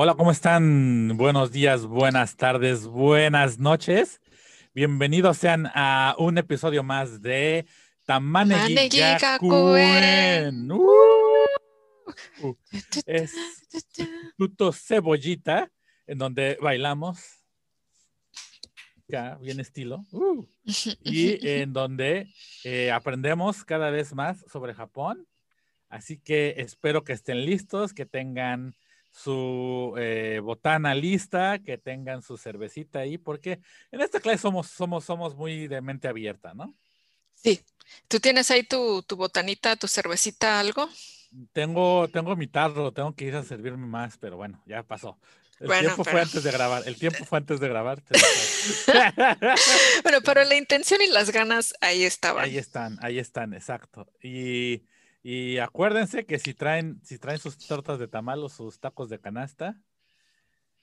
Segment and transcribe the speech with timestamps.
[0.00, 1.16] Hola, ¿cómo están?
[1.16, 4.20] Buenos días, buenas tardes, buenas noches.
[4.72, 7.66] Bienvenidos sean a un episodio más de
[8.06, 10.70] Tamanegi Tamanegi Gakuen.
[10.70, 10.86] Uh,
[12.42, 12.56] uh,
[13.06, 13.34] es
[13.72, 15.68] Instituto Cebollita,
[16.06, 17.18] en donde bailamos.
[19.08, 20.04] Ya, bien estilo.
[20.12, 20.46] Uh,
[21.02, 25.26] y en donde eh, aprendemos cada vez más sobre Japón.
[25.88, 28.76] Así que espero que estén listos, que tengan
[29.22, 35.04] su eh, botana lista, que tengan su cervecita ahí, porque en esta clase somos, somos,
[35.04, 36.74] somos muy de mente abierta, ¿no?
[37.34, 37.60] Sí.
[38.06, 40.88] ¿Tú tienes ahí tu, tu botanita, tu cervecita, algo?
[41.52, 45.18] Tengo, tengo mi tarro, tengo que ir a servirme más, pero bueno, ya pasó.
[45.60, 46.82] El Bueno, tiempo fue pero- antes de grabar.
[46.86, 48.02] El tiempo fue antes de grabar.
[50.02, 52.44] Bueno, pero la intención y las ganas ahí estaban.
[52.44, 54.06] Ahí están, ahí están, exacto.
[54.22, 54.82] Y,
[55.22, 59.20] y acuérdense que si traen, si traen sus tortas de tamal o sus tacos de
[59.20, 59.76] canasta,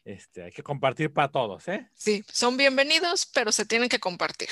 [0.04, 1.90] este, hay que compartir para todos, ¿eh?
[1.96, 4.50] Sí, son bienvenidos, pero se tienen que compartir.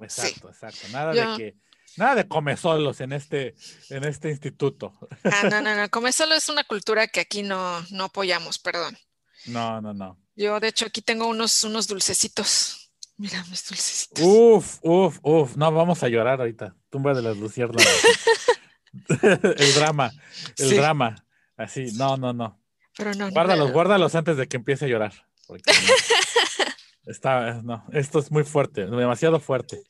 [0.00, 0.86] Exacto, exacto.
[0.90, 1.56] Nada Yo- de que,
[1.96, 3.54] nada de come solos en este,
[3.88, 4.92] en este instituto.
[5.24, 5.88] Ah, no, no, no.
[5.90, 8.98] Comer solo es una cultura que aquí no, no apoyamos, perdón.
[9.46, 10.18] No, no, no.
[10.34, 12.90] Yo, de hecho, aquí tengo unos, unos dulcecitos.
[13.16, 14.24] Mira, mis dulcecitos.
[14.24, 15.56] Uf, uf, uf.
[15.56, 16.74] No, vamos a llorar ahorita.
[16.90, 17.86] Tumba de las luciérnagas.
[19.22, 20.12] el drama,
[20.58, 20.76] el Sí.
[20.76, 21.24] drama.
[21.56, 22.60] Así, no, no, no.
[22.96, 23.72] Pero no, Guárdalos, no.
[23.72, 25.12] guárdalos antes de que empiece a llorar.
[25.46, 25.78] porque no.
[27.10, 29.82] Está, no, esto es muy fuerte, demasiado fuerte.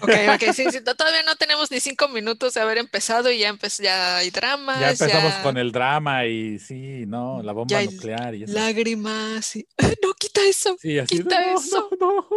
[0.00, 3.50] Ok, ok, sí, sí, todavía no tenemos ni cinco minutos de haber empezado y ya,
[3.52, 4.78] empe- ya hay dramas.
[4.80, 8.52] Ya empezamos con el drama y sí, no, la bomba Ya hay nuclear y eso.
[8.52, 9.56] lágrimas.
[9.56, 9.66] y-
[10.02, 10.76] No, quita eso.
[10.78, 11.88] Sí, así quita no, eso.
[12.00, 12.28] no, no.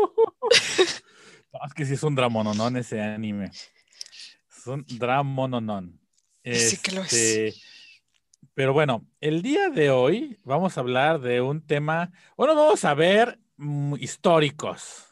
[1.53, 3.51] No, es que sí es un dramononón ese anime.
[4.65, 5.99] Un dramononón.
[6.43, 7.13] Sí que lo es.
[7.13, 7.53] Este,
[8.53, 12.93] Pero bueno, el día de hoy vamos a hablar de un tema, bueno, vamos a
[12.93, 15.05] ver mm, históricos.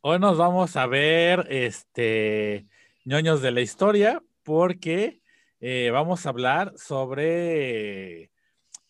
[0.00, 2.66] Hoy nos vamos a ver este
[3.04, 5.22] ñoños de la historia porque
[5.60, 8.32] eh, vamos a hablar sobre,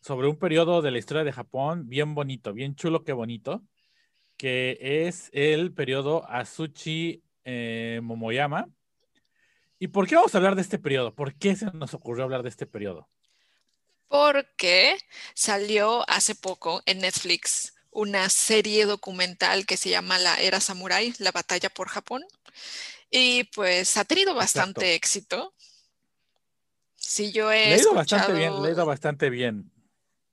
[0.01, 3.63] sobre un periodo de la historia de Japón bien bonito, bien chulo que bonito,
[4.37, 8.69] que es el periodo Asuchi eh, Momoyama.
[9.83, 11.13] ¿Y por qué vamos a hablar de este periodo?
[11.13, 13.09] ¿Por qué se nos ocurrió hablar de este periodo?
[14.07, 14.97] Porque
[15.35, 21.33] salió hace poco en Netflix una serie documental que se llama La Era Samurai, la
[21.33, 22.23] batalla por Japón.
[23.11, 25.53] Y pues ha tenido bastante éxito.
[26.95, 29.72] Sí, yo he Le ha ido bastante bien, escuchado- le ha ido bastante bien.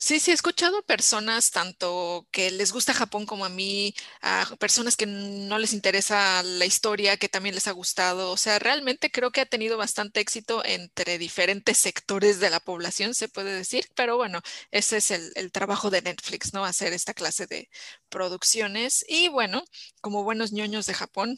[0.01, 4.95] Sí, sí, he escuchado personas tanto que les gusta Japón como a mí, a personas
[4.95, 8.31] que no les interesa la historia, que también les ha gustado.
[8.31, 13.13] O sea, realmente creo que ha tenido bastante éxito entre diferentes sectores de la población,
[13.13, 13.87] se puede decir.
[13.93, 14.39] Pero bueno,
[14.71, 16.63] ese es el, el trabajo de Netflix, ¿no?
[16.63, 17.69] Hacer esta clase de
[18.07, 19.03] producciones.
[19.09, 19.63] Y bueno,
[20.01, 21.37] como buenos ñoños de Japón,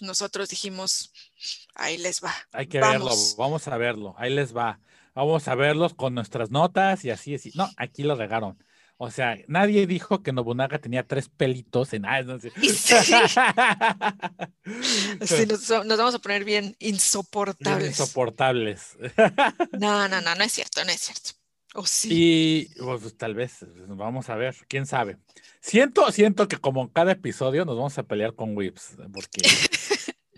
[0.00, 1.12] nosotros dijimos,
[1.74, 2.34] ahí les va.
[2.52, 3.34] Hay que verlo, Vamos.
[3.36, 4.80] vamos a verlo, ahí les va.
[5.18, 7.50] Vamos a verlos con nuestras notas y así, así.
[7.56, 8.56] No, aquí lo regaron.
[8.98, 12.06] O sea, nadie dijo que Nobunaga tenía tres pelitos en...
[12.06, 12.52] Ah, no sé.
[12.62, 12.94] Y sí.
[15.22, 17.98] Sí, nos, nos vamos a poner bien Bien insoportables.
[17.98, 18.96] insoportables.
[19.80, 21.30] No, no, no, no es cierto, no es cierto.
[21.74, 22.08] O sí.
[22.12, 25.18] Y pues, tal vez, vamos a ver, quién sabe.
[25.60, 29.40] Siento, siento que como en cada episodio nos vamos a pelear con Whips, porque,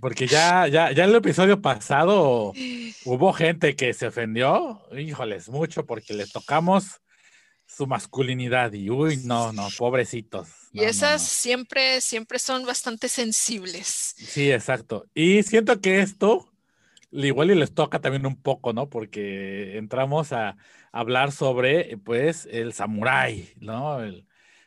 [0.01, 2.53] porque ya, ya, ya en el episodio pasado
[3.05, 7.01] hubo gente que se ofendió, híjoles, mucho, porque les tocamos
[7.67, 10.49] su masculinidad y uy, no, no, pobrecitos.
[10.73, 11.29] Y no, esas no.
[11.29, 14.15] siempre, siempre son bastante sensibles.
[14.17, 15.07] Sí, exacto.
[15.15, 16.47] Y siento que esto
[17.13, 18.89] igual y les toca también un poco, ¿no?
[18.89, 20.57] Porque entramos a
[20.93, 24.03] hablar sobre, pues, el samurái, ¿no?
[24.03, 24.27] El-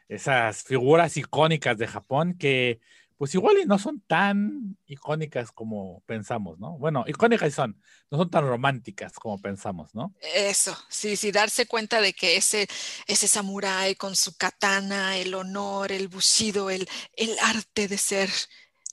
[0.09, 2.79] esas figuras icónicas de Japón que,
[3.17, 6.77] pues, igual y no son tan icónicas como pensamos, ¿no?
[6.77, 7.81] Bueno, icónicas son,
[8.11, 10.13] no son tan románticas como pensamos, ¿no?
[10.35, 12.67] Eso, sí, sí, darse cuenta de que ese,
[13.07, 18.29] ese samurái con su katana, el honor, el bushido, el, el arte de ser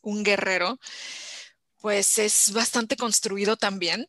[0.03, 0.79] un guerrero,
[1.81, 4.09] pues es bastante construido también.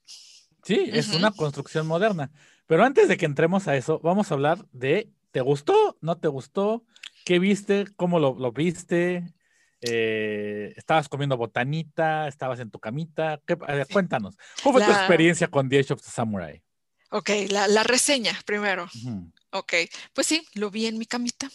[0.64, 2.32] Sí, es una construcción moderna.
[2.68, 5.98] Pero antes de que entremos a eso, vamos a hablar de, ¿te gustó?
[6.02, 6.86] ¿No te gustó?
[7.26, 7.86] ¿Qué viste?
[7.96, 9.34] ¿Cómo lo, lo viste?
[9.82, 12.28] Eh, ¿estabas comiendo botanita?
[12.28, 13.40] ¿Estabas en tu camita?
[13.46, 14.36] ¿Qué- a ver, cuéntanos.
[14.62, 16.62] ¿Cómo fue tu experiencia con The Age of the Samurai?
[17.10, 18.86] Ok, la, la reseña primero.
[18.96, 19.32] Ujú.
[19.52, 19.74] Ok,
[20.14, 21.50] pues sí, lo vi en mi camita.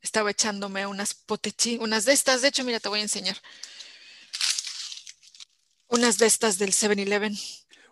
[0.00, 3.36] Estaba echándome unas potechi, unas de estas, de hecho, mira, te voy a enseñar.
[5.88, 7.34] Unas de estas del 7-Eleven.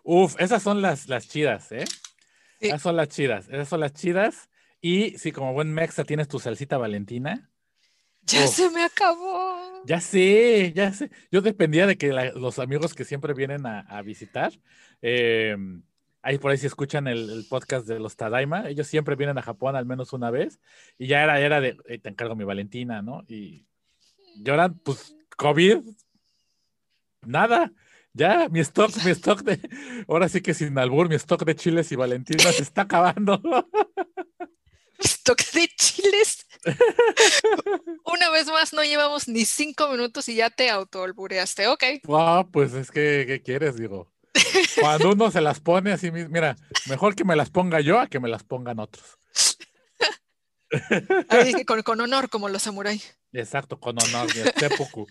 [0.03, 1.85] Uf, esas son las, las chidas, ¿eh?
[2.59, 2.67] Sí.
[2.67, 4.49] Esas son las chidas, esas son las chidas.
[4.81, 7.49] Y si como buen mexa tienes tu salsita valentina.
[8.25, 9.83] Ya se me acabó.
[9.85, 11.11] Ya sé, ya sé.
[11.31, 14.51] Yo dependía de que los amigos que siempre vienen a, visitar,
[15.01, 15.83] em,
[16.23, 19.75] ahí por ahí si escuchan el, podcast de los Tadaima, ellos siempre vienen a Japón
[19.75, 20.59] al menos una vez
[20.97, 23.23] y ya era, era de, te encargo mi Valentina, ¿no?
[23.27, 23.67] Y
[24.37, 25.83] lloran, pues, COVID,
[27.21, 27.71] nada.
[28.13, 29.59] Ya, mi stock, mi stock de,
[30.07, 33.41] ahora sí que sin albur, mi stock de chiles y Valentina se está acabando.
[34.99, 36.44] stock de chiles.
[38.05, 41.83] Una vez más, no llevamos ni cinco minutos y ya te autoalbureaste, ok.
[42.09, 43.77] Ah, pues es que, ¿qué quieres?
[43.77, 44.11] Digo,
[44.81, 46.55] cuando uno se las pone así, mira,
[46.87, 49.17] mejor que me las ponga yo a que me las pongan otros.
[51.65, 53.17] con, con, honor, como los samuráis.
[53.31, 55.07] Exacto, con honor, seppuku.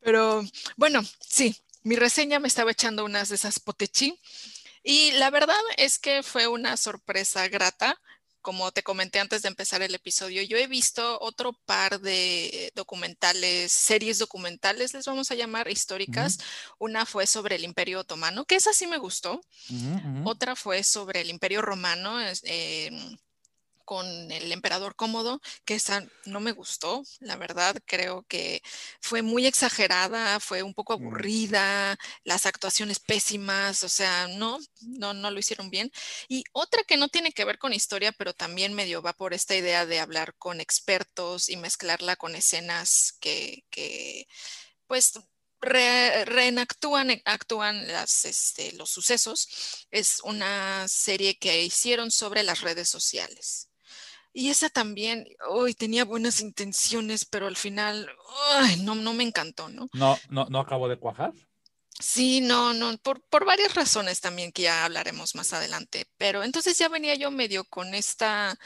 [0.00, 0.42] Pero
[0.76, 4.18] bueno, sí, mi reseña me estaba echando unas de esas potechi
[4.84, 7.98] y la verdad es que fue una sorpresa grata.
[8.42, 13.72] Como te comenté antes de empezar el episodio, yo he visto otro par de documentales,
[13.72, 16.36] series documentales, les vamos a llamar históricas.
[16.78, 19.40] Una fue sobre el Imperio Otomano, que esa sí me gustó.
[20.24, 22.18] Otra fue sobre el Imperio Romano.
[22.42, 22.90] Eh,
[23.84, 28.62] con el emperador cómodo, que esa no me gustó, la verdad, creo que
[29.00, 31.02] fue muy exagerada, fue un poco mm.
[31.02, 35.90] aburrida, las actuaciones pésimas, o sea, no, no, no lo hicieron bien.
[36.28, 39.54] Y otra que no tiene que ver con historia, pero también medio va por esta
[39.56, 44.26] idea de hablar con expertos y mezclarla con escenas que, que
[44.86, 45.12] pues
[45.64, 49.48] reenactúan actúan las, este, los sucesos.
[49.90, 53.68] Es una serie que hicieron sobre las redes sociales.
[54.36, 58.10] Y esa también, hoy tenía buenas intenciones, pero al final,
[58.82, 59.88] no, no me encantó, ¿no?
[59.92, 61.32] No, no, no acabo de cuajar.
[62.00, 66.08] Sí, no, no, por, por varias razones también que ya hablaremos más adelante.
[66.16, 68.58] Pero entonces ya venía yo medio con esta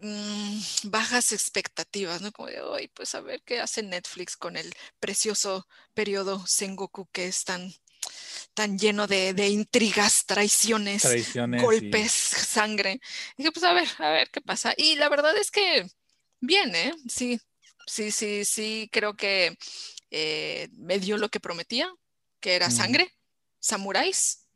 [0.00, 2.32] mm, bajas expectativas, ¿no?
[2.32, 7.26] Como de, hoy, pues a ver qué hace Netflix con el precioso periodo Sengoku que
[7.26, 7.70] es tan
[8.54, 11.04] tan lleno de, intrigas, traiciones,
[11.60, 13.00] golpes, sangre.
[13.36, 14.74] dije, pues a ver, a ver qué pasa.
[14.76, 15.86] Y la verdad es que
[16.40, 16.92] bien, ¿eh?
[17.08, 17.40] Sí,
[17.86, 19.56] sí, sí, sí, creo que
[20.10, 21.92] eh, me dio lo que prometía,
[22.40, 23.12] que era sangre,
[23.58, 24.46] samuráis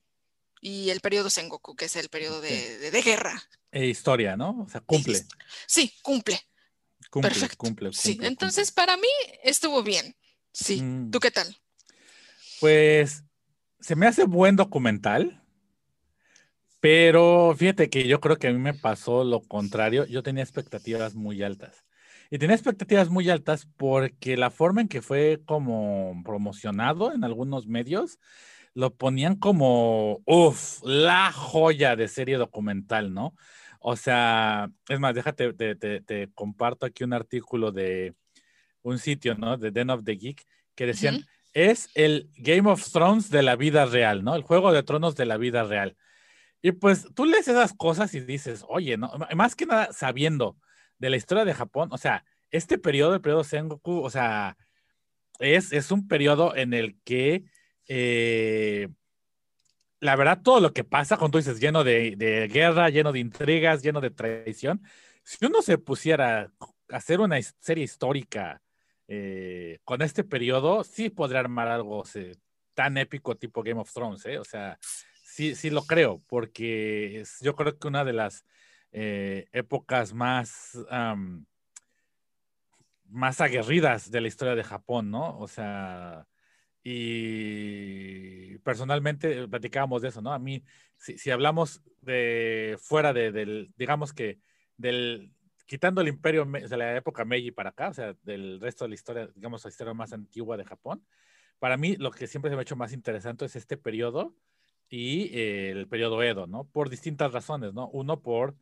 [0.61, 3.43] y el periodo Sengoku, que es el periodo de, guerra.
[3.71, 4.65] E historia, ¿no?
[4.67, 5.27] O sea, cumple.
[5.67, 6.41] Sí, cumple.
[7.11, 7.57] Cumple, Perfecto.
[7.59, 9.09] Cumple, sí, entonces para mí
[9.43, 10.17] estuvo bien.
[10.53, 11.11] Sí, mm.
[11.11, 11.57] ¿tú qué tal?
[12.61, 13.23] Pues
[13.85, 15.43] se me hace buen documental,
[16.81, 20.07] pero fíjate que yo creo que a mí me pasó lo contrario.
[20.07, 21.85] Yo tenía expectativas muy altas.
[22.31, 27.67] Y tenía expectativas muy altas porque la forma en que fue como promocionado en algunos
[27.67, 28.19] medios,
[28.73, 33.35] lo ponían como, uff, la joya de serie documental, ¿no?
[33.81, 38.15] O sea, es más, déjate, te, comparto aquí un artículo de
[38.81, 39.59] un sitio, ¿no?
[39.59, 40.43] De Den of the Geek,
[40.75, 44.35] que decían, es el Game of Thrones de la vida real, ¿no?
[44.35, 45.97] El juego de tronos de la vida real.
[46.61, 49.13] Y pues tú lees esas cosas y dices, oye, ¿no?
[49.35, 50.57] Más que nada sabiendo
[50.99, 54.57] de la historia de Japón, o sea, este periodo, el periodo Sengoku, o sea,
[55.39, 57.45] es, es un periodo en el que
[57.87, 58.89] eh,
[60.01, 63.21] la verdad todo lo que pasa, cuando tú dices, lleno de, de, guerra, lleno de
[63.21, 64.83] intrigas, lleno de traición,
[65.23, 66.51] si uno se pusiera
[66.91, 68.63] a hacer una serie histórica
[69.09, 72.05] eh, con este periodo sí podría armar algo
[72.75, 74.39] tan épico tipo Game of Thrones, ¿eh?
[74.39, 74.79] O sea,
[75.25, 78.45] sí, sí lo creo, porque yo creo que una de las
[78.93, 80.79] eh, épocas más,
[83.09, 85.39] más aguerridas de la historia de Japón, ¿no?
[85.39, 86.27] O sea,
[86.87, 90.33] y personalmente platicábamos de eso, ¿no?
[90.33, 90.63] A mí,
[90.99, 94.39] si, si hablamos de fuera de, del, digamos que
[94.77, 95.34] del,
[95.67, 98.95] quitando el imperio de la época Meiji para acá, o sea, del resto de la
[98.95, 101.05] historia, digamos, la historia más antigua de Japón,
[101.59, 104.35] para mí lo que siempre se me ha hecho más interesante es este periodo
[104.89, 106.65] y eh, el periodo Edo, ¿no?
[106.65, 107.89] Por distintas razones, ¿no?
[107.89, 108.57] Uno por,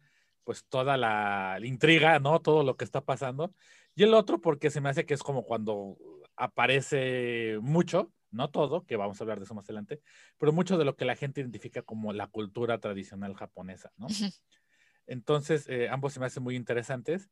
[0.44, 2.40] pues, toda la, intriga, ¿no?
[2.40, 3.54] Todo lo que está pasando.
[3.94, 5.96] Y el otro porque se me hace que es como cuando
[6.36, 10.00] aparece mucho, no todo, que vamos a hablar de eso más adelante,
[10.38, 14.06] pero mucho de lo que la gente identifica como la cultura tradicional japonesa, ¿no?
[15.06, 17.30] Entonces, eh, ambos se me hacen muy interesantes.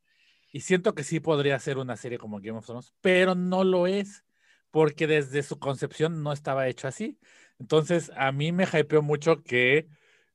[0.51, 3.87] Y siento que sí podría ser una serie como Game of Thrones, pero no lo
[3.87, 4.25] es,
[4.69, 7.19] porque desde su concepción no estaba hecho así.
[7.59, 9.87] Entonces, a mí me hypeó mucho que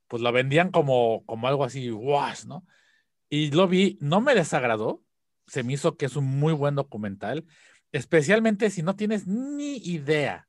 [0.08, 2.64] pues lo vendían como, como algo así, wash, ¿no?
[3.28, 5.02] Y lo vi, no me desagradó,
[5.46, 7.44] se me hizo que es un muy buen documental,
[7.92, 10.48] especialmente si no tienes ni idea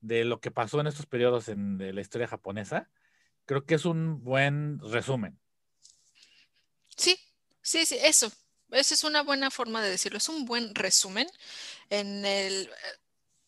[0.00, 2.88] de lo que pasó en estos periodos en, la historia japonesa
[3.44, 5.38] creo que es un buen resumen.
[6.98, 7.18] Sí,
[7.62, 8.30] sí, sí, eso.
[8.70, 10.18] Esa es una buena forma de decirlo.
[10.18, 11.28] Es un buen resumen.
[11.90, 12.70] En el,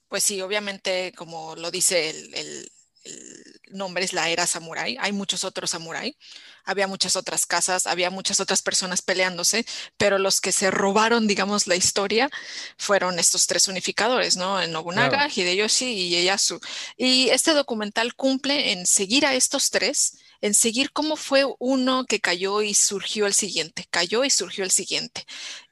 [0.09, 2.73] pues sí, obviamente, como lo dice el, el,
[3.04, 4.97] el nombre, es la era samurái.
[5.00, 6.16] Hay muchos otros samurái
[6.64, 9.66] había muchas otras casas, había muchas otras personas peleándose,
[9.97, 12.30] pero los que se robaron, digamos, la historia
[12.76, 14.64] fueron estos tres unificadores, ¿no?
[14.69, 16.61] Nobunaga, Hideyoshi y Ieyasu.
[16.97, 22.20] Y este documental cumple en seguir a estos tres, en seguir cómo fue uno que
[22.20, 25.25] cayó y surgió el siguiente, cayó y surgió el siguiente.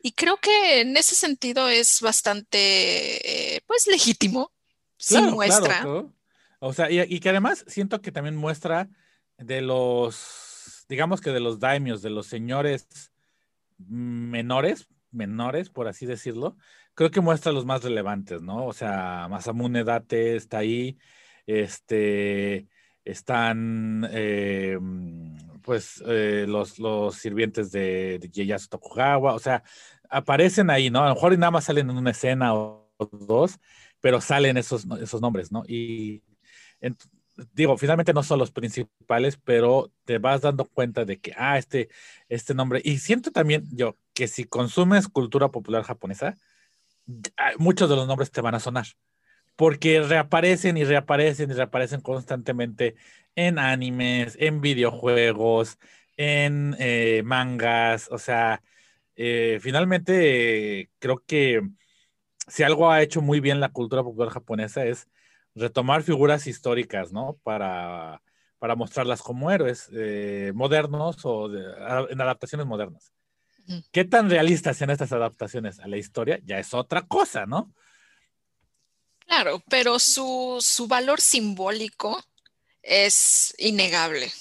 [0.03, 4.53] Y creo que en ese sentido es bastante, eh, pues, legítimo.
[4.97, 5.87] sí muestra.
[6.61, 8.89] O sea, y que además siento que también muestra
[9.37, 10.49] de los
[10.89, 13.13] digamos que de los daimios, de los señores
[13.79, 16.57] menores, menores, por así decirlo,
[16.95, 18.67] creo que muestra los más relevantes, ¿no?
[18.67, 20.99] O sea, Masamune Date está ahí,
[21.47, 22.67] este,
[23.11, 24.79] están, eh,
[25.63, 29.63] pues, eh, los, los sirvientes de, de Tokugawa, o sea,
[30.11, 31.03] aparecen ahí, ¿no?
[31.03, 33.59] A lo mejor nada más salen en una escena o, dos,
[34.01, 35.63] pero salen esos, esos nombres, ¿no?
[35.67, 36.23] Y
[37.55, 41.89] digo, finalmente no son los principales, pero te vas dando cuenta de que, ah, este,
[42.29, 46.37] este nombre, y siento también yo que si consumes cultura popular japonesa,
[47.59, 48.87] muchos de los nombres te van a sonar,
[49.59, 52.95] porque reaparecen y reaparecen y reaparecen constantemente
[53.35, 55.81] en animes, en videojuegos,
[56.17, 58.63] en eh, mangas, o sea,
[59.17, 61.61] eh, finalmente creo que
[62.47, 65.09] si algo ha hecho muy bien la cultura popular japonesa es
[65.57, 67.37] retomar figuras históricas, ¿no?
[67.43, 68.23] Para,
[68.61, 73.13] para mostrarlas como héroes eh, modernos o en adaptaciones modernas.
[73.91, 76.39] ¿Qué tan realistas sean estas adaptaciones a la historia?
[76.45, 77.75] Ya es otra cosa, ¿no?
[79.29, 82.25] Claro, pero su, su valor simbólico
[82.83, 84.33] es innegable.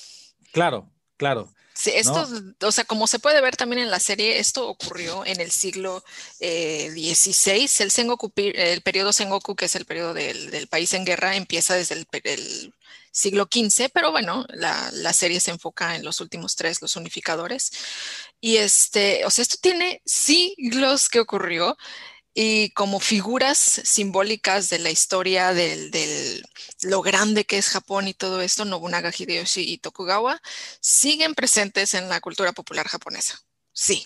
[0.53, 1.53] Claro, claro.
[1.74, 2.27] Sí, esto,
[2.62, 6.03] o sea, como se puede ver también en la serie, esto ocurrió en el siglo
[6.39, 7.51] XVI.
[7.51, 11.75] Eh, el, Sengoku, el periodo Sengoku, que es el periodo del, país en guerra, empieza
[11.75, 12.74] desde el,
[13.12, 17.72] siglo XV, pero bueno, la, la, serie se enfoca en los últimos tres, los unificadores.
[18.39, 21.77] Y este, o sea, esto tiene siglos que ocurrió
[22.39, 26.44] y como figuras simbólicas de la historia del,
[26.84, 30.39] lo grande que es Japón y todo esto, Nobunaga, Hideyoshi y Tokugawa
[30.79, 33.41] siguen presentes en la cultura popular japonesa.
[33.74, 34.06] Sí.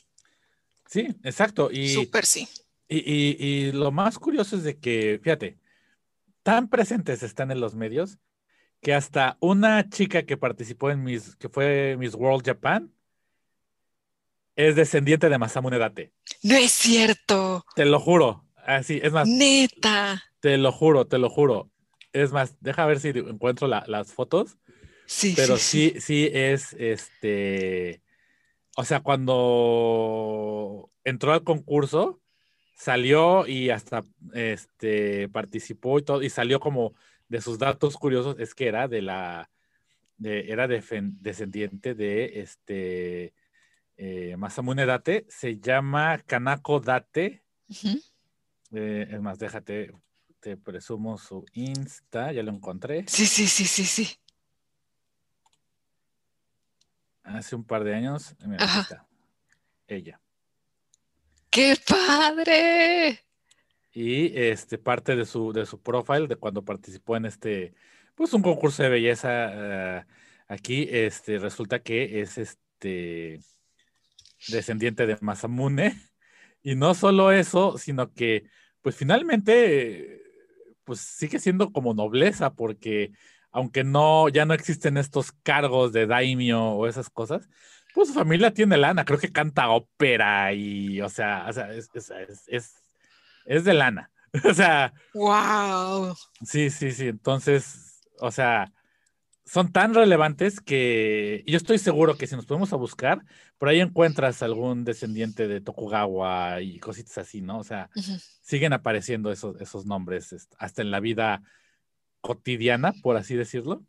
[0.87, 1.71] Sí, exacto.
[1.73, 2.47] Y, Súper sí.
[2.87, 5.57] Y, lo más curioso es de que, fíjate,
[6.41, 8.17] tan presentes están en los medios
[8.81, 12.93] que hasta una chica que participó en mis, que fue Miss World Japan,
[14.55, 16.11] es descendiente de Masamune Date.
[16.43, 17.65] No es cierto.
[17.75, 18.45] Te lo juro.
[18.65, 19.27] Así, es más.
[19.27, 20.23] Neta.
[20.39, 21.69] Te lo juro, te lo juro.
[22.13, 24.57] Es más, deja ver si encuentro las fotos.
[25.05, 28.01] Sí, pero sí, sí, sí es este.
[28.75, 32.21] O sea, cuando entró al concurso,
[32.75, 34.03] salió y hasta
[34.33, 36.93] este participó y todo, y salió como
[37.27, 39.49] de sus datos curiosos, es que era de la.
[40.17, 43.33] De, era descendiente de este
[43.97, 47.43] eh, Masamune Date, se llama Kanako Date.
[48.71, 49.91] Eh, es más, déjate,
[50.39, 53.05] te presumo su Insta, ya lo encontré.
[53.07, 54.17] Sí, sí, sí, sí, sí.
[57.23, 58.35] Hace un par de años,
[59.87, 60.19] ella.
[61.49, 63.19] ¡Qué padre!
[63.93, 67.75] Y este, parte de su, de su profile, de cuando participó en este,
[68.15, 69.29] pues un concurso de belleza
[69.99, 70.05] eh,
[70.47, 73.41] aquí, este, resulta que es este
[74.47, 75.99] descendiente de Masamune.
[76.63, 78.43] Y no solo eso, sino que,
[78.83, 80.21] pues finalmente,
[80.83, 83.13] pues sigue siendo como nobleza, porque
[83.51, 87.49] aunque no, ya no existen estos cargos de daimio o esas cosas,
[87.93, 91.89] pues su familia tiene lana, creo que canta ópera y, o sea, o sea es,
[92.47, 92.75] es,
[93.45, 94.11] es, de lana.
[94.49, 94.93] O sea.
[95.13, 96.15] Wow.
[96.45, 97.09] Sí, sí, sí.
[97.09, 98.71] Entonces, o sea,
[99.45, 103.23] son tan relevantes que yo estoy seguro que si nos podemos a buscar,
[103.57, 107.59] por ahí encuentras algún descendiente de Tokugawa y cositas así, ¿no?
[107.59, 107.89] O sea,
[108.41, 111.41] siguen apareciendo esos, esos nombres hasta en la vida
[112.21, 113.83] cotidiana, por así decirlo.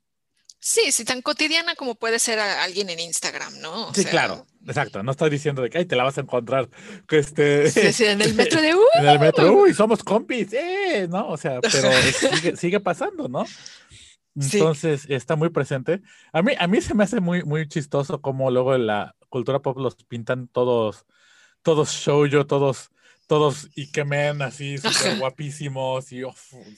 [0.65, 3.93] Sí, sí, tan cotidiana como puede ser alguien en Instagram, ¿no?
[3.93, 5.03] sí, claro, exacto.
[5.03, 6.69] No estoy diciendo de que te la vas a encontrar
[7.11, 11.31] este, sí, en el metro de En el metro, uy, somos compis, eh, ¿no?
[11.31, 11.91] O sea, pero
[12.41, 13.45] sigue, sigue pasando, ¿no?
[14.35, 16.03] Entonces está muy presente.
[16.33, 19.61] A mí, a mí se me hace muy, muy chistoso cómo luego en la cultura
[19.61, 21.07] pop los pintan todos,
[21.63, 22.91] todos shoujo, todos,
[23.27, 26.23] todos Ikemen, así, súper guapísimos y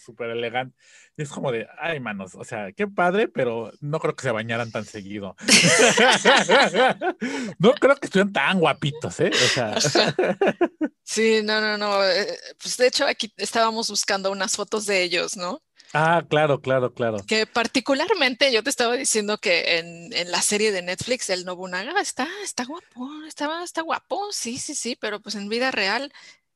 [0.04, 0.78] súper elegantes.
[1.16, 4.73] Es como de, ay, manos, o sea, qué padre, pero no creo que se bañaran
[4.73, 5.37] tan seguido.
[7.58, 9.30] no creo que estuvieran tan guapitos, ¿eh?
[9.32, 9.76] O sea.
[11.04, 12.04] sí, no, no, no.
[12.04, 15.62] Eh, pues de hecho, aquí estábamos buscando unas fotos de ellos, ¿no?
[15.94, 17.18] Ah, claro, claro, claro.
[17.24, 22.26] Que particularmente yo te estaba diciendo que en, la serie de Netflix el Nobunaga está,
[22.42, 26.12] está guapo, estaba, está guapo, sí, sí, sí, pero pues en vida real,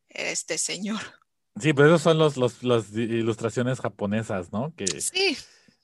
[0.08, 1.00] este señor.
[1.60, 4.74] Sí, pero esos son los, los, las ilustraciones japonesas, ¿no?
[4.76, 5.36] Que, sí.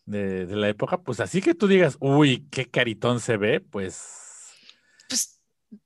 [0.05, 4.24] De, de la época, pues así que tú digas, uy, qué caritón se ve, pues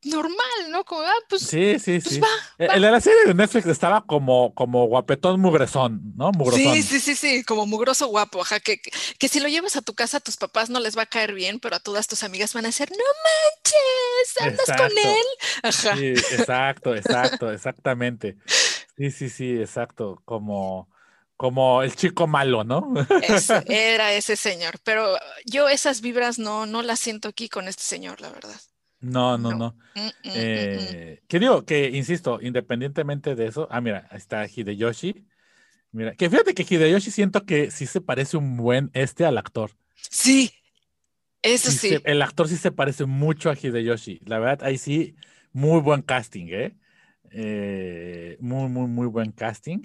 [0.04, 0.84] normal, ¿no?
[0.84, 1.42] Como, ah, pues.
[1.42, 2.20] Sí, sí, pues sí.
[2.58, 6.32] El de la serie de Netflix estaba como, como guapetón mugresón, ¿no?
[6.32, 6.74] Mugrosón.
[6.74, 8.60] Sí, sí, sí, sí, como mugroso guapo, ajá.
[8.60, 11.06] Que, que, si lo llevas a tu casa, a tus papás no les va a
[11.06, 15.26] caer bien, pero a todas tus amigas van a decir, no manches, andas con él.
[15.62, 15.96] Ajá.
[15.96, 18.36] Sí, exacto, exacto, exactamente.
[18.96, 20.20] Sí, sí, sí, exacto.
[20.24, 20.88] Como
[21.38, 22.92] como el chico malo, ¿no?
[23.68, 25.16] era ese señor, pero
[25.46, 28.60] yo esas vibras no, no las siento aquí con este señor, la verdad.
[29.00, 29.76] No, no, no.
[29.94, 35.26] Mm, mm, mm, eh, que digo, que insisto, independientemente de eso, ah, mira, está Hideyoshi.
[35.92, 39.70] Mira, que fíjate que Hideyoshi siento que sí se parece un buen este al actor.
[39.94, 40.52] Sí,
[41.42, 41.98] eso sí.
[42.04, 44.20] el actor sí se parece mucho a Hideyoshi.
[44.26, 45.14] La verdad, ahí sí,
[45.52, 46.76] muy buen casting, ¿eh?
[47.30, 49.82] eh muy, muy, muy buen casting.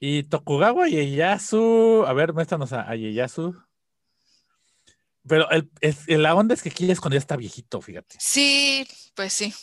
[0.00, 3.54] Y Tokugawa Ieyasu, a ver, muéstranos a, a Ieyasu.
[5.26, 5.70] Pero el,
[6.22, 8.16] la onda es que aquí es cuando ya está viejito, fíjate.
[8.18, 9.54] Sí, pues sí.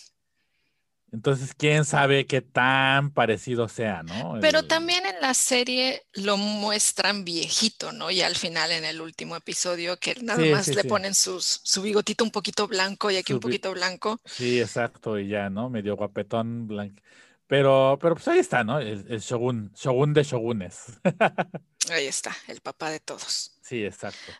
[1.12, 4.38] Entonces, quién sabe qué tan parecido sea, ¿no?
[4.42, 8.12] Pero también en la serie lo muestran viejito, ¿no?
[8.12, 12.24] Y al final, en el último episodio, que nada más le ponen sus, su bigotito
[12.24, 14.22] un poquito blanco y aquí un poquito blanco.
[14.26, 15.69] Sí, exacto, y ya, ¿no?
[15.69, 17.02] Medio guapetón blanco.
[17.48, 18.80] Pero, pero pues ahí está, ¿no?
[18.80, 20.84] El, el shogun, shogun de shogunes.
[21.91, 23.58] ahí está, el papá de todos.
[23.63, 24.32] Sí, exacto.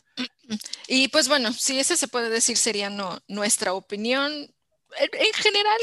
[0.88, 4.32] Y pues bueno, si ese se puede decir sería no, nuestra opinión.
[4.98, 5.80] En, general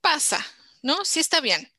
[0.00, 0.44] pasa,
[0.82, 1.04] ¿no?
[1.04, 1.70] Sí está bien.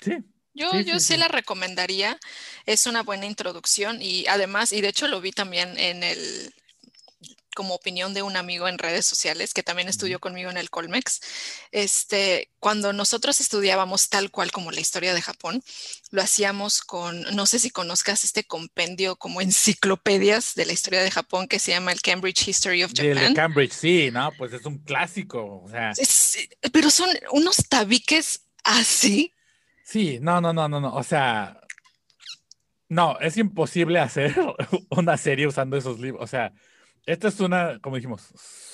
[0.00, 0.18] Sí.
[0.54, 2.18] Yo, yo sí, la recomendaría.
[2.66, 6.52] Es una buena introducción y además, y de hecho lo vi también en el,
[7.54, 11.20] como opinión de un amigo en redes sociales que también estudió conmigo en el Colmex,
[11.70, 15.62] este, cuando nosotros estudiábamos tal cual como la historia de Japón,
[16.10, 21.10] lo hacíamos con, no sé si conozcas este compendio como enciclopedias de la historia de
[21.10, 23.18] Japón que se llama el Cambridge History of Japan.
[23.18, 24.30] El Cambridge, sí, ¿no?
[24.36, 25.92] Pues es un clásico, o sea.
[26.72, 29.32] pero son unos tabiques así.
[29.84, 31.60] Sí, no, no, no, no, no, o sea,
[32.88, 34.34] no, es imposible hacer
[34.90, 36.52] una serie usando esos libros, o sea,
[37.06, 38.22] esta es una, como dijimos,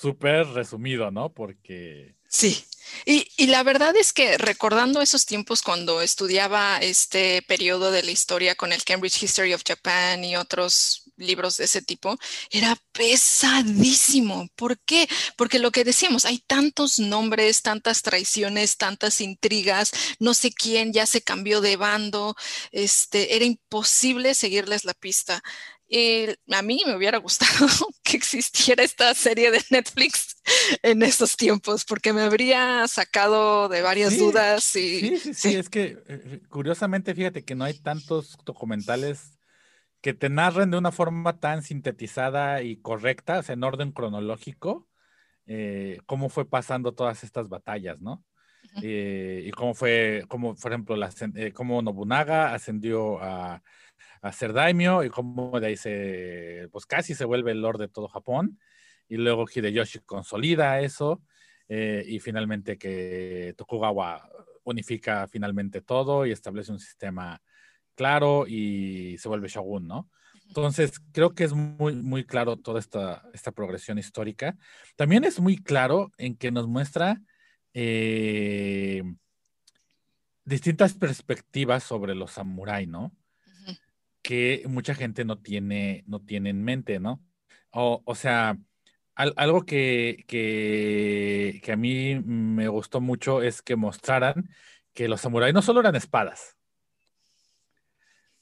[0.00, 1.32] súper resumido, ¿no?
[1.32, 2.14] Porque...
[2.28, 2.64] Sí,
[3.06, 8.10] y, y, la verdad es que recordando esos tiempos cuando estudiaba este periodo de la
[8.10, 12.16] historia con el Cambridge History of Japan y otros libros de ese tipo,
[12.50, 14.48] era pesadísimo.
[14.54, 15.08] ¿Por qué?
[15.36, 21.06] Porque lo que decimos, hay tantos nombres, tantas traiciones, tantas intrigas, no sé quién ya
[21.06, 22.36] se cambió de bando,
[22.72, 25.42] este, era imposible seguirles la pista.
[25.88, 27.66] Y a mí me hubiera gustado
[28.08, 30.36] que existiera esta serie de Netflix
[30.82, 34.74] en estos tiempos, porque me habría sacado de varias dudas.
[34.76, 39.38] Y, sí, sí, es que eh, eh, curiosamente, fíjate que no hay tantos documentales
[40.00, 44.88] que te narren de una forma tan sintetizada y correcta, o sea, en orden cronológico,
[45.46, 48.24] eh, cómo fue pasando todas estas batallas, ¿no?
[48.82, 51.10] y cómo fue, como por ejemplo, la,
[51.54, 53.62] cómo Nobunaga ascendió a
[54.20, 57.88] a ser daimyo y como de ahí se, pues casi se vuelve el lord de
[57.88, 58.58] todo Japón.
[59.08, 61.22] Y luego Hideyoshi consolida eso
[61.68, 64.28] eh, y finalmente que Tokugawa
[64.64, 67.40] unifica finalmente todo y establece un sistema
[67.94, 70.08] claro y se vuelve shogun, ¿no?
[70.46, 74.56] Entonces, creo que es muy, muy claro toda esta, esta progresión histórica.
[74.96, 77.20] También es muy claro en que nos muestra
[77.74, 79.02] eh,
[80.44, 83.12] distintas perspectivas sobre los samuráis, ¿no?
[84.22, 87.22] Que mucha gente no tiene, no tiene en mente, ¿no?
[87.70, 88.58] O, o sea,
[89.14, 94.50] algo que, que, que, a mí me gustó mucho es que mostraran
[94.94, 96.58] que los samuráis no solo eran espadas,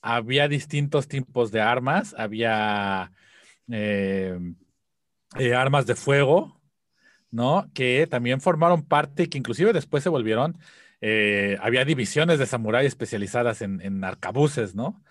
[0.06, 3.12] había distintos tipos de armas, había
[3.70, 4.38] eh,
[5.38, 6.60] eh, armas de fuego,
[7.30, 7.70] ¿no?
[7.74, 10.58] Que también formaron parte que inclusive después se volvieron,
[11.00, 15.02] eh, había divisiones de samuráis especializadas en, en arcabuces, ¿no?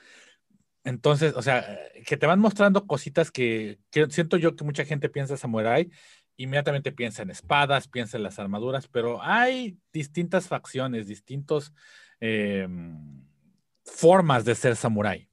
[0.86, 5.36] Entonces, o sea, que te van mostrando cositas que, siento yo que mucha gente piensa
[5.36, 5.90] samurai,
[6.38, 11.74] inmediatamente piensa en espadas, piensa en las armaduras, pero hay distintas facciones, distintos
[12.20, 13.26] em,
[13.84, 15.28] formas de ser samurái.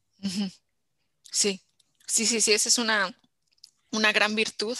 [1.31, 1.61] Sí,
[2.07, 3.15] sí, sí, sí, esa es una,
[3.91, 4.79] una gran virtud.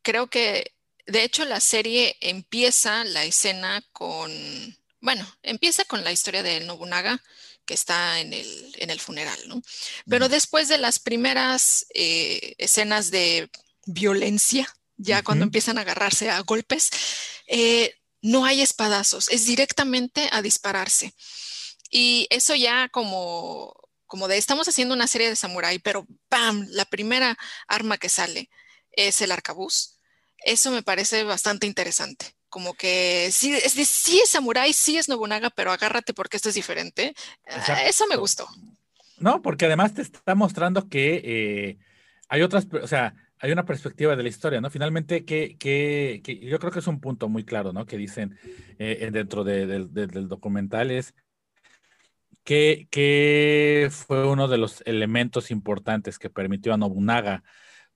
[0.00, 0.72] Creo que,
[1.06, 4.30] de hecho, la serie empieza la escena con,
[5.00, 7.20] bueno, empieza con la historia de Nobunaga,
[7.64, 9.62] que está en el, en el funeral, ¿no?
[10.08, 13.50] Pero después de las primeras eh, escenas de
[13.86, 16.90] violencia, ya cuando empiezan a agarrarse a golpes,
[17.46, 21.14] eh, no hay espadazos, es directamente a dispararse.
[21.90, 23.74] Y eso ya como,
[24.06, 26.66] como de estamos haciendo una serie de samurái, pero ¡pam!
[26.70, 27.36] La primera
[27.68, 28.50] arma que sale
[28.92, 29.98] es el arcabuz.
[30.38, 32.34] Eso me parece bastante interesante.
[32.54, 36.54] Como que sí es, sí es samurái, sí es Nobunaga, pero agárrate porque esto es
[36.54, 37.12] diferente.
[37.48, 38.46] Ah, eso me gustó.
[39.18, 41.78] No, porque además te está mostrando que eh,
[42.28, 44.70] hay otras, o sea, hay una perspectiva de la historia, ¿no?
[44.70, 47.86] Finalmente, que, que, yo creo que es un punto muy claro, ¿no?
[47.86, 48.38] Que dicen
[48.78, 51.12] eh, dentro del documental es
[52.44, 57.42] que, fue uno de los elementos importantes que permitió a Nobunaga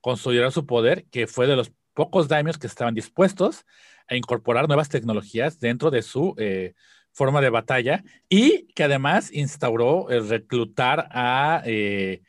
[0.01, 3.65] consolidar su poder, que fue de los pocos daimios que estaban dispuestos
[4.09, 6.73] a incorporar nuevas tecnologías dentro de su eh,
[7.11, 12.21] forma de batalla y que además instauró el reclutar a eh,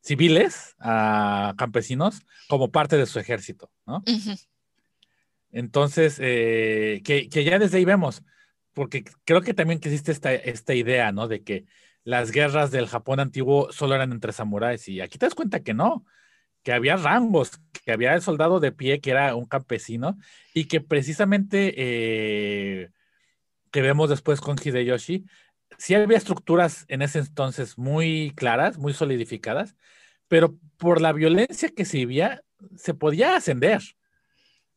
[0.00, 4.02] civiles, a campesinos, como parte de su ejército, ¿no?
[5.50, 8.22] Entonces, eh, que, que, ya desde ahí vemos,
[8.72, 11.28] porque creo que también existe esta, esta idea, ¿no?
[11.28, 11.64] De que
[12.04, 15.74] las guerras del Japón antiguo solo eran entre samuráis y aquí te das cuenta que
[15.74, 16.04] no,
[16.66, 17.52] que había rangos,
[17.84, 20.18] que había el soldado de pie que era un campesino
[20.52, 22.90] y que precisamente eh,
[23.70, 25.26] que vemos después con Hideyoshi,
[25.78, 29.76] sí había estructuras en ese entonces muy claras, muy solidificadas,
[30.26, 32.42] pero por la violencia que se vivía,
[32.76, 33.80] se podía ascender.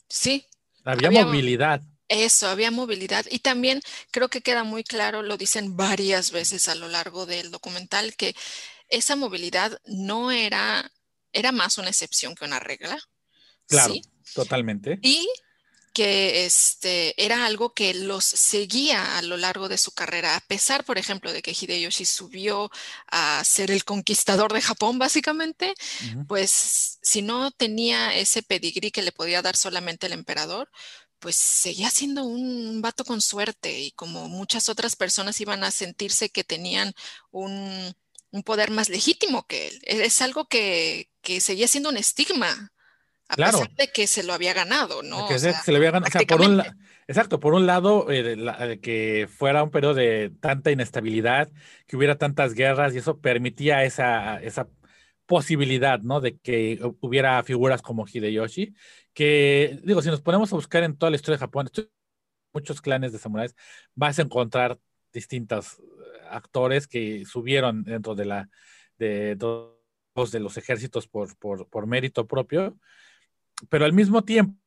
[0.08, 0.46] Sí.
[0.86, 1.82] Había, movilidad.
[2.08, 3.26] Eso, había movilidad.
[3.32, 7.50] Y también creo que queda muy claro, lo dicen varias veces a lo largo del
[7.50, 8.36] documental, que
[8.90, 10.92] esa movilidad no era,
[11.34, 12.98] era más una excepción que una regla.
[13.68, 13.94] Claro,
[14.34, 15.00] totalmente.
[15.02, 15.28] Y
[15.94, 20.86] que este, era algo que los seguía a lo largo de su carrera, a pesar,
[20.86, 22.72] por ejemplo, de que Hideyoshi subió
[23.08, 25.74] a ser el conquistador de Japón, básicamente,
[26.28, 30.70] pues si no tenía ese pedigrí que le podía dar solamente el emperador,
[31.20, 36.30] pues seguía siendo un vato con suerte y como muchas otras personas iban a sentirse
[36.30, 36.94] que tenían
[37.32, 37.94] un,
[38.46, 39.82] poder más legítimo que él.
[39.84, 41.09] Es algo que,
[41.40, 42.72] seguía siendo un estigma,
[43.28, 45.28] a pesar de que se lo había ganado, ¿no?
[45.38, 46.12] se, lo había ganado.
[46.28, 46.64] por un
[47.08, 51.50] exacto, por un lado, eh, que fuera un periodo de tanta inestabilidad,
[51.86, 54.68] que hubiera tantas guerras y eso permitía esa, esa
[55.26, 56.22] posibilidad, ¿no?
[56.22, 58.74] De que hubiera figuras como Hideyoshi
[59.14, 61.70] que, digo, si nos ponemos a buscar en toda la historia de Japón,
[62.54, 63.56] muchos clanes de samuráis,
[63.94, 64.80] vas a encontrar
[65.12, 65.82] distintos eh,
[66.30, 68.50] actores que subieron dentro de la
[68.98, 69.79] de dos
[70.32, 72.78] de los ejércitos por, por, mérito propio,
[73.70, 74.60] pero al mismo tiempo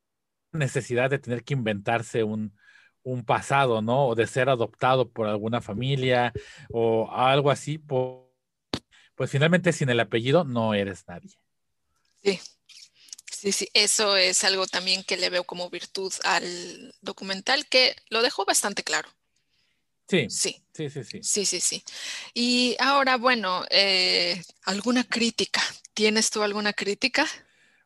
[0.52, 2.56] necesidad de tener que inventarse un,
[3.02, 4.08] un pasado, ¿no?
[4.08, 6.32] O de ser adoptado por alguna familia
[6.70, 11.30] o algo así, pues finalmente sin el apellido no eres nadie.
[12.22, 12.38] Sí,
[13.42, 18.22] Sí, sí, eso es algo también que le veo como virtud al documental, que lo
[18.22, 19.08] dejó bastante claro.
[20.08, 21.20] Sí, sí, sí, sí, sí.
[21.22, 21.84] Sí, sí, sí.
[22.34, 25.62] Y ahora, bueno, eh, ¿alguna crítica?
[25.94, 27.26] ¿Tienes tú alguna crítica?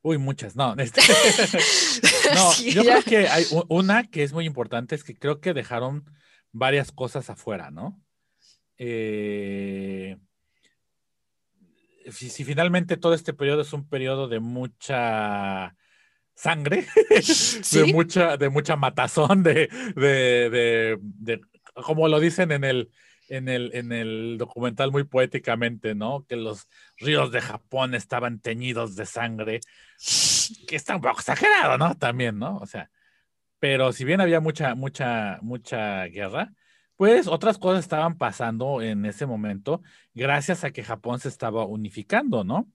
[0.02, 0.74] Uy, muchas, no.
[0.78, 1.00] Este,
[2.34, 6.04] no, yo creo que hay una que es muy importante, es que creo que dejaron
[6.52, 8.00] varias cosas afuera, ¿no?
[8.78, 10.16] Eh,
[12.10, 15.76] si, finalmente todo este periodo es un periodo de mucha
[16.34, 16.86] sangre,
[17.72, 21.40] de mucha, de mucha matazón, de, de, de,
[21.84, 22.90] como lo dicen en el,
[23.28, 26.24] en el, en el documental muy poéticamente, ¿no?
[26.26, 29.60] Que los ríos de Japón estaban teñidos de sangre,
[30.66, 31.94] que está un poco exagerado, ¿no?
[31.96, 32.58] También, ¿no?
[32.58, 32.90] O sea,
[33.58, 36.52] pero si bien había mucha, mucha, mucha guerra,
[36.96, 39.82] pues otras cosas estaban pasando en ese momento
[40.14, 42.70] gracias a que Japón se estaba unificando, ¿no?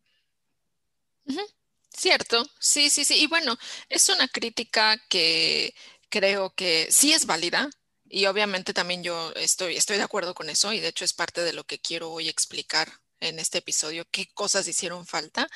[1.90, 3.24] Cierto, sí, sí, sí.
[3.24, 3.58] Y bueno,
[3.90, 5.74] es una crítica que
[6.10, 7.70] creo que sí es válida
[8.12, 11.42] y obviamente también yo estoy, estoy de acuerdo con eso y de hecho es parte
[11.42, 15.48] de lo que quiero hoy explicar en este episodio, qué cosas hicieron falta,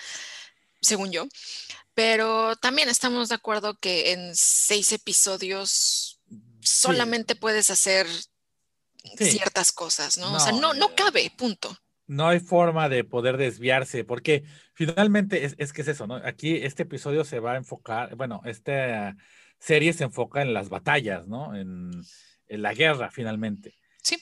[0.81, 1.27] según yo.
[1.93, 6.19] Pero también estamos de acuerdo que en seis episodios
[6.61, 8.07] solamente puedes hacer
[9.17, 10.33] ciertas cosas, ¿no?
[10.33, 11.75] o sea, no, no cabe, punto.
[12.07, 16.15] No hay forma de poder desviarse, porque finalmente es, que es eso, ¿no?
[16.17, 19.15] Aquí este episodio se va a enfocar, bueno, esta
[19.57, 21.55] serie se enfoca en las batallas, ¿no?
[21.55, 21.91] En,
[22.47, 23.77] la guerra, finalmente.
[24.01, 24.17] Sí.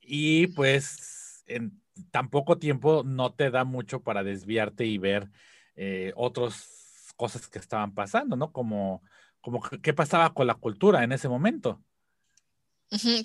[0.00, 5.30] y pues en tan poco tiempo no te da mucho para desviarte y ver
[5.76, 8.52] eh, otras cosas que estaban pasando, ¿no?
[8.52, 9.02] Como,
[9.40, 11.82] como qué pasaba con la cultura en ese momento.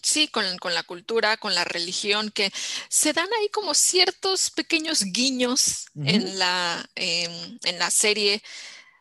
[0.01, 2.51] Sí, con, la cultura, con la religión, que
[2.87, 8.41] se dan ahí como ciertos pequeños guiños en, la, em, en la serie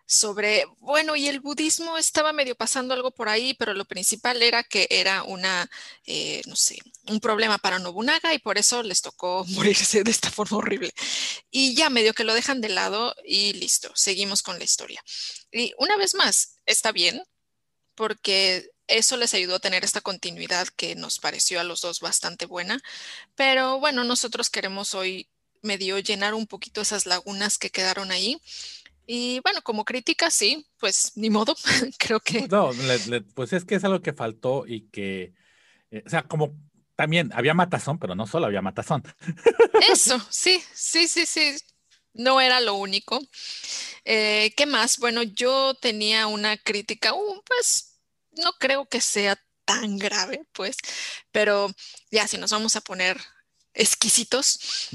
[0.08, 4.64] sobre, bueno, y el budismo estaba medio pasando algo por ahí, pero lo principal era
[4.64, 5.70] que era una,
[6.06, 10.30] eh, no sé, un problema para Nobunaga y por eso les tocó morirse de esta
[10.30, 10.94] forma horrible.
[11.50, 15.04] Y ya medio que lo dejan de lado y listo, seguimos con la historia.
[15.52, 17.22] Y una vez más, está bien,
[17.94, 22.46] porque eso les ayudó a tener esta continuidad que nos pareció a los dos bastante
[22.46, 22.80] buena,
[23.34, 25.28] pero bueno, nosotros queremos hoy
[25.60, 28.40] medio llenar un poquito esas lagunas que quedaron ahí
[29.10, 31.56] y bueno, como crítica, sí, pues ni modo,
[31.98, 32.46] creo que...
[32.46, 32.70] No,
[33.34, 35.32] pues es que es algo que faltó y que,
[35.90, 36.54] eh, o sea, como
[36.94, 39.02] también había matazón, pero no solo había matazón.
[39.90, 41.56] Eso, sí, sí, sí, sí,
[42.12, 43.18] no era lo único.
[44.04, 44.98] Eh, ¿Qué más?
[44.98, 47.98] Bueno, yo tenía una crítica, uh, pues
[48.32, 50.76] no creo que sea tan grave, pues,
[51.32, 51.70] pero
[52.10, 53.18] ya si nos vamos a poner
[53.72, 54.90] exquisitos,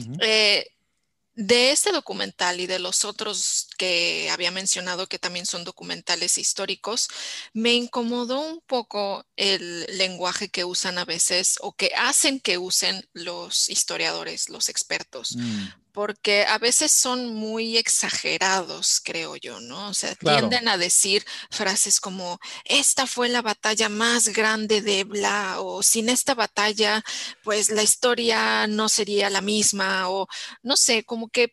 [1.35, 7.07] de este documental y de los otros que había mencionado que también son documentales históricos,
[7.53, 13.07] me incomodó un poco el lenguaje que usan a veces o que hacen que usen
[13.13, 15.35] los historiadores, los expertos.
[15.35, 19.89] Mm porque a veces son muy exagerados, creo yo, ¿no?
[19.89, 25.61] O sea, tienden a decir frases como, esta fue la batalla más grande de Bla,
[25.61, 27.03] o sin esta batalla,
[27.43, 30.27] pues la historia no sería la misma, o
[30.63, 31.51] no sé, como que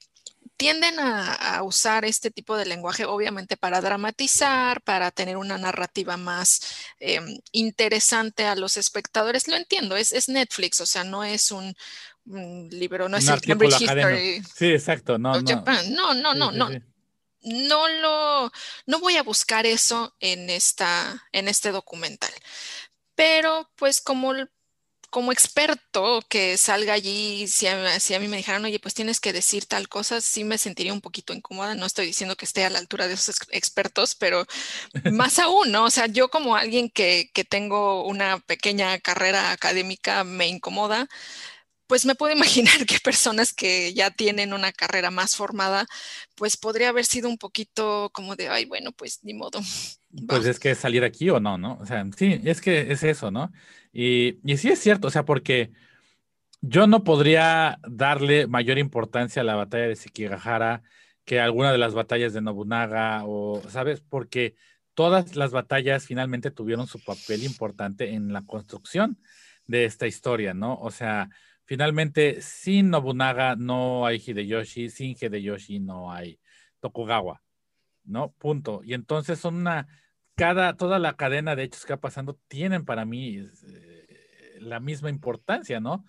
[0.57, 6.61] tienden a, usar este tipo de lenguaje, obviamente, para dramatizar, para tener una narrativa más
[6.98, 9.48] em, interesante a los espectadores.
[9.48, 11.74] Lo entiendo, es, es Netflix, o sea, no es un,
[12.71, 14.43] libro, no es el Cambridge History.
[14.55, 15.64] Sí, exacto, no, no.
[15.90, 16.71] No, no, no, no.
[17.43, 18.53] No lo,
[18.87, 22.31] no voy a buscar eso en esta, en este documental.
[23.14, 24.35] Pero, pues, como
[25.11, 29.19] como experto que salga allí, si a, si a, mí me dijeran, oye, pues tienes
[29.21, 31.75] que decir tal cosa, sí me sentiría un poquito incómoda.
[31.75, 34.47] No estoy diciendo que esté a la altura de esos expertos, pero
[35.12, 35.85] más aún, ¿no?
[35.85, 41.09] O sea, yo como alguien que, que tengo una pequeña carrera académica me incomoda
[41.90, 45.87] pues me puedo imaginar que personas que ya tienen una carrera más formada,
[46.37, 49.61] pues podría haber sido un poquito como de, ay, bueno, pues ni modo.
[50.26, 51.79] Pues es que salir aquí o no, ¿no?
[51.81, 53.53] O sea, sí, es que es eso, ¿no?
[53.92, 55.70] Y, y sí es cierto, o sea, porque
[56.61, 60.83] yo no podría darle mayor importancia a la batalla de Sekigahara
[61.24, 64.00] que a alguna de las batallas de Nobunaga o, ¿sabes?
[64.00, 64.57] Porque
[64.94, 69.16] todas las batallas finalmente tuvieron su papel importante en la construcción
[69.68, 70.74] de esta historia, ¿no?
[70.74, 71.31] O sea,
[71.70, 76.40] Finalmente, sin Nobunaga no hay Hideyoshi, sin Hideyoshi no hay
[76.80, 77.44] Tokugawa,
[78.02, 78.33] ¿no?
[78.33, 78.80] Punto.
[78.83, 79.87] Y entonces son una,
[80.35, 85.11] cada, toda la cadena de hechos que va pasando tienen para mí eh, la misma
[85.11, 86.04] importancia, ¿no?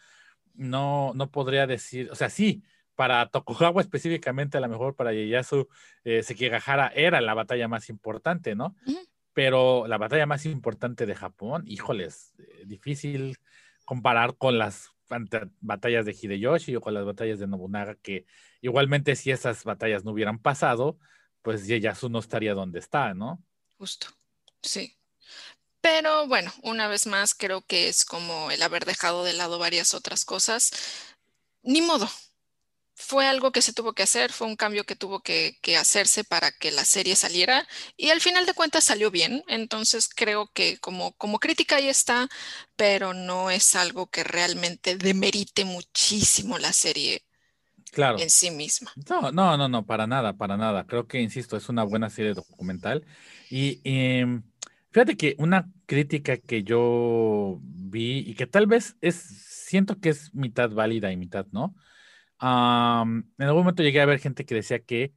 [0.56, 2.64] No, no podría decir, o sea, sí,
[2.96, 5.70] para Tokugawa específicamente, a lo mejor para Ieyasu
[6.04, 8.76] eh, Sekigahara era la batalla más importante, ¿no?
[9.34, 13.38] Pero la batalla más importante de Japón, híjoles, eh, difícil
[13.86, 14.90] comparar con las
[15.60, 18.26] batallas de Hideyoshi o con las batallas de Nobunaga, que
[18.62, 20.98] igualmente si esas batallas no hubieran pasado,
[21.42, 23.44] pues Ieyasu no estaría donde está, ¿no?
[23.78, 24.08] Justo,
[24.62, 24.98] sí.
[25.82, 29.94] Pero bueno, una vez más creo que es como el haber dejado de lado varias
[29.94, 30.72] otras cosas.
[31.64, 32.08] Ni modo,
[33.02, 36.52] fue algo que se tuvo que hacer, fue un cambio que tuvo que, hacerse para
[36.52, 39.44] que la serie saliera y al final de cuentas salió bien.
[39.48, 42.30] Entonces creo que como, como crítica ahí está,
[42.76, 47.24] pero no es algo que realmente demerite muchísimo la serie
[47.92, 48.20] claro.
[48.20, 48.92] en sí misma.
[49.10, 50.86] No, no, no, no, para nada, para nada.
[50.86, 53.06] Creo que, insisto, es una buena serie documental.
[53.50, 54.44] Y em,
[54.92, 60.34] fíjate que una crítica que yo vi y que tal vez es, siento que es
[60.36, 61.76] mitad válida y mitad no
[62.42, 65.14] en algún momento llegué a ver gente que decía que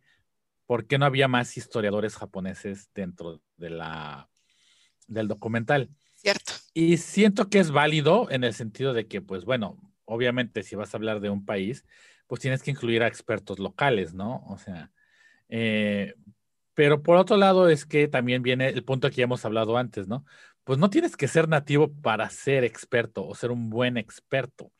[0.66, 4.28] por qué no había más historiadores japoneses dentro de la,
[5.06, 5.90] del documental.
[6.16, 6.52] Cierto.
[6.72, 10.94] Y siento que es válido en el sentido de que, pues bueno, obviamente si vas
[10.94, 11.84] a hablar de un país,
[12.26, 14.42] pues tienes que incluir a expertos locales, ¿no?
[14.48, 14.90] O sea,
[15.48, 16.14] eh,
[16.74, 20.08] pero por otro lado es que también viene el punto que ya hemos hablado antes,
[20.08, 20.24] ¿no?
[20.64, 24.72] Pues no tienes que ser nativo para ser experto o ser un buen experto.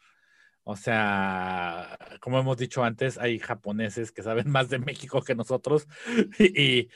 [0.64, 5.87] O sea, como hemos dicho antes, hay japoneses que saben más de México que nosotros
[6.38, 6.88] y,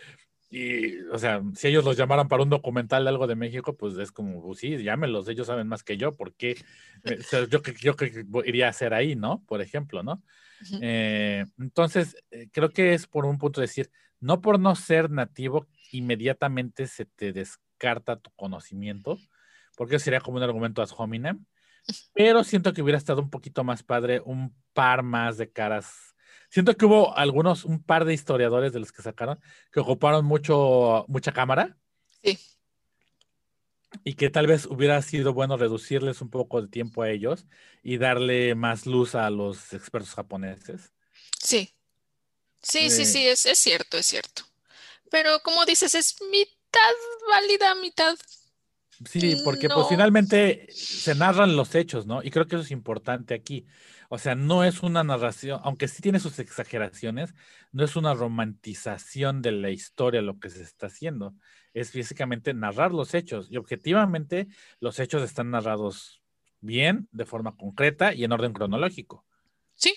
[0.51, 3.97] y, o sea, si ellos los llamaran para un documental de algo de México, pues
[3.99, 6.57] es como, pues sí, llámenlos, ellos saben más que yo, porque
[7.05, 7.19] eh,
[7.51, 9.45] yo, yo que iría a hacer ahí, ¿no?
[9.47, 10.23] Por ejemplo, ¿no?
[10.81, 15.11] Eh, entonces, eh, creo que es por un punto de decir, no por no ser
[15.11, 19.19] nativo, inmediatamente se te descarta tu conocimiento,
[19.77, 21.45] porque sería como un argumento ad hominem,
[22.13, 26.15] pero siento que hubiera estado un poquito más padre, un par más de caras.
[26.51, 29.39] Siento que hubo algunos, un par de historiadores de los que sacaron,
[29.73, 31.77] que ocuparon mucho, mucha cámara.
[32.23, 32.39] Sí.
[34.05, 37.47] Y que tal vez hubiera sido bueno reducirles un poco de tiempo a ellos
[37.83, 40.93] y darle más luz a los expertos japoneses.
[41.39, 41.75] Sí.
[42.63, 44.43] Sí, sí, sí, es, es cierto, es cierto.
[45.11, 46.95] Pero como dices, es mitad
[47.29, 48.17] válida, mitad
[49.05, 52.23] Sí, porque pues finalmente se narran los hechos, ¿no?
[52.23, 53.67] Y creo que eso es importante aquí.
[54.09, 57.35] O sea, no es una narración, aunque sí tiene sus exageraciones,
[57.73, 61.35] no es una romantización de la historia lo que se está haciendo.
[61.75, 63.49] Es físicamente narrar los hechos.
[63.51, 64.49] Y objetivamente
[64.81, 66.23] los hechos están narrados
[66.61, 69.25] bien, de forma concreta y en orden cronológico.
[69.75, 69.95] Sí,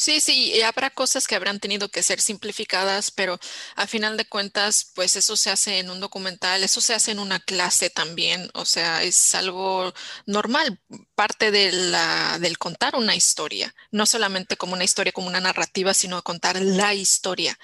[0.00, 3.36] Sí, sí, y habrá cosas que habrán tenido que ser simplificadas, pero
[3.74, 7.18] a final de cuentas, pues eso se hace en un documental, eso se hace en
[7.18, 9.92] una clase también, o sea, es algo
[10.24, 10.80] normal,
[11.16, 15.92] parte de la, del contar una historia, no solamente como una historia, como una narrativa,
[15.94, 17.58] sino contar la historia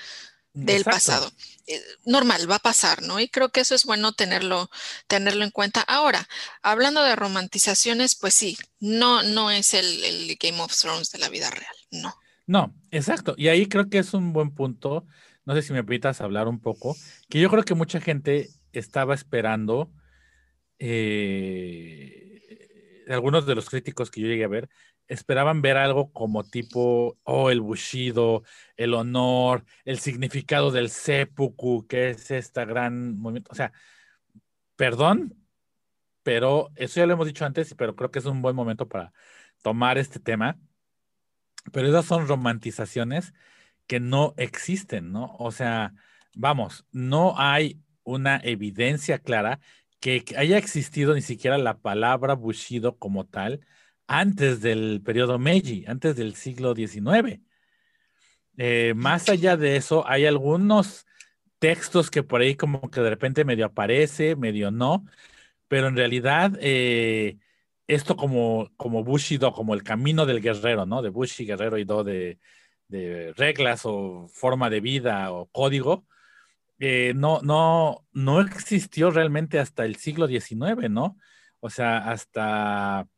[0.52, 1.32] del pasado.
[1.68, 3.20] Eh, normal, va a pasar, ¿no?
[3.20, 4.70] Y creo que eso es bueno tenerlo,
[5.06, 5.82] tenerlo en cuenta.
[5.82, 6.28] Ahora,
[6.62, 11.28] hablando de romantizaciones, pues sí, no, no es el, el Game of Thrones de la
[11.28, 12.23] vida real, no.
[12.46, 13.34] No, exacto.
[13.36, 15.06] Y ahí creo que es un buen punto.
[15.44, 16.94] No sé si me permitas hablar un poco,
[17.28, 19.92] que yo creo que mucha gente estaba esperando,
[20.78, 22.40] eh,
[23.08, 24.68] algunos de los críticos que yo llegué a ver,
[25.06, 28.42] esperaban ver algo como tipo, oh, el bushido,
[28.76, 33.52] el honor, el significado del seppuku, que es esta gran movimiento.
[33.52, 33.72] O sea,
[34.76, 35.34] perdón,
[36.22, 39.12] pero eso ya lo hemos dicho antes, pero creo que es un buen momento para
[39.62, 40.58] tomar este tema
[41.72, 43.34] pero esas son romantizaciones
[43.86, 45.36] que no existen, ¿no?
[45.38, 45.94] O sea,
[46.34, 49.60] vamos, no hay una evidencia clara
[50.00, 53.60] que haya existido ni siquiera la palabra Bushido como tal
[54.06, 57.40] antes del periodo Meiji, antes del siglo XIX.
[58.56, 61.06] Eh, más allá de eso, hay algunos
[61.58, 65.06] textos que por ahí como que de repente medio aparece, medio no,
[65.68, 67.38] pero en realidad eh,
[67.86, 71.02] esto como, como Bushido, como el camino del guerrero, ¿no?
[71.02, 72.38] De Bushi, guerrero y do de,
[73.36, 76.06] reglas o forma de vida o código,
[76.78, 81.18] eh, no, no, no existió realmente hasta el siglo XIX, ¿no?
[81.60, 83.08] O sea, hasta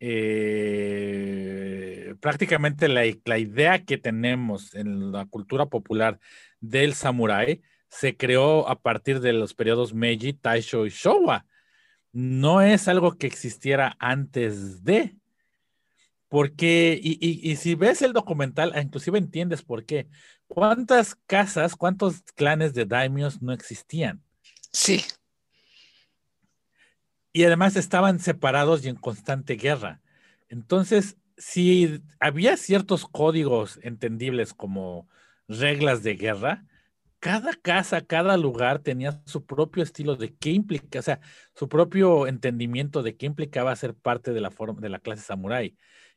[0.00, 1.34] eh,
[2.20, 6.18] prácticamente la, la, idea que tenemos en la cultura popular
[6.60, 11.46] del samurái se creó a partir de los periodos Meiji, Taisho y Showa
[12.14, 15.16] no es algo que existiera antes de.
[16.28, 20.08] Porque, y, si ves el documental, ah, inclusive entiendes por qué.
[20.46, 24.22] ¿Cuántas casas, cuántos clanes de daimios no existían?
[24.72, 25.04] Sí.
[27.32, 30.00] Y además estaban separados y en constante guerra.
[30.48, 35.08] Entonces, si había ciertos códigos entendibles como
[35.48, 36.64] reglas de guerra,
[37.24, 41.20] cada casa, cada lugar tenía su propio estilo de qué implica, o sea,
[41.54, 45.74] su propio entendimiento de qué implicaba ser parte de la, forma, de la clase samurái,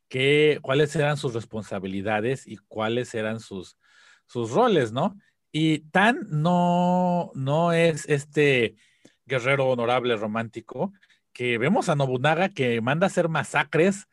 [0.08, 3.78] qué, cuáles eran sus responsabilidades y cuáles eran sus,
[4.26, 5.16] sus roles, ¿no?
[5.50, 8.76] Y tan no, no es este
[9.24, 10.92] guerrero honorable romántico
[11.32, 14.08] que vemos a Nobunaga que manda hacer masacres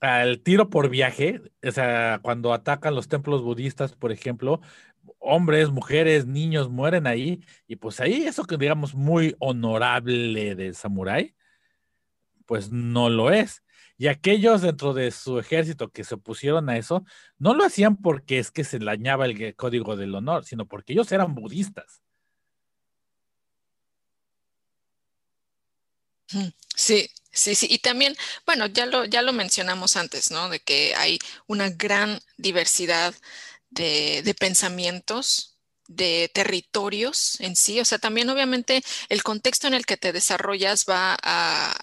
[0.00, 4.62] al tiro por viaje, o sea, cuando atacan los templos budistas, por ejemplo,
[5.20, 11.36] hombres, mujeres, niños mueren ahí, y pues ahí eso que digamos muy honorable de samurái,
[12.46, 13.62] pues no lo es.
[13.96, 17.04] Y aquellos dentro de su ejército que se opusieron a eso,
[17.38, 21.12] no lo hacían porque es que se dañaba el código del honor, sino porque ellos
[21.12, 22.02] eran budistas.
[26.76, 27.66] Sí, sí, sí.
[27.70, 28.16] Y también,
[28.46, 30.48] bueno, ya lo, ya lo mencionamos antes, ¿no?
[30.48, 33.14] De que hay una gran diversidad
[33.70, 35.58] de, pensamientos,
[35.88, 37.80] de territorios en sí.
[37.80, 41.76] O sea, también obviamente el contexto en el que te desarrollas va a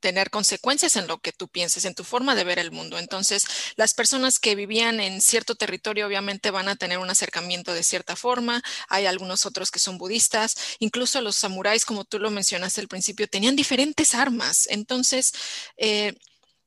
[0.00, 2.98] tener consecuencias en lo que tú pienses, en tu forma de ver el mundo.
[2.98, 3.44] Entonces,
[3.76, 8.16] las personas que vivían en cierto territorio obviamente van a tener un acercamiento de cierta
[8.16, 8.62] forma.
[8.88, 10.56] Hay algunos otros que son budistas.
[10.78, 14.66] Incluso los samuráis, como tú lo mencionaste al principio, tenían diferentes armas.
[14.70, 15.32] Entonces,
[15.76, 16.14] eh,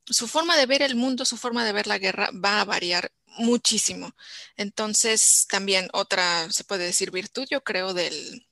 [0.05, 3.11] su forma de ver el mundo, su forma de ver la guerra va a variar
[3.37, 4.15] muchísimo.
[4.57, 8.47] Entonces, también otra, se puede decir, virtud, yo creo, del,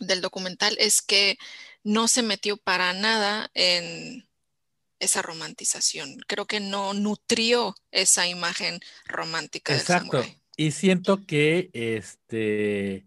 [0.00, 1.38] del documental es que
[1.84, 4.28] no se metió para nada en
[4.98, 6.18] esa romantización.
[6.26, 10.22] Creo que no nutrió esa imagen romántica Exacto.
[10.22, 13.06] del Y siento que este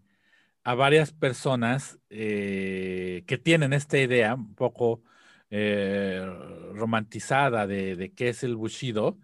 [0.62, 5.02] a varias personas eh, que tienen esta idea un poco
[5.50, 6.24] eh,
[6.74, 9.18] romantizada de, de, qué es el Bushido,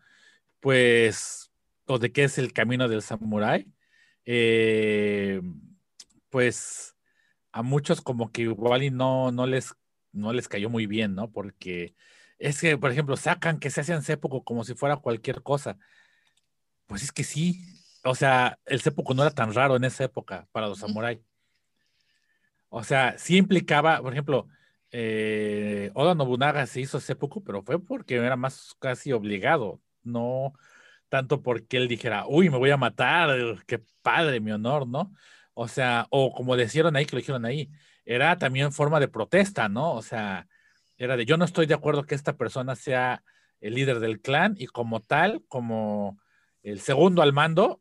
[0.61, 1.46] pues,
[1.87, 3.73] o de qué es el camino del samurái,
[4.25, 5.41] eh,
[6.31, 6.97] pues
[7.53, 9.75] a muchos como que igual y no, no, les,
[10.13, 11.31] no les cayó muy bien, ¿no?
[11.31, 11.95] Porque
[12.39, 15.79] es que, por ejemplo, sacan que se hacen seppuku como si fuera cualquier cosa.
[16.87, 17.63] Pues es que sí.
[18.05, 21.21] O sea, el seppuku no era tan raro en esa época para los samuráis.
[22.69, 24.49] O sea, sí implicaba, por ejemplo,
[24.91, 30.53] eh, Oda Nobunaga se hizo seppuku, pero fue porque era más casi obligado, no
[31.09, 35.13] tanto porque él dijera, uy, me voy a matar, qué padre, mi honor, ¿no?
[35.55, 37.71] O sea, o como decían ahí, que lo dijeron ahí,
[38.05, 39.95] era también forma de protesta, ¿no?
[39.95, 40.47] O sea,
[40.97, 43.23] era de yo no estoy de acuerdo que esta persona sea
[43.61, 46.19] el líder del clan y como tal, como
[46.63, 47.81] el segundo al mando,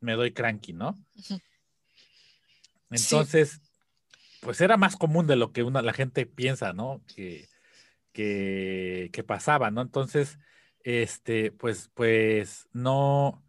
[0.00, 0.98] me doy cranky, ¿no?
[2.90, 3.60] Entonces,
[4.40, 7.02] pues era más común de lo que una, la gente piensa, ¿no?
[7.14, 7.48] Que,
[8.12, 9.82] que, que, pasaba, ¿no?
[9.82, 10.38] Entonces,
[10.84, 13.42] este, pues, pues, no,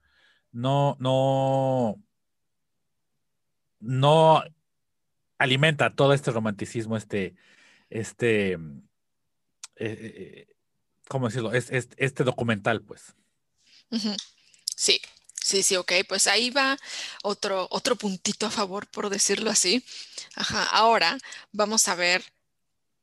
[0.52, 2.02] no, no,
[3.80, 4.44] no
[5.38, 7.36] alimenta todo este romanticismo, este,
[7.90, 8.58] este, eh,
[9.78, 10.48] eh,
[11.08, 11.54] ¿cómo decirlo?
[11.54, 13.16] Es, este documental, pues.
[14.76, 15.02] Sí,
[15.34, 16.78] sí, sí, ok, pues ahí va
[17.24, 19.84] otro, otro puntito a favor, por decirlo así.
[20.36, 21.18] Ajá, ahora
[21.52, 22.24] vamos a ver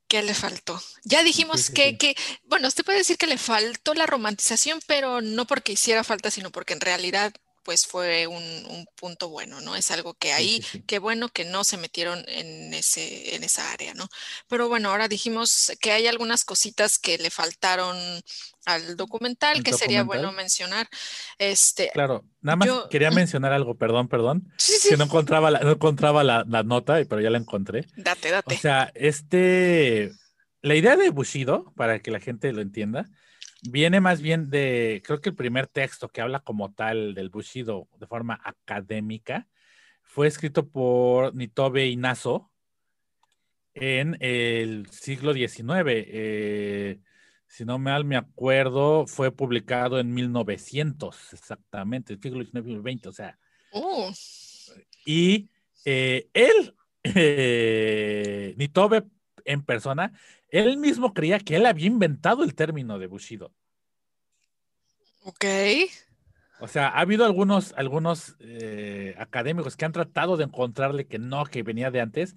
[0.08, 0.80] qué le faltó.
[1.04, 5.46] Ya dijimos que, que, bueno, usted puede decir que le faltó la romantización, pero no
[5.46, 7.32] porque hiciera falta, sino porque en realidad
[7.68, 9.76] pues fue un, punto bueno, ¿no?
[9.76, 13.92] Es algo que ahí, qué bueno que no se metieron en, ese, en esa área,
[13.92, 14.08] ¿no?
[14.48, 17.98] Pero bueno, ahora dijimos que hay algunas cositas que le faltaron
[18.64, 20.88] al documental que sería bueno mencionar.
[21.36, 24.50] Este, claro, nada más quería mencionar algo, perdón, perdón,
[24.88, 27.84] que no encontraba, la, no encontraba la, la, nota, pero ya la encontré.
[27.96, 28.54] Date, date.
[28.54, 30.10] O sea, este,
[30.62, 33.10] la idea de Bushido, para que la gente lo entienda,
[33.62, 37.88] viene más bien de, creo que el primer texto que habla como tal del Bushido
[37.98, 39.48] de forma académica
[40.02, 42.50] fue escrito por Nitobe Inazo
[43.74, 45.84] en el siglo XIX.
[45.86, 47.00] Eh,
[47.46, 53.12] si no mal me acuerdo, fue publicado en 1900, exactamente, el siglo XIX 20, o
[53.12, 53.38] sea.
[53.72, 54.10] Oh.
[55.04, 55.48] Y
[55.84, 59.04] eh, él, eh, Nitobe
[59.44, 60.12] en persona,
[60.50, 63.52] él mismo creía que él había inventado el término de Bushido.
[65.24, 65.44] Ok.
[66.60, 71.44] O sea, ha habido algunos, algunos eh, académicos que han tratado de encontrarle que no,
[71.44, 72.36] que venía de antes,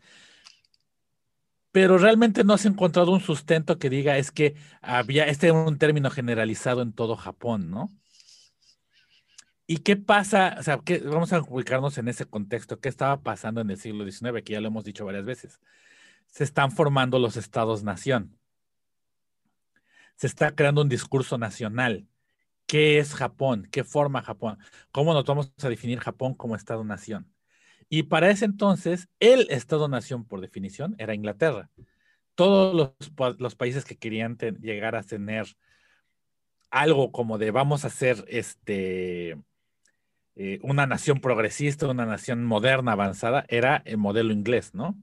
[1.71, 5.53] pero realmente no se ha encontrado un sustento que diga es que había, este es
[5.53, 7.89] un término generalizado en todo Japón, ¿no?
[9.65, 10.57] ¿Y qué pasa?
[10.59, 12.81] O sea, vamos a ubicarnos en ese contexto.
[12.81, 14.43] ¿Qué estaba pasando en el siglo XIX?
[14.43, 15.61] Que ya lo hemos dicho varias veces
[16.31, 18.37] se están formando los estados-nación.
[20.15, 22.07] Se está creando un discurso nacional.
[22.65, 23.67] ¿Qué es Japón?
[23.69, 24.57] ¿Qué forma Japón?
[24.91, 27.31] ¿Cómo nos vamos a definir Japón como Estado-nación?
[27.89, 31.69] Y para ese entonces, el Estado-nación, por definición, era Inglaterra.
[32.35, 32.93] Todos
[33.37, 35.47] los, países que querían llegar a tener
[36.69, 39.37] algo como de vamos a ser este,
[40.35, 44.97] eh, una nación progresista, una nación moderna, avanzada, era el modelo inglés, ¿no?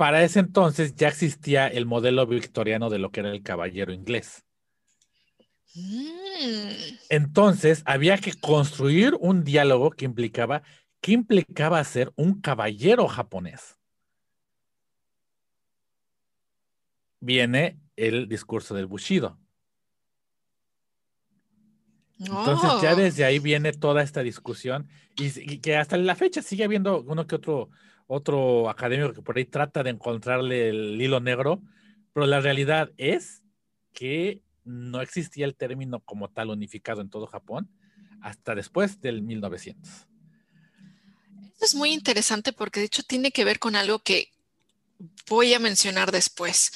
[0.00, 4.46] Para ese entonces ya existía el modelo victoriano de lo que era el caballero inglés.
[5.74, 6.70] Mm.
[7.10, 10.62] Entonces había que construir un diálogo que implicaba,
[11.02, 13.76] ¿qué implicaba ser un caballero japonés?
[17.20, 19.38] Viene el discurso del Bushido.
[22.18, 22.96] Entonces ya oh.
[22.96, 24.88] desde ahí viene toda esta discusión
[25.18, 27.68] y, que hasta la fecha sigue habiendo uno que otro
[28.12, 31.62] otro académico que por ahí trata de encontrarle el hilo negro,
[32.12, 33.42] pero la realidad es
[33.92, 37.70] que no existía el término como tal unificado en todo Japón
[38.20, 39.88] hasta después del 1900.
[41.52, 44.28] Esto es muy interesante porque de hecho tiene que ver con algo que
[45.28, 46.72] voy a mencionar después,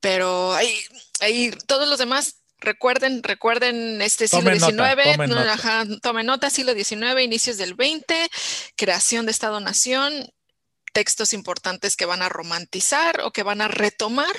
[0.00, 0.74] pero ahí,
[1.20, 6.48] ahí todos los demás recuerden, recuerden este siglo XIX, tome nota.
[6.48, 8.30] siglo XIX, inicios del XX,
[8.76, 10.32] creación de Estado-Nación,
[10.92, 14.34] textos importantes que van a romantizar o que van a retomar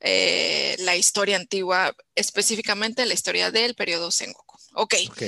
[0.00, 4.58] eh, la historia antigua, específicamente la historia del periodo Sengoku.
[4.74, 4.94] Ok.
[5.10, 5.22] Ok,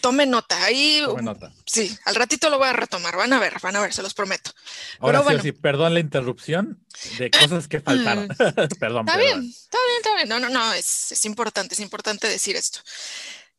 [0.00, 1.52] Tome nota, ahí tome nota.
[1.64, 4.14] sí, al ratito lo voy a retomar, van a ver, van a ver, se los
[4.14, 4.50] prometo.
[4.98, 5.42] Ahora sí, o bueno.
[5.42, 6.84] sí, perdón la interrupción
[7.18, 8.26] de cosas que faltaron.
[8.80, 9.40] perdón, Está perdón.
[9.42, 10.28] bien, está bien, está bien.
[10.28, 12.80] No, no, no, es, es importante, es importante decir esto.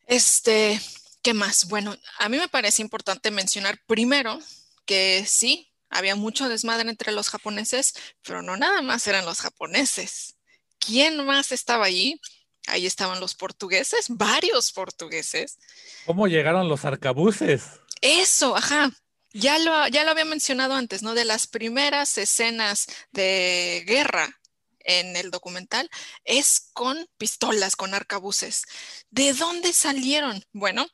[0.08, 0.82] Este,
[1.22, 1.66] ¿qué más?
[1.68, 4.40] Bueno, a mí me parece importante mencionar primero
[4.86, 10.36] que sí, había mucho desmadre entre los japoneses, pero no nada más eran los japoneses.
[10.80, 12.20] ¿Quién más estaba allí?
[12.68, 15.60] Ahí estaban los portugueses, varios portugueses.
[16.06, 17.64] ¿Cómo llegaron los arcabuces?
[18.02, 18.92] Eso, ajá.
[19.34, 21.14] Ya lo, ya lo había mencionado antes, ¿no?
[21.14, 24.40] De las primeras escenas de guerra
[24.80, 25.90] en el documental
[26.24, 28.64] es con pistolas, con arcabuces.
[29.10, 30.44] ¿De dónde salieron?
[30.52, 30.86] Bueno,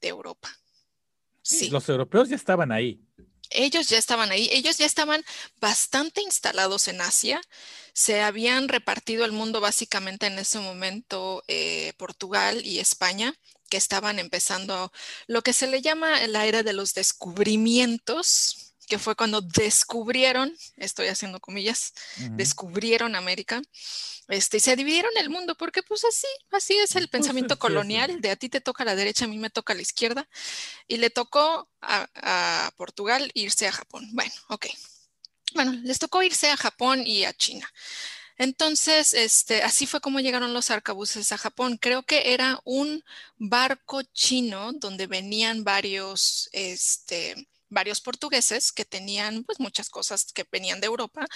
[0.00, 0.50] de Europa.
[1.42, 3.05] Sí, Los europeos ya estaban ahí.
[3.50, 5.24] Ellos ya estaban ahí, ellos ya estaban
[5.60, 7.40] bastante instalados en Asia,
[7.92, 13.34] se habían repartido el mundo básicamente en ese momento eh, Portugal y España,
[13.68, 14.92] que estaban empezando
[15.26, 21.08] lo que se le llama la era de los descubrimientos, que fue cuando descubrieron, estoy
[21.08, 21.92] haciendo comillas,
[22.32, 23.62] descubrieron América,
[24.28, 27.58] este, y se dividieron el mundo, porque pues así, así es el Pues, pensamiento así
[27.58, 27.58] es.
[27.58, 30.28] colonial, de a ti te toca la derecha, a mí me toca la izquierda,
[30.88, 34.08] y le tocó a, a Portugal irse a Japón.
[34.12, 34.66] Bueno, ok.
[35.54, 37.68] Bueno, les tocó irse a Japón y a China.
[38.38, 41.78] Entonces, este, así fue como llegaron los arcabuces a Japón.
[41.78, 43.02] Creo que era un
[43.38, 50.80] barco chino donde venían varios, este, varios portugueses que tenían pues muchas cosas que venían
[50.80, 51.26] de Europa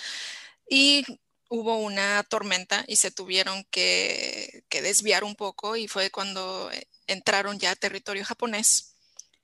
[0.68, 1.04] y
[1.48, 6.86] hubo una tormenta y se tuvieron que, que desviar un poco y fue cuando eh,
[7.08, 8.94] entraron ya a territorio japonés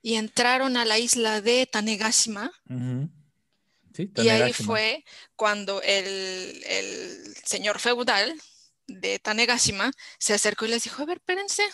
[0.03, 2.53] y entraron a la isla de Tanegashima.
[3.93, 8.41] Sí, y ahí fue cuando el, el señor feudal
[8.87, 11.65] de Tanegashima se acercó y les dijo, a ver, espérense,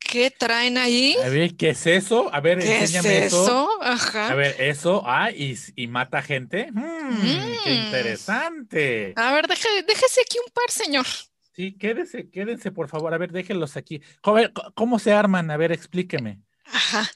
[0.00, 1.16] ¿qué traen ahí?
[1.24, 2.32] A ver, ¿qué es eso?
[2.34, 3.44] A ver, ¿Qué es enséñame eso.
[3.44, 3.68] eso?
[3.82, 4.28] Ajá.
[4.30, 6.68] A ver, eso, ah, y, y mata gente.
[6.72, 7.22] Mm,
[7.64, 9.12] qué interesante.
[9.16, 11.06] A ver, deje- déjese aquí un par, señor.
[11.54, 13.12] Sí, quédense, quédense, por favor.
[13.14, 14.00] A ver, déjenlos aquí.
[14.22, 15.50] Joven, c- ¿cómo se arman?
[15.50, 16.40] A ver, explíqueme.
[16.64, 17.10] Ajá.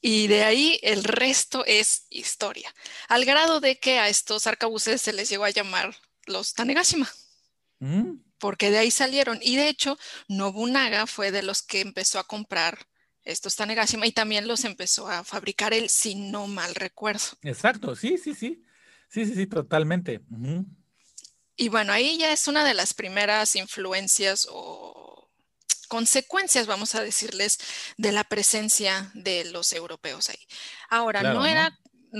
[0.00, 2.74] Y de ahí el resto es historia.
[3.08, 5.94] Al grado de que a estos arcabuces se les llegó a llamar
[6.26, 7.10] los Tanegashima,
[7.80, 9.38] Mm, porque de ahí salieron.
[9.40, 9.96] Y de hecho,
[10.28, 12.78] Nobunaga fue de los que empezó a comprar
[13.22, 17.24] estos Tanegashima y también los empezó a fabricar él, si no mal recuerdo.
[17.40, 18.62] Exacto, sí, sí, sí.
[19.08, 20.20] Sí, sí, sí, totalmente.
[21.56, 25.30] Y bueno, ahí ya es una de las primeras influencias o
[25.88, 27.58] consecuencias, vamos a decirles,
[27.96, 30.46] de la presencia de los europeos ahí.
[30.90, 31.46] Ahora, Claro, no ¿no?
[31.46, 31.76] era, no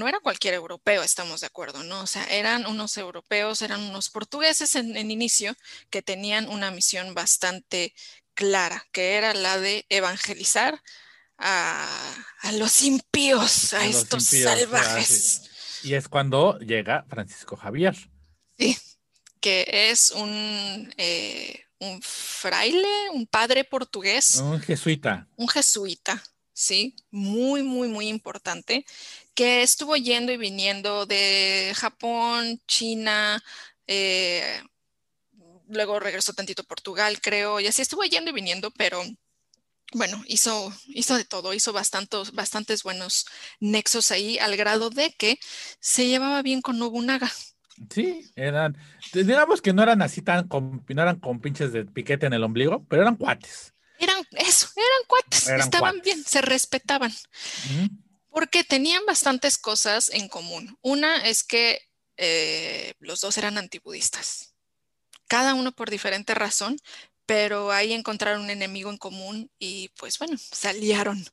[0.09, 2.03] era cualquier europeo, estamos de acuerdo, ¿no?
[2.03, 5.55] O sea, eran unos europeos, eran unos portugueses en, en inicio
[5.90, 7.95] que tenían una misión bastante
[8.34, 10.80] clara, que era la de evangelizar
[11.38, 15.51] a, a los impíos, a, estos impíos, ah, salvajes.
[15.82, 17.95] Y es cuando llega Francisco Javier.
[18.59, 18.76] Sí,
[19.40, 25.28] que es un, eh, un fraile, un padre portugués, Un jesuita.
[25.36, 26.22] un jesuita,
[26.53, 26.97] ¿sí?
[27.11, 28.86] Muy, muy, muy importante,
[29.35, 33.43] que estuvo yendo y viniendo de Japón, China,
[33.87, 34.62] eh,
[35.68, 39.03] luego regresó tantito a Portugal, creo, y así estuvo yendo y viniendo, pero
[39.93, 43.26] bueno, hizo, hizo de todo, hizo bastantes, bastantes buenos
[43.61, 45.39] nexos ahí, al grado de que
[45.80, 47.30] se llevaba bien con Nobunaga.
[47.91, 48.76] Sí, eran,
[49.12, 52.85] digamos que no eran así tan, no eran con pinches de piquete en el ombligo,
[52.89, 53.72] pero eran cuates.
[53.99, 56.05] Eran eso, eran cuates, Eran estaban cuates.
[56.05, 58.04] bien, se respetaban, Ujú.
[58.35, 60.76] Porque tenían bastantes cosas en común.
[60.82, 61.80] Una es que
[62.16, 64.57] eh, los dos eran antibudistas,
[65.28, 66.76] cada uno por diferente razón,
[67.26, 71.24] pero ahí encontraron un enemigo en común y pues bueno, se aliaron.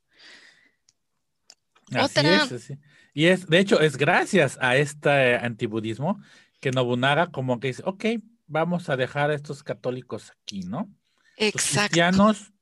[1.92, 2.78] Así Otra- es, así.
[3.16, 6.22] Y es, de hecho, es gracias a este antibudismo
[6.60, 8.06] que Nobunaga como que dice, ok,
[8.46, 10.88] vamos a dejar a estos católicos aquí, ¿no?
[11.36, 11.80] Los Exacto.
[11.80, 12.54] cristianos,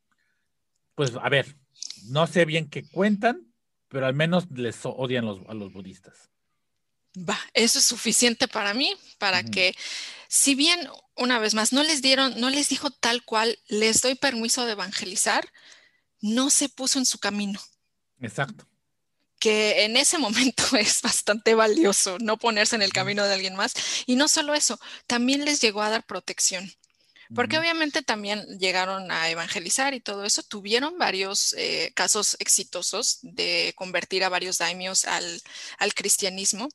[0.96, 1.58] pues a ver,
[2.06, 3.49] no sé bien qué cuentan,
[3.90, 6.30] pero al menos les odian los, a los budistas.
[7.18, 9.76] Va, eso es suficiente para mí, para que,
[10.28, 14.16] si bien, una vez más, no les dieron, no les dijo tal cual, les doy
[14.16, 15.52] permiso de evangelizar,
[16.22, 17.60] no se puso en su camino.
[18.22, 18.66] Exacto.
[19.40, 23.74] que en ese momento es bastante valioso no ponerse en el camino de alguien más.
[24.06, 26.70] Y no solo eso, también les llegó a dar protección,
[27.34, 30.42] porque obviamente también llegaron a evangelizar y todo eso.
[30.44, 35.42] Tuvieron varios eh, casos exitosos de convertir a varios daimios al,
[35.78, 36.70] al cristianismo.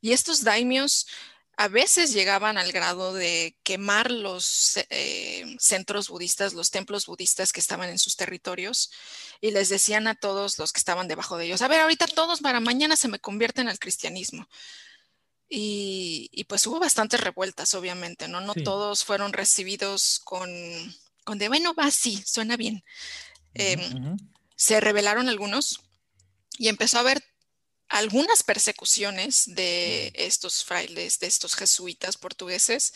[0.00, 1.06] Y estos daimios
[1.58, 7.58] a veces llegaban al grado de quemar los eh, centros budistas, los templos budistas que
[7.58, 8.92] estaban en sus territorios
[9.40, 12.40] y les decían a todos los que estaban debajo de ellos, a ver, ahorita todos
[12.42, 14.48] para mañana se me convierten al cristianismo.
[15.50, 18.40] Y, pues hubo bastantes revueltas, obviamente, ¿no?
[18.40, 20.50] No todos fueron recibidos con,
[21.24, 22.84] con de, bueno, va, sí, suena bien.
[23.54, 24.16] Em,
[24.56, 25.80] se rebelaron algunos
[26.58, 27.24] y empezó a haber
[27.88, 32.92] algunas persecuciones de estos frailes, de estos jesuitas portugueses.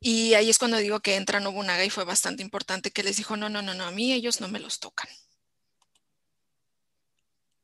[0.00, 3.36] Y ahí es cuando digo que entra Nobunaga y fue bastante importante que les dijo,
[3.36, 5.08] no, no, no, no, a mí ellos no me los tocan.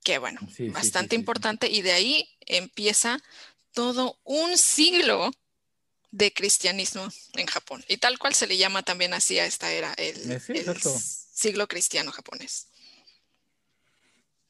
[0.05, 0.41] Que bueno,
[0.73, 1.69] bastante importante.
[1.69, 3.23] Y de ahí empieza
[3.73, 5.31] todo un siglo
[6.11, 7.83] de cristianismo en Japón.
[7.89, 12.13] Y tal cual se le llama también así a esta era, el, el siglo cristiano
[12.13, 12.69] japonés.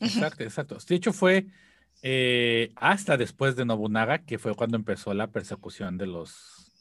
[0.00, 0.78] Exacto, exacto.
[0.86, 1.46] De hecho, fue
[2.02, 6.72] eh, hasta después de Nobunaga, que fue cuando empezó la persecución de los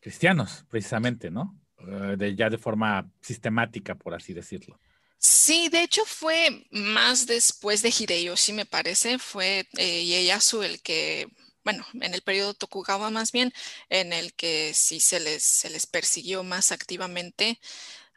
[0.00, 1.56] cristianos, precisamente, ¿no?
[1.78, 4.80] Eh, de, ya de forma sistemática, por así decirlo.
[5.18, 11.28] Sí, de hecho fue más después de Hideyoshi, me parece, fue eh, Ieyasu el que,
[11.64, 13.52] bueno, en el periodo Tokugawa más bien,
[13.88, 17.60] en el que sí se les, se les persiguió más activamente.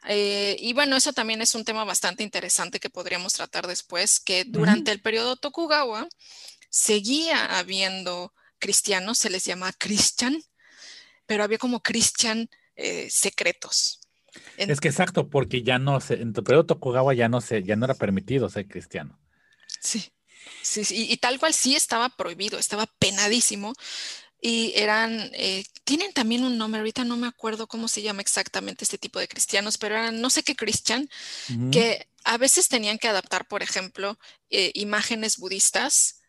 [0.08, 4.44] Eh, y bueno, eso también es un tema bastante interesante que podríamos tratar después, que
[4.44, 6.08] durante el periodo Tokugawa
[6.70, 10.42] seguía habiendo cristianos, se les llama Christian,
[11.26, 14.01] pero había como Christian eh, secretos.
[14.56, 17.76] Es que exacto, porque ya no se, en el periodo Tokugawa ya no se, ya
[17.76, 19.18] no era permitido ser cristiano.
[19.80, 20.12] Sí,
[20.62, 23.74] sí, sí, y tal cual sí estaba prohibido, estaba penadísimo
[24.40, 28.84] y eran, eh, tienen también un nombre, ahorita no me acuerdo cómo se llama exactamente
[28.84, 31.08] este tipo de cristianos, pero eran no sé qué cristian,
[31.70, 34.18] que a veces tenían que adaptar, por ejemplo,
[34.50, 36.22] eh, imágenes budistas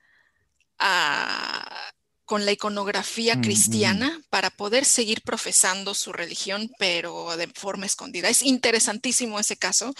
[2.25, 8.29] con la iconografía cristiana para poder seguir profesando su religión, pero de forma escondida.
[8.29, 9.93] Es interesantísimo ese caso.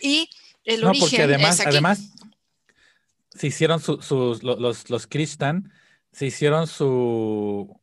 [0.00, 0.28] Y
[0.64, 2.00] el no, origen porque además, es además
[3.34, 5.72] se hicieron sus, los, los cristian
[6.12, 7.80] se hicieron su,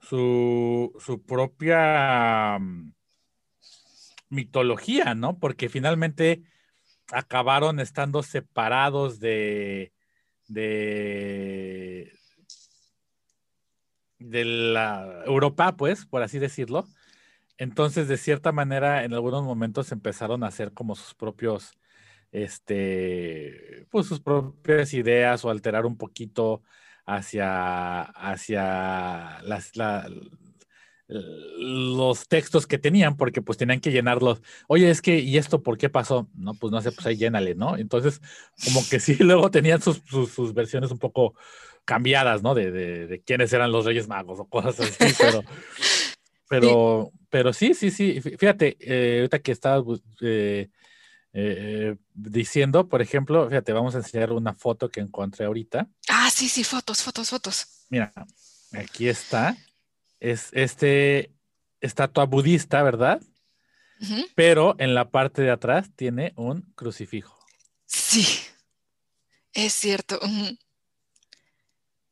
[0.00, 2.92] su, propia mm,
[4.28, 5.38] mitología, ¿no?
[5.38, 6.42] Porque finalmente
[7.10, 9.94] acabaron estando separados de,
[10.46, 12.12] de,
[14.18, 16.86] de la Europa, pues, por así decirlo.
[17.58, 21.72] Entonces, de cierta manera, en algunos momentos empezaron a hacer como sus propios,
[22.32, 26.62] este, pues sus propias ideas o alterar un poquito
[27.06, 29.72] hacia, hacia las,
[31.08, 34.42] los textos que tenían, porque pues tenían que llenarlos.
[34.66, 36.28] Oye, es que, ¿y esto por qué pasó?
[36.34, 37.76] No, pues no sé, pues ahí llénale, ¿no?
[37.76, 38.20] Entonces,
[38.64, 41.34] como que sí, luego tenían sus, sus, versiones un poco
[41.88, 42.54] cambiadas, ¿no?
[42.54, 45.42] De, de, quiénes eran los Reyes Magos o cosas así, pero,
[46.46, 48.20] pero, pero sí, sí, sí.
[48.20, 50.68] Fíjate, eh, ahorita que estabas eh,
[51.32, 55.88] eh, diciendo, por ejemplo, fíjate, vamos a enseñar una foto que encontré ahorita.
[56.10, 57.86] Ah, sí, sí, fotos, fotos, fotos.
[57.88, 58.12] Mira,
[58.74, 59.56] aquí está.
[60.20, 61.32] Es este
[61.80, 63.22] estatua budista, ¿verdad?
[64.34, 67.38] Pero en la parte de atrás tiene un crucifijo.
[67.86, 68.26] Sí,
[69.54, 70.20] es cierto.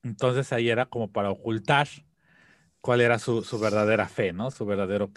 [0.07, 1.89] Entonces ahí era como para ocultar
[2.81, 4.51] cuál era su, verdadera fe, ¿no?
[4.51, 5.11] Su verdadero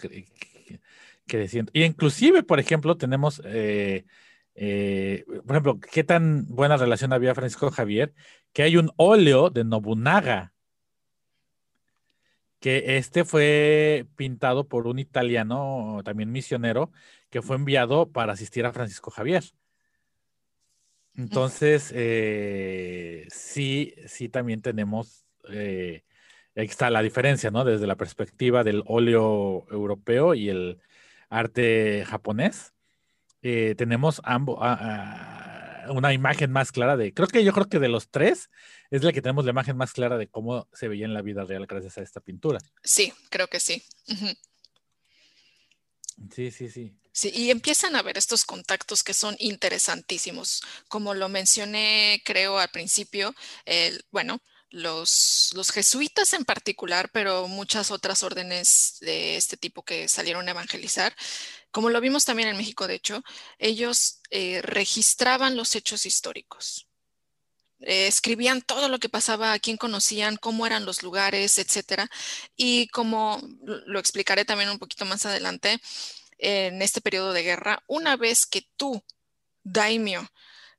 [1.72, 4.04] y inclusive, por ejemplo, tenemos, eh,
[4.54, 8.14] eh, por ejemplo, qué tan buena relación había Francisco Javier,
[8.52, 10.52] que hay un óleo de Nobunaga,
[12.58, 16.90] que este fue pintado por un italiano, también misionero,
[17.30, 19.44] que fue enviado para asistir a Francisco Javier.
[21.22, 26.02] Entonces, eh, sí, sí también tenemos, ahí
[26.54, 27.64] está la diferencia, ¿no?
[27.64, 30.80] Desde la perspectiva del óleo europeo y el,
[31.30, 32.74] arte japonés,
[33.42, 34.58] eh, tenemos ambos
[35.88, 38.50] una imagen más clara de, creo que yo creo que de los tres
[38.90, 41.44] es la que tenemos la imagen más clara de cómo se veía en la vida
[41.44, 42.60] real gracias a esta pintura.
[42.84, 43.82] Sí, creo que sí.
[46.34, 46.92] Sí, sí, sí.
[47.12, 50.62] Sí, y empiezan a ver estos contactos que son interesantísimos.
[50.88, 53.34] Como lo mencioné, creo, al principio,
[54.10, 54.40] bueno,
[54.70, 60.52] los, los, jesuitas en particular, pero muchas otras órdenes de este tipo que salieron a
[60.52, 61.14] evangelizar,
[61.70, 63.22] como lo vimos también en México, de hecho,
[63.58, 66.89] ellos eh, registraban los hechos históricos.
[67.80, 72.08] Eh, escribían todo lo que pasaba, a quién conocían, cómo eran los lugares, etcétera.
[72.56, 73.40] Y como
[73.86, 75.80] lo explicaré también un poquito más adelante,
[76.38, 79.02] en este periodo de guerra, una vez que tú,
[79.62, 80.30] daimio,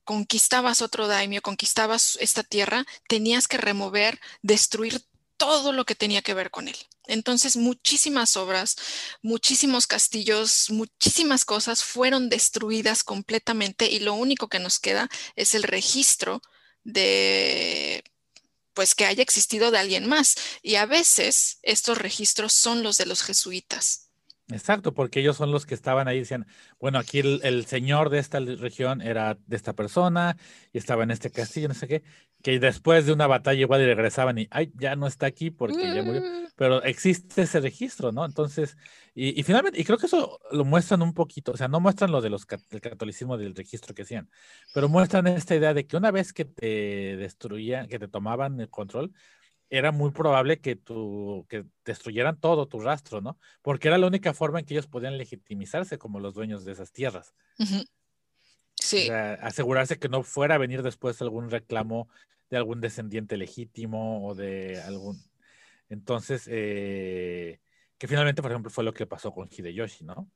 [0.03, 5.01] conquistabas otro daimio, conquistabas esta tierra, tenías que remover, destruir
[5.37, 6.75] todo lo que tenía que ver con él.
[7.07, 8.75] Entonces, muchísimas obras,
[9.21, 15.63] muchísimos castillos, muchísimas cosas fueron destruidas completamente y lo único que nos queda es el
[15.63, 16.41] registro
[16.83, 18.03] de
[18.73, 20.35] pues que haya existido de alguien más.
[20.61, 24.11] Y a veces estos registros son los de los jesuitas.
[24.51, 26.45] Exacto, porque ellos son los que estaban ahí, decían,
[26.79, 30.35] bueno, aquí el, señor de esta región era de esta persona
[30.73, 32.03] y estaba en este castillo, no sé qué,
[32.41, 35.81] que después de una batalla igual y regresaban y, ay, ya no está aquí porque
[35.93, 36.47] ya murió, mm.
[36.55, 38.25] pero existe ese registro, ¿no?
[38.25, 38.77] Entonces,
[39.13, 42.21] y, finalmente, y creo que eso lo muestran un poquito, o sea, no muestran lo
[42.21, 44.29] de los del catolicismo del registro que hacían,
[44.73, 48.69] pero muestran esta idea de que una vez que te destruían, que te tomaban el
[48.69, 49.13] control,
[49.69, 53.39] era muy probable que, tu, que destruyeran todo tu rastro, ¿no?
[53.61, 56.91] Porque era la única forma en que ellos podían legitimizarse como los dueños de esas
[56.91, 57.33] tierras.
[58.91, 59.09] Sí.
[59.09, 62.09] asegurarse que no fuera a venir después algún reclamo
[62.49, 65.23] de algún descendiente legítimo o de algún...
[65.89, 67.59] Entonces, eh,
[67.97, 70.29] que finalmente, por ejemplo, fue lo que pasó con Hideyoshi, ¿no?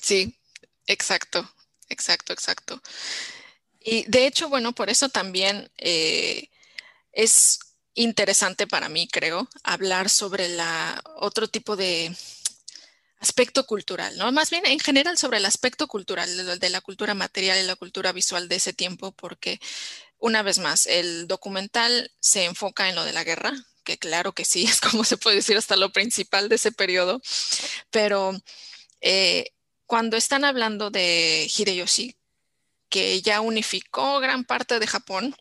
[0.00, 0.38] Sí,
[0.86, 1.48] exacto,
[1.88, 2.80] exacto, exacto.
[3.80, 6.50] Y de hecho, bueno, por eso también eh,
[7.12, 7.60] es
[7.94, 12.14] interesante para mí, creo, hablar sobre la otro tipo de
[13.24, 14.30] aspecto cultural, ¿no?
[14.32, 18.12] Más bien en general sobre el aspecto cultural de la cultura material y la cultura
[18.12, 19.60] visual de ese tiempo, porque
[20.18, 24.44] una vez más, el documental se enfoca en lo de la guerra, que claro que
[24.44, 27.22] sí, es como se puede decir hasta lo principal de ese periodo,
[27.90, 28.32] pero
[29.00, 29.52] eh,
[29.86, 32.16] cuando están hablando de Hideyoshi,
[32.90, 35.34] que ya unificó gran parte de Japón,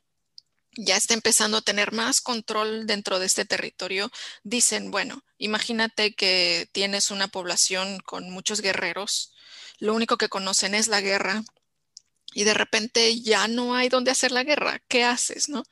[0.77, 4.11] ya está empezando a tener más control dentro de este territorio,
[4.43, 9.33] dicen, bueno, imagínate que tienes una población con muchos guerreros,
[9.79, 11.43] lo único que conocen es la guerra
[12.33, 15.63] y de repente ya no hay donde hacer la guerra, ¿qué haces, no?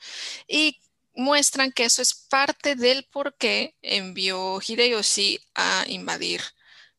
[0.48, 0.80] Y
[1.14, 6.42] muestran que eso es parte del por qué envió Hideyoshi a invadir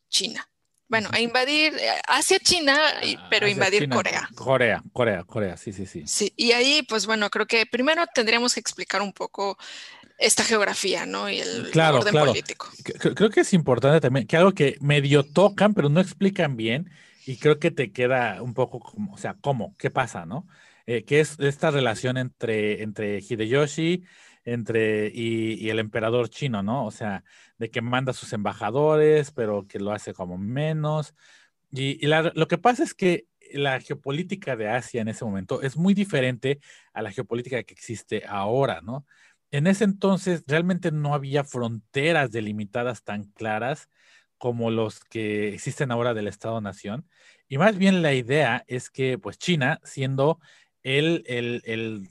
[0.08, 0.51] China.
[0.92, 4.28] Bueno, a invadir eh, hacia China, ah, pero invadir Corea.
[4.34, 6.02] Corea, Corea, Corea, sí, sí, sí.
[6.04, 9.56] Sí, y ahí, pues bueno, creo que primero tendríamos que explicar un poco
[10.18, 11.30] esta geografía, ¿no?
[11.30, 12.68] Y el orden político.
[13.14, 16.90] Creo que es importante también, que algo que medio tocan, pero no explican bien,
[17.24, 19.74] y creo que te queda un poco como, o sea, ¿cómo?
[19.78, 20.46] ¿Qué pasa, no?
[20.84, 24.04] Eh, ¿Qué es esta relación entre, entre Hideyoshi
[24.44, 26.86] entre, y, el emperador chino, ¿no?
[26.86, 27.24] O sea,
[27.58, 31.14] de que manda sus embajadores, pero que lo hace como menos.
[31.70, 35.94] Y, lo que pasa es que la geopolítica de Asia en ese momento es muy
[35.94, 36.60] diferente
[36.92, 39.06] a la geopolítica que existe ahora, ¿no?
[39.50, 43.88] En ese entonces realmente no había fronteras delimitadas tan claras
[44.38, 47.06] como los que existen ahora del Estado-Nación.
[47.48, 50.40] Y más bien la idea es que, pues China, siendo
[50.82, 52.08] el, el, el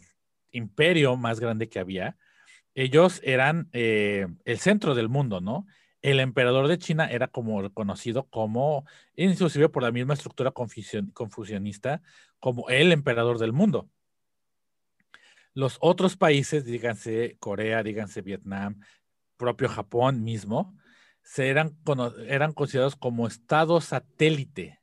[0.51, 2.17] imperio más grande que había,
[2.75, 5.65] ellos eran eh, el centro del mundo, ¿no?
[6.01, 8.85] El emperador de China era como reconocido como,
[9.15, 12.01] inclusive por la misma estructura confusionista,
[12.39, 13.87] como el emperador del mundo.
[15.53, 18.79] Los otros países, díganse Corea, díganse Vietnam,
[19.37, 20.75] propio Japón mismo,
[21.21, 21.77] se eran,
[22.27, 24.80] eran considerados como estado satélite.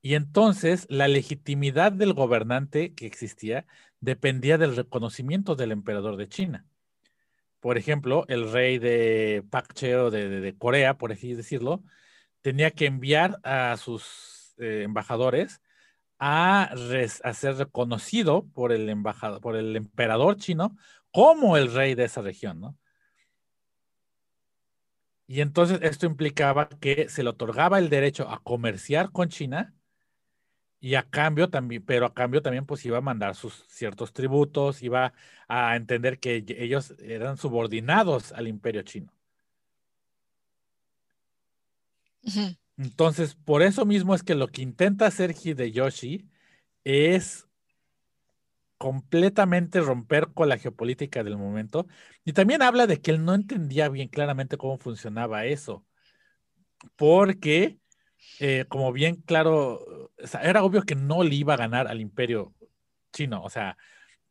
[0.00, 3.66] Y entonces la legitimidad del gobernante que existía
[4.00, 6.66] dependía del reconocimiento del emperador de China.
[7.60, 11.82] Por ejemplo, el rey de Pak Cheo de, Corea, por así decirlo,
[12.40, 15.60] tenía que enviar a sus eh, embajadores
[16.18, 16.70] a,
[17.34, 20.76] ser reconocido por el embajador, por el emperador chino
[21.10, 22.76] como el rey de esa región, ¿no?
[25.26, 29.74] Y entonces esto implicaba que se le otorgaba el derecho a comerciar con China
[30.80, 34.82] y a cambio también, pero a cambio también pues iba a mandar sus ciertos tributos,
[34.82, 35.12] iba
[35.48, 39.12] a entender que ellos eran subordinados al imperio chino.
[42.76, 46.28] Entonces, por eso mismo es que lo que intenta hacer Hideyoshi
[46.84, 47.48] es
[48.76, 51.86] completamente romper con la geopolítica del momento.
[52.24, 55.84] Y también habla de que él no entendía bien claramente cómo funcionaba eso.
[56.94, 57.78] Porque
[58.40, 60.12] eh, como bien claro,
[60.42, 62.54] era obvio que no le iba a ganar al imperio
[63.12, 63.42] chino.
[63.42, 63.76] O sea,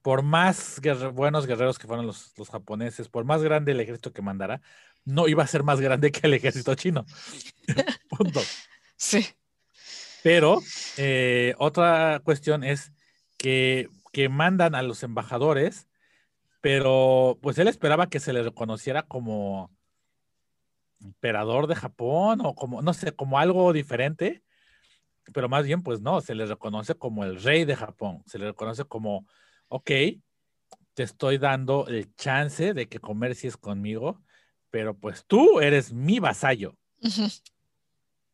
[0.01, 0.79] por más
[1.13, 4.61] buenos guerreros que fueran los, japoneses, por más grande el ejército que mandara,
[5.03, 7.05] no iba a ser más grande que el ejército chino.
[8.09, 8.41] Punto.
[8.95, 9.25] Sí.
[10.23, 10.61] Pero
[10.97, 12.91] eh, otra cuestión es
[13.37, 15.87] que, que mandan a los embajadores,
[16.61, 19.76] pero pues él esperaba que se le reconociera como
[21.01, 24.43] emperador de Japón o como, no sé, como algo diferente,
[25.33, 28.47] pero más bien, pues no, se le reconoce como el rey de Japón, se le
[28.47, 29.27] reconoce como,
[29.67, 29.91] ok,
[30.93, 34.21] te estoy dando el chance de que comercies conmigo,
[34.69, 36.75] pero pues tú eres mi vasallo.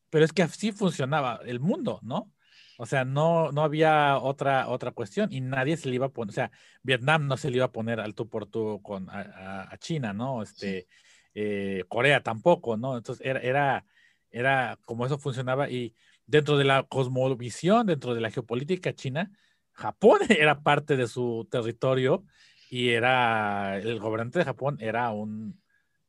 [0.10, 2.32] Pero es que así funcionaba el mundo, ¿no?
[2.78, 6.32] O sea, no, no había otra, otra cuestión y nadie se le iba a poner,
[6.32, 6.52] o sea,
[6.82, 10.42] Vietnam no se le iba a poner al tú por tú con, a, China, ¿no?
[10.42, 10.88] Este,
[11.34, 12.98] eh, Corea tampoco, ¿no?
[12.98, 13.86] Entonces era, era,
[14.32, 19.32] era como eso funcionaba y dentro de la cosmovisión, dentro de la geopolítica china,
[19.72, 22.26] Japón era parte de su territorio
[22.70, 25.62] y era, el gobernante de Japón era un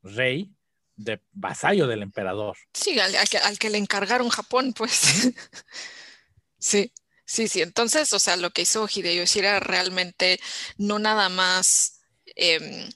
[0.02, 0.52] rey
[0.96, 2.56] de vasallo del emperador.
[2.72, 5.32] Sí, al, al que le encargaron Japón, pues.
[6.64, 6.90] Sí,
[7.26, 7.60] sí, sí.
[7.60, 10.40] Entonces, o sea, lo que hizo Hideyoshi era realmente
[10.78, 12.00] no nada más
[12.36, 12.88] em,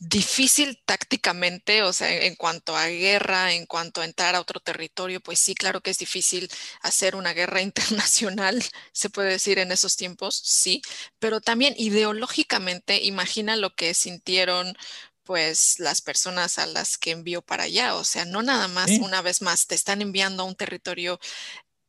[0.00, 5.20] difícil tácticamente, o sea, en cuanto a guerra, en cuanto a entrar a otro territorio,
[5.20, 9.96] pues sí, claro que es difícil hacer una guerra internacional, se puede decir en esos
[9.96, 10.82] tiempos, sí,
[11.18, 14.74] pero también ideológicamente, imagina lo que sintieron
[15.22, 19.22] pues las personas a las que envió para allá, o sea, no nada más una
[19.22, 21.20] vez más te están enviando a un territorio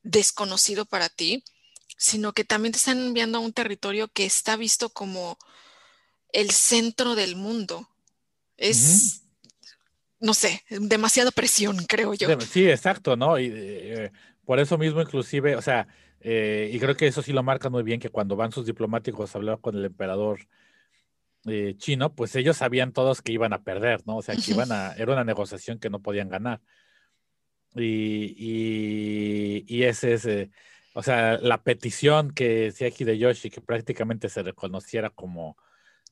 [0.03, 1.43] desconocido para ti,
[1.97, 5.39] sino que también te están enviando a un territorio que está visto como
[6.34, 7.90] el centro del mundo.
[8.62, 9.24] Es,
[10.20, 12.39] no sé, demasiada presión, creo yo.
[12.41, 13.39] Sí, exacto, ¿no?
[13.39, 14.12] Y eh,
[14.45, 15.88] por eso mismo, inclusive, o sea,
[16.22, 19.34] eh, y creo que eso sí lo marca muy bien, que cuando van sus diplomáticos
[19.34, 20.39] a hablar con el emperador
[21.45, 24.18] eh, chino, pues ellos sabían todos que iban a perder, ¿no?
[24.18, 26.62] O sea, que iban a, era una negociación que no podían ganar.
[27.76, 30.51] Y, y, ese es, eh,
[30.93, 35.57] o sea, la petición que decía Hideyoshi, que prácticamente se reconociera como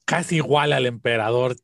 [0.06, 1.56] casi igual al emperador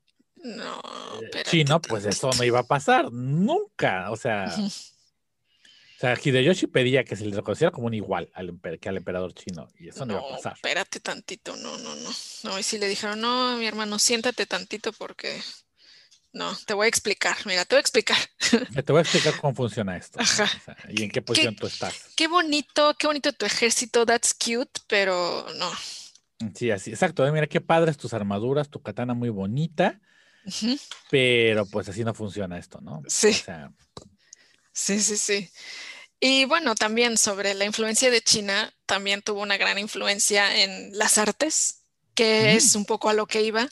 [0.46, 4.12] eh, chino, pues eso no iba a pasar nunca.
[4.12, 8.90] O sea, o sea, Hideyoshi pedía que se le reconociera como un igual al, que
[8.90, 10.54] al emperador chino, y eso no, iba a pasar.
[10.54, 12.10] Espérate tantito, no, no, no.
[12.44, 15.42] No, y si le dijeron, no, mi hermano, siéntate tantito porque
[16.36, 17.38] no, te voy a explicar.
[17.46, 18.18] Mira, te voy a explicar.
[18.86, 20.20] Te voy a explicar cómo funciona esto.
[20.90, 22.12] y en qué posición tú estás.
[22.18, 24.06] Qué bonito, qué bonito tu ejército.
[24.06, 25.72] That's cute, pero no.
[26.54, 27.26] Sí, así, exacto.
[27.32, 30.02] Mira qué padres tus armaduras, tu katana muy bonita.
[31.10, 33.02] Pero pues así no funciona esto, ¿no?
[33.08, 33.34] Sí.
[34.74, 35.50] Sí, sí, sí.
[36.20, 41.18] Y bueno, también sobre la influencia de China, también tuvo una gran influencia en las
[41.18, 41.86] artes
[42.16, 43.68] que es un poco a lo que iba,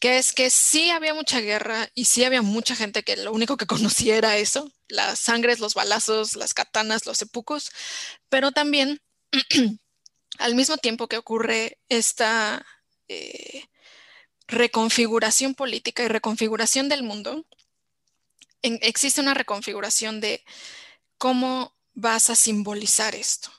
[0.00, 3.56] que es que sí había mucha guerra y sí había mucha gente que lo único
[3.56, 3.66] que
[4.06, 7.70] conocía era eso, las sangres, los balazos, las katanas, los sepucos,
[8.28, 9.00] pero también
[10.38, 12.66] al mismo tiempo que ocurre esta
[13.08, 13.64] eh,
[14.46, 17.44] reconfiguración política y reconfiguración del mundo,
[18.62, 20.44] existe una reconfiguración de
[21.18, 23.50] cómo vas a simbolizar esto.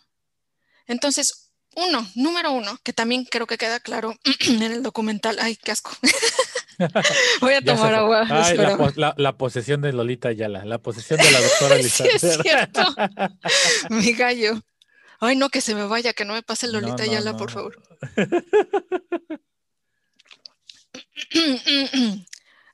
[0.87, 4.15] Entonces, uno, número uno, que también creo que queda claro
[4.47, 5.37] en el documental.
[5.39, 5.91] Ay, qué asco.
[7.41, 8.25] Voy a tomar agua.
[8.29, 8.57] Ay,
[8.95, 12.81] la, posesión de Lolita Ayala, la posesión de la doctora sí, es cierto.
[13.89, 14.61] Mi gallo.
[15.19, 17.81] Ay, no, que se me vaya, que no me pase Lolita Ayala, por favor.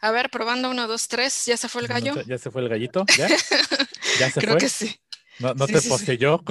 [0.01, 1.45] A ver, probando uno, dos, tres.
[1.45, 2.15] ¿Ya se fue el gallo?
[2.25, 3.05] ¿Ya se fue el gallito?
[3.17, 3.27] ¿Ya?
[4.19, 4.99] ¿Ya se Creo que sí.
[5.39, 6.43] No, no te poseyó.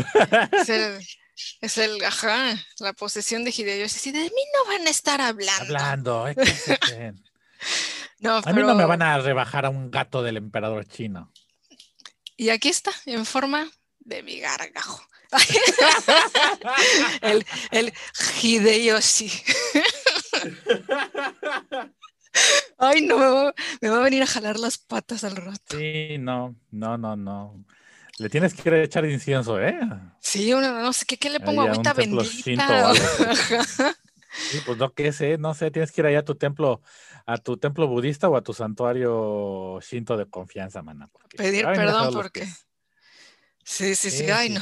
[1.61, 4.13] Es el, ajá, la posesión de Hideyoshi.
[4.13, 5.63] de mí no van a estar hablando.
[5.63, 6.35] Hablando, ¿eh?
[8.21, 11.33] no, a mí no me van a rebajar a un gato del emperador chino.
[12.37, 13.71] Y aquí está, en forma
[14.01, 15.03] de mi gargajo.
[17.23, 17.93] el, el
[18.43, 19.31] Hideyoshi.
[22.79, 25.77] Ay, no, me va, me va, a venir a jalar las patas al rato.
[25.77, 27.65] Sí, no, no, no, no.
[28.19, 29.79] Le tienes que echar incienso, ¿eh?
[30.21, 31.63] Sí, no sé, ¿qué, le pongo?
[31.63, 32.95] Agüita bendita.
[32.95, 36.83] sí, pues no, qué sé, no sé, tienes que ir allá a tu templo,
[37.27, 41.09] a tu templo budista o a tu santuario shinto de confianza, mana.
[41.37, 42.47] Pedir perdón porque...
[43.65, 44.61] Sí, sí, sí, ay, no.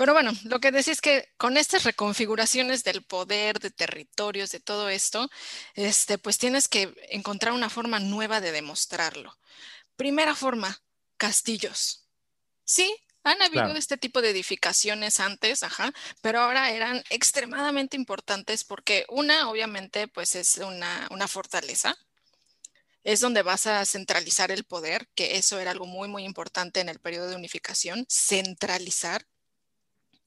[0.00, 4.58] Pero bueno, lo que decís es que con estas reconfiguraciones del poder, de territorios, de
[4.58, 5.28] todo esto,
[5.74, 9.36] este, pues tienes que encontrar una forma nueva de demostrarlo.
[9.96, 10.80] Primera forma,
[11.18, 12.08] castillos.
[12.64, 15.92] Sí, han habido este tipo de edificaciones antes, ajá,
[16.22, 21.94] pero ahora eran extremadamente importantes porque una, obviamente, pues es una, una fortaleza,
[23.04, 26.88] es donde vas a centralizar el poder, que eso era algo muy, muy importante en
[26.88, 29.26] el periodo de unificación, centralizar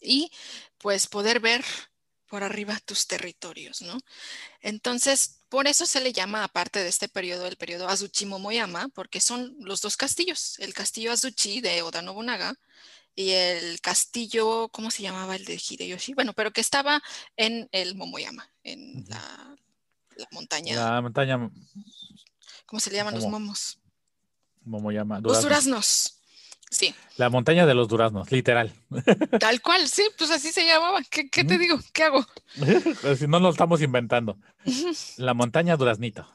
[0.04, 0.32] y
[0.78, 1.64] pues poder ver
[2.28, 4.00] por arriba tus territorios, ¿no?
[4.62, 9.22] Entonces, por eso se le llama, aparte de este periodo, el periodo Azuchi Momoyama, porque
[9.22, 12.56] son los dos castillos, el castillo Azuchi de Oda Nobunaga
[13.16, 16.16] y el castillo, ¿cómo se llamaba el de Hideyoshi?
[16.16, 17.04] Bueno, pero que estaba
[17.38, 19.56] en el Momoyama, en la
[20.18, 20.76] la montaña.
[20.76, 21.50] La montaña.
[22.66, 23.80] ¿Cómo se le llaman los momos?
[24.92, 25.20] llama?
[25.20, 26.20] Los duraznos.
[26.74, 26.96] Sí.
[27.18, 28.74] La montaña de los duraznos, literal.
[29.40, 31.02] Tal cual, sí, pues así se llamaba.
[31.10, 31.80] ¿Qué, te digo?
[31.94, 32.26] ¿Qué hago?
[33.18, 34.38] si no lo estamos inventando.
[35.18, 36.28] La montaña duraznito.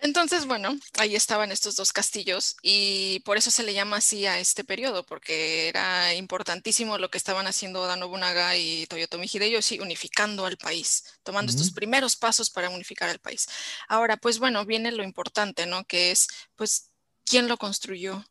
[0.00, 4.40] Entonces, bueno, ahí estaban estos dos castillos y por eso se le llama así a
[4.40, 10.44] este periodo, porque era importantísimo lo que estaban haciendo Oda Nobunaga y Toyotomi Hideyoshi unificando
[10.46, 13.48] al país, tomando estos primeros pasos para unificar al país.
[13.88, 15.84] Ahora, pues bueno, viene lo importante, ¿no?
[15.84, 16.90] Que es, pues,
[17.24, 18.24] ¿quién lo construyó?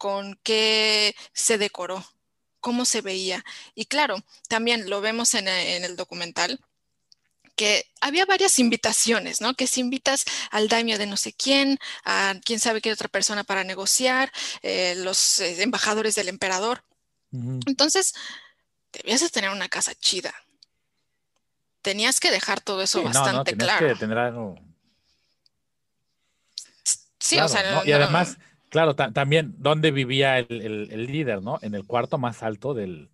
[0.00, 2.02] Con qué se decoró,
[2.58, 3.44] cómo se veía.
[3.74, 4.16] Y claro,
[4.48, 6.58] también lo vemos en, el documental,
[7.54, 9.52] que había varias invitaciones, ¿no?
[9.52, 13.44] Que si invitas al daimio de no sé quién, a quién sabe qué otra persona
[13.44, 14.32] para negociar,
[14.62, 16.82] eh, los eh, embajadores del emperador.
[17.66, 18.14] Entonces,
[18.94, 20.34] debías de tener una casa chida.
[21.82, 23.86] Tenías que dejar todo eso bastante claro.
[23.86, 24.54] Que tener algo...
[27.18, 28.38] Sí, o sea, y además,
[28.70, 31.58] Claro, también, ¿dónde vivía el, líder, no?
[31.60, 33.10] En el cuarto más alto del,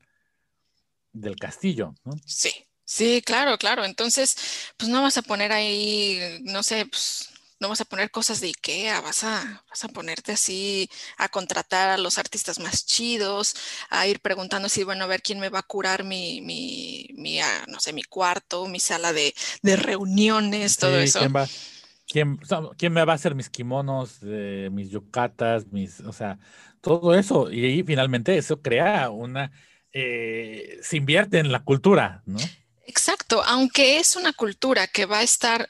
[1.12, 2.12] del castillo, ¿no?
[2.26, 2.52] Sí,
[2.84, 3.86] sí, claro, claro.
[3.86, 4.36] Entonces,
[4.76, 8.48] pues no vas a poner ahí, no sé, pues no vas a poner cosas de
[8.48, 13.57] Ikea, vas a, vas a ponerte así a contratar a los artistas más chidos,
[13.88, 17.40] a ir preguntando si, bueno, a ver quién me va a curar mi, mi, mi
[17.40, 21.20] ah, no sé, mi cuarto, mi sala de, reuniones, todo eso.
[21.20, 21.32] ¿Quién,
[22.78, 26.38] ¿Quién, me va a hacer mis kimonos, mis yucatas, mis, o sea,
[26.80, 27.50] todo eso?
[27.50, 29.52] Y finalmente eso crea una,
[29.92, 32.38] eh, se invierte en la cultura, ¿no?
[32.86, 35.68] Exacto, aunque es una cultura que va a estar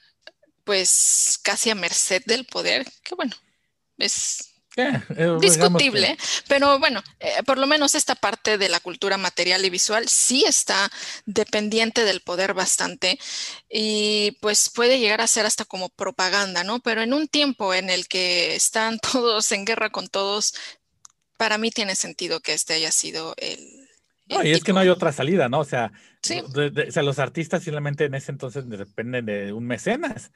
[0.63, 3.35] pues casi a merced del poder, que bueno,
[3.99, 6.19] es eh, discutible,
[6.49, 10.45] pero bueno, eh, por lo menos esta parte de la cultura material y visual sí
[10.47, 10.91] está
[11.25, 13.19] dependiente del poder bastante
[13.71, 16.81] y pues puede llegar a ser hasta como propaganda, ¿no?
[16.81, 20.55] Pero en un tiempo en el que están todos en guerra con todos,
[21.39, 23.89] para mí tiene sentido que este haya sido el...
[24.27, 25.61] no, y es que no hay otra salida, ¿no?
[25.61, 30.33] O sea, o sea, los artistas simplemente en ese entonces dependen de un mecenas.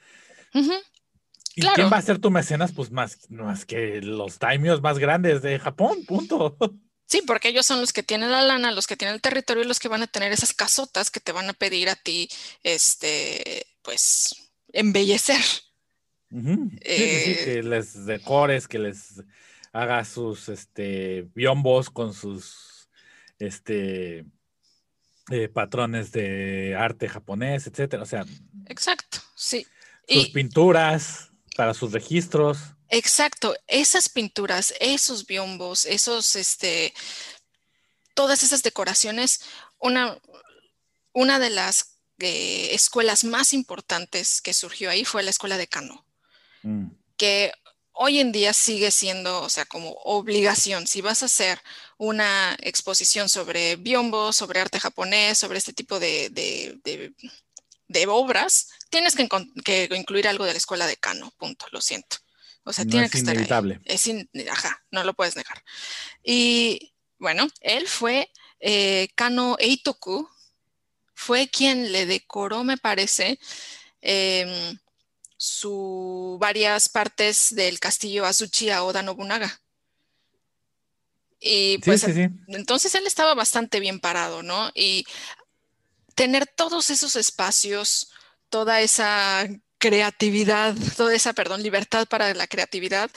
[1.55, 2.73] ¿Y quién va a ser tu mecenas?
[2.73, 6.57] Pues más, más que los daimios más grandes de Japón, punto.
[7.11, 9.67] Sí, porque ellos son los que tienen la lana, los que tienen el territorio y
[9.67, 12.29] los que van a tener esas casotas que te van a pedir a ti,
[12.63, 15.43] este, pues, embellecer.
[15.43, 19.25] sí, eh, que les decores, que les
[19.73, 22.89] haga sus, este, biombos con sus,
[23.41, 24.25] este,
[25.33, 28.05] eh, patrones de arte japonés, etcétera.
[28.05, 28.25] O sea.
[28.67, 29.67] Exacto, sí.
[30.07, 31.30] Sus pinturas
[31.61, 32.57] para sus registros.
[32.89, 36.95] Exacto, esas pinturas, esos biombos, esos, este,
[38.15, 39.43] todas esas decoraciones,
[39.79, 40.19] una,
[41.13, 46.07] una de las eh, escuelas más importantes que surgió ahí fue la escuela de Kano,
[46.63, 46.87] mm.
[47.19, 47.53] que
[47.93, 51.61] hoy en día sigue siendo, o sea, como obligación, si vas a hacer
[51.99, 56.31] una exposición sobre biombos, sobre arte japonés, sobre este tipo de,
[57.87, 62.19] de obras, tienes que, incluir algo de la escuela de Kano, punto, lo siento.
[62.65, 63.81] O sea, tiene que estar ahí.
[63.87, 64.09] Es
[64.51, 65.63] ajá, no lo puedes negar.
[66.23, 68.31] Y bueno, él fue
[68.61, 70.29] eh, Kano Eitoku,
[71.15, 73.39] fue quien le decoró, me parece,
[75.37, 79.61] su varias partes del castillo Azuchi a Oda Nobunaga.
[81.41, 82.05] Y pues
[82.49, 84.71] entonces él estaba bastante bien parado, ¿no?
[84.75, 85.07] Y
[86.15, 88.11] tener todos esos espacios,
[88.51, 89.49] toda esa
[89.79, 93.11] creatividad, toda esa, perdón, libertad para la creatividad,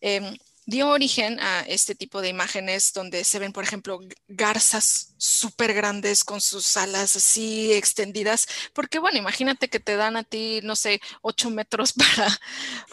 [0.00, 5.74] em, dio origen a este tipo de imágenes donde se ven, por ejemplo, garzas súper
[5.74, 10.74] grandes con sus alas así extendidas, porque bueno, imagínate que te dan a ti, no
[10.74, 12.28] sé, ocho metros para,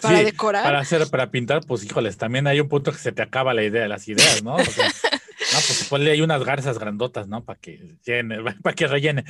[0.02, 0.64] para decorar.
[0.64, 3.64] Para hacer, para pintar, pues híjoles, también hay un punto que se te acaba la
[3.64, 4.58] idea, las ideas, ¿no?
[5.54, 7.46] No, pues ponle ahí unas garzas grandotas, ¿no?
[7.46, 9.24] Para que llene, para que rellene.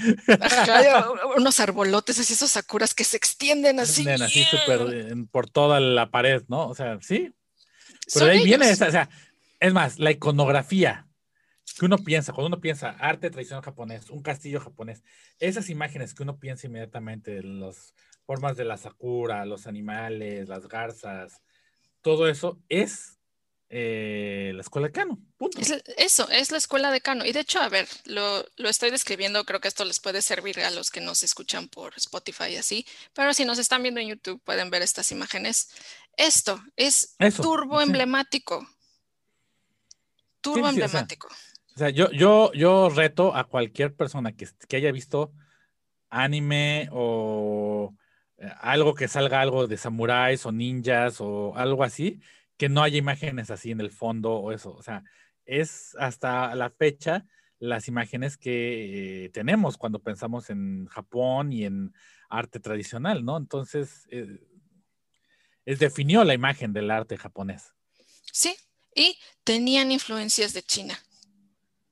[1.36, 4.08] unos arbolotes, así esos sakuras que se extienden así.
[4.10, 6.68] Así súper por toda la pared, ¿no?
[6.70, 7.34] O sea, sí.
[8.14, 9.10] Pero ahí viene esa, o sea,
[9.60, 11.08] es más, la iconografía
[11.78, 15.04] que uno piensa, cuando uno piensa arte tradicional japonés, un castillo japonés,
[15.40, 17.94] esas imágenes que uno piensa inmediatamente, las
[18.26, 21.42] formas de la sakura, los animales, las garzas,
[22.02, 23.20] todo eso es
[23.76, 25.20] eh, la escuela de Kano.
[25.36, 25.60] Punto.
[25.98, 27.26] eso, es la escuela de Kano.
[27.26, 30.70] Y de hecho, a ver, lo, estoy describiendo, creo que esto les puede servir a
[30.70, 34.40] los que nos escuchan por Spotify y así, pero si nos están viendo en YouTube
[34.44, 35.72] pueden ver estas imágenes.
[36.18, 38.64] Esto es turbo emblemático.
[40.42, 41.30] Turbo emblemático.
[41.76, 45.34] O sea, yo, yo, yo reto a cualquier persona que, que haya visto
[46.12, 47.96] anime o
[48.38, 52.22] eh, algo que salga algo de samuráis o ninjas o algo así,
[52.64, 54.74] que no haya imágenes así en el fondo o eso.
[54.74, 55.04] O sea,
[55.44, 57.26] es hasta la fecha
[57.60, 61.94] las imágenes que eh, tenemos cuando pensamos en Japón y en
[62.30, 63.36] arte tradicional, ¿no?
[63.36, 64.48] Entonces, eh,
[65.66, 67.74] es, definió la imagen del arte japonés.
[68.32, 68.56] Sí,
[68.96, 70.98] y tenían influencias de China.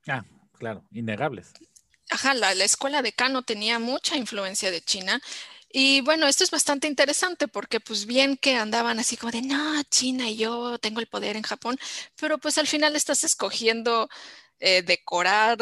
[0.08, 1.52] Ah, claro, innegables.
[2.12, 5.22] Ajá, la, la escuela de Kano tenía mucha influencia de China
[5.74, 9.82] y bueno, esto es bastante interesante porque pues bien que andaban así como de, no,
[9.90, 11.78] China y yo tengo el poder en Japón,
[12.20, 14.10] pero pues al final estás escogiendo
[14.60, 15.58] eh, decorar.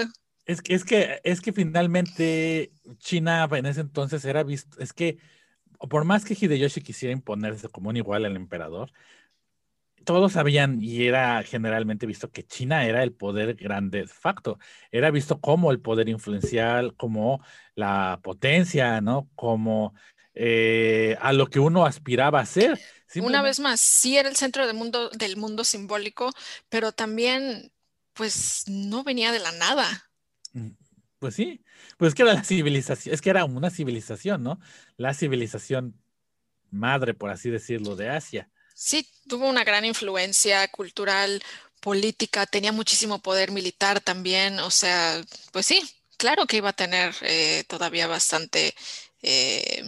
[0.45, 5.17] Es que, es que, es que finalmente China en ese entonces era visto, es que
[5.89, 8.91] por más que Hideyoshi quisiera imponerse como un igual al emperador,
[10.05, 14.59] todos sabían y era generalmente visto que China era el poder grande de facto,
[14.91, 17.43] era visto como el poder influencial, como
[17.75, 19.29] la potencia, ¿no?
[19.35, 19.93] Como
[20.33, 22.79] eh, a lo que uno aspiraba a ser.
[23.15, 26.31] Una vez más, sí era el centro del mundo, del mundo simbólico,
[26.69, 27.71] pero también,
[28.13, 30.11] pues, no venía de la nada.
[30.53, 30.69] Mm,
[31.17, 31.63] pues sí,
[31.97, 34.59] pues es que era la civilización, es que era una civilización, ¿no?
[34.97, 35.99] La civilización
[36.71, 38.49] madre, por así decirlo, de Asia
[38.79, 41.43] sí tuvo una gran influencia cultural,
[41.81, 45.21] política, tenía muchísimo poder militar también, o sea,
[45.51, 45.83] pues sí,
[46.17, 48.73] claro que iba a tener eh, todavía bastante,
[49.21, 49.83] eh,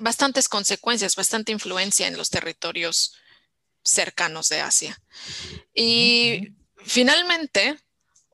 [0.00, 3.14] bastantes consecuencias, bastante influencia en los territorios
[3.82, 5.00] cercanos de Asia.
[5.74, 6.50] Y
[6.84, 7.78] finalmente,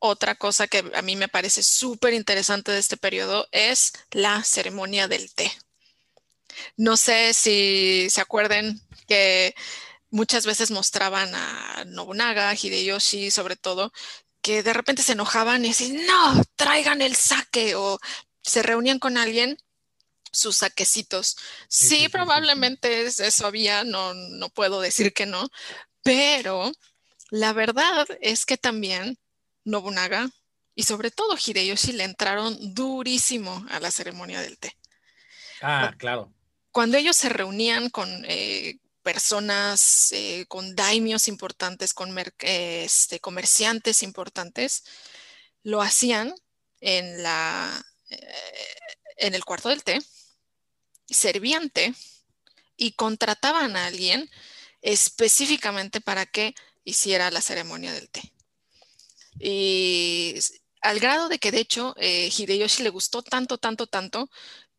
[0.01, 5.07] otra cosa que a mí me parece súper interesante de este periodo es la ceremonia
[5.07, 5.53] del té.
[6.77, 9.57] No sé si se acuerden que
[10.11, 13.93] muchas veces mostraban a Nobunaga, Hideyoshi sobre todo,
[14.41, 17.99] que de repente se enojaban y decían, no, traigan el saque o
[18.41, 19.59] se reunían con alguien
[20.31, 21.37] sus saquecitos.
[21.69, 25.51] Sí, probablemente eso había, no, no puedo decir que no,
[26.05, 26.71] pero
[27.31, 29.19] la verdad es que también
[29.65, 30.31] Nobunaga
[30.77, 34.77] y sobre todo Hideyoshi le entraron durísimo a la ceremonia del té.
[35.63, 36.33] Ah, claro
[36.73, 38.79] cuando ellos se reunían con eh,
[39.13, 44.85] personas, eh, con daimios importantes, con este, comerciantes importantes,
[45.65, 46.33] lo hacían
[46.81, 47.19] eh,
[49.17, 49.99] en el cuarto del té,
[51.09, 51.93] servían té
[52.77, 54.31] y contrataban a alguien
[54.81, 56.55] específicamente para que
[56.85, 58.23] hiciera la ceremonia del té.
[59.41, 60.37] Y
[60.83, 64.31] al grado de que de hecho Hideyoshi le gustó tanto, tanto, tanto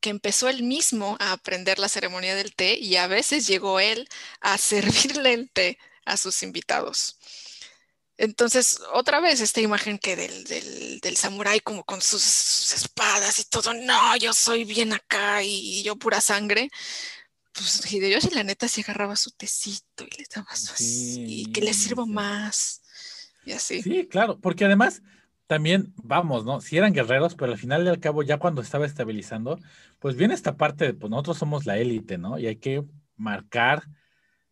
[0.01, 4.09] que empezó él mismo a aprender la ceremonia del té y a veces llegó él
[4.41, 7.17] a servirle el té a sus invitados.
[8.17, 13.73] Entonces, otra vez esta imagen que del, del, samurái como con sus, espadas y todo,
[13.73, 16.69] no, yo soy bien acá y, yo pura sangre.
[17.51, 21.61] Pues Hideyoshi la neta se agarraba su tecito y le daba su así, y que
[21.61, 22.83] le sirvo más.
[23.43, 23.81] Y así.
[23.81, 25.01] Sí, claro, porque además
[25.51, 26.61] también, vamos, ¿no?
[26.61, 29.59] Si eran guerreros, pero al final y al cabo, ya cuando estaba estabilizando,
[29.99, 32.39] pues viene esta parte de, pues nosotros somos la élite, ¿no?
[32.39, 32.85] Y hay que
[33.17, 33.83] marcar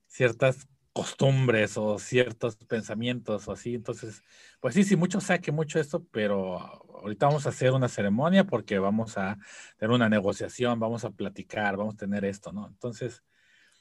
[0.07, 3.75] ciertas costumbres o ciertos pensamientos o así.
[3.75, 4.23] Entonces,
[4.59, 8.77] pues sí, sí, mucho saque, mucho esto, pero ahorita vamos a hacer una ceremonia porque
[8.77, 9.37] vamos a
[9.77, 12.67] tener una negociación, vamos a platicar, vamos a tener esto, ¿no?
[12.67, 13.23] Entonces,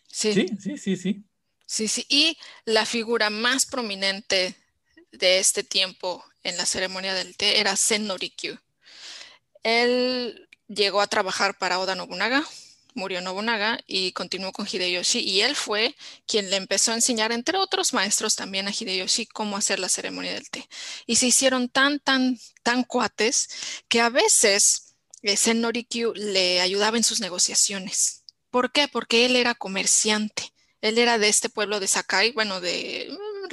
[0.07, 0.97] sí, sí, sí, sí.
[0.97, 1.24] Sí,
[1.66, 2.07] sí, sí.
[2.09, 4.55] Y la figura más prominente
[5.12, 8.59] de este tiempo en la ceremonia del té era Sen Norikyu.
[9.62, 12.44] Él llegó a trabajar para Oda Nobunaga,
[12.94, 15.94] murió Nobunaga y continuó con Hideyoshi y él fue
[16.26, 20.35] quien le empezó a enseñar, entre otros maestros también a Hideyoshi, cómo hacer la ceremonia
[20.35, 20.68] del té.
[21.06, 23.48] Y se hicieron tan, tan, tan cuates
[23.89, 28.24] que a veces eh, Sen Norikyu le ayudaba en sus negociaciones.
[28.51, 28.89] ¿Por qué?
[28.89, 30.52] Porque él era comerciante.
[30.80, 33.10] Él era de este pueblo de Sakai, bueno, de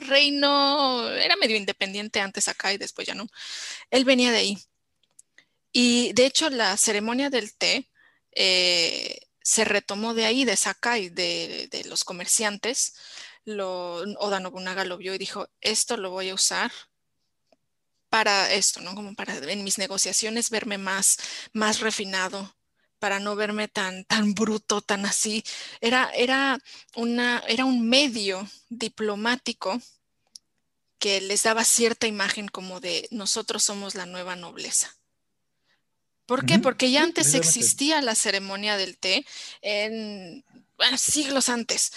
[0.07, 3.27] reino, era medio independiente antes acá y después ya no.
[3.91, 4.57] Él venía de ahí.
[5.71, 7.89] Y de hecho la ceremonia del té
[8.31, 12.95] eh, se retomó de ahí, de Sakai, de, de los comerciantes.
[13.45, 16.71] Oda Nobunaga lo vio y dijo, esto lo voy a usar
[18.09, 18.95] para esto, ¿no?
[18.95, 21.17] Como para en mis negociaciones verme más,
[21.53, 22.55] más refinado,
[22.99, 25.43] para no verme tan, tan bruto, tan así.
[25.81, 26.57] Era, era,
[26.95, 29.81] una, era un medio diplomático
[30.99, 34.95] que les daba cierta imagen como de nosotros somos la nueva nobleza.
[36.25, 36.57] ¿Por qué?
[36.57, 39.25] Porque ya antes existía la ceremonia del té
[39.61, 40.43] en
[40.97, 41.91] siglos antes,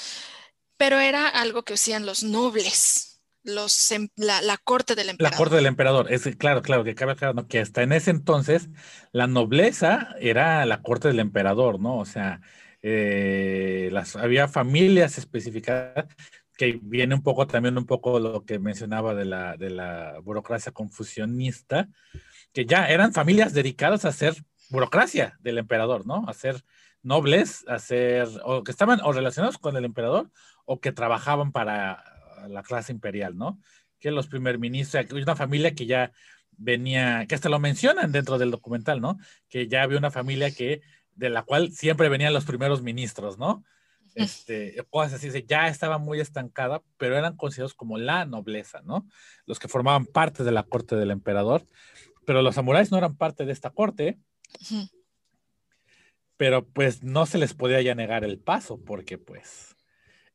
[0.76, 3.08] pero era algo que hacían los nobles
[3.48, 5.32] los, em, la, corte del emperador.
[5.32, 8.68] La corte del emperador, es claro, claro, que cabe aclarar que hasta en ese entonces
[9.12, 11.98] la nobleza era la corte del emperador, ¿no?
[11.98, 12.40] O sea,
[12.82, 16.06] eh, las, había familias especificadas
[16.58, 20.72] que viene un poco también un poco lo que mencionaba de la, de la burocracia
[20.72, 21.88] confusionista,
[22.52, 24.34] que ya eran familias dedicadas a hacer
[24.68, 26.24] burocracia del emperador, ¿no?
[26.26, 26.64] A ser
[27.00, 30.32] nobles, a ser, o que estaban o relacionados con el emperador
[30.64, 32.02] o que trabajaban para
[32.48, 33.60] la clase imperial, ¿no?
[34.00, 36.10] Que los primer ministros, una familia que ya
[36.56, 39.16] venía, que hasta lo mencionan dentro del documental, ¿no?
[39.48, 40.80] Que ya había una familia que,
[41.14, 43.62] de la cual siempre venían los primeros ministros, ¿no?
[44.14, 49.06] Este, cosas así, ya estaba muy estancada, pero eran considerados como la nobleza, ¿no?
[49.46, 51.66] Los que formaban parte de la corte del emperador,
[52.26, 54.18] pero los samuráis no eran parte de esta corte,
[56.36, 59.76] pero pues no se les podía ya negar el paso, porque pues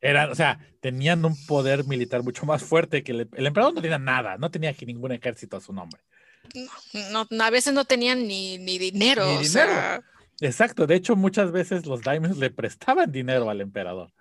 [0.01, 3.99] eran, o sea, tenían un poder militar mucho más fuerte que el, emperador no tenía
[3.99, 6.01] nada, no tenía ningún ejército a su nombre.
[7.11, 9.25] No, a veces no tenían ni, dinero.
[9.25, 10.03] Ni dinero.
[10.39, 14.11] Exacto, de hecho muchas veces los daimios le prestaban dinero al emperador.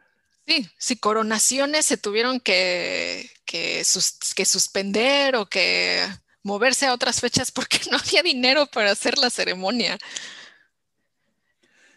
[0.47, 6.05] Sí, si coronaciones se tuvieron que, que, suspender o que
[6.43, 9.99] moverse a otras fechas porque no había dinero para hacer la ceremonia.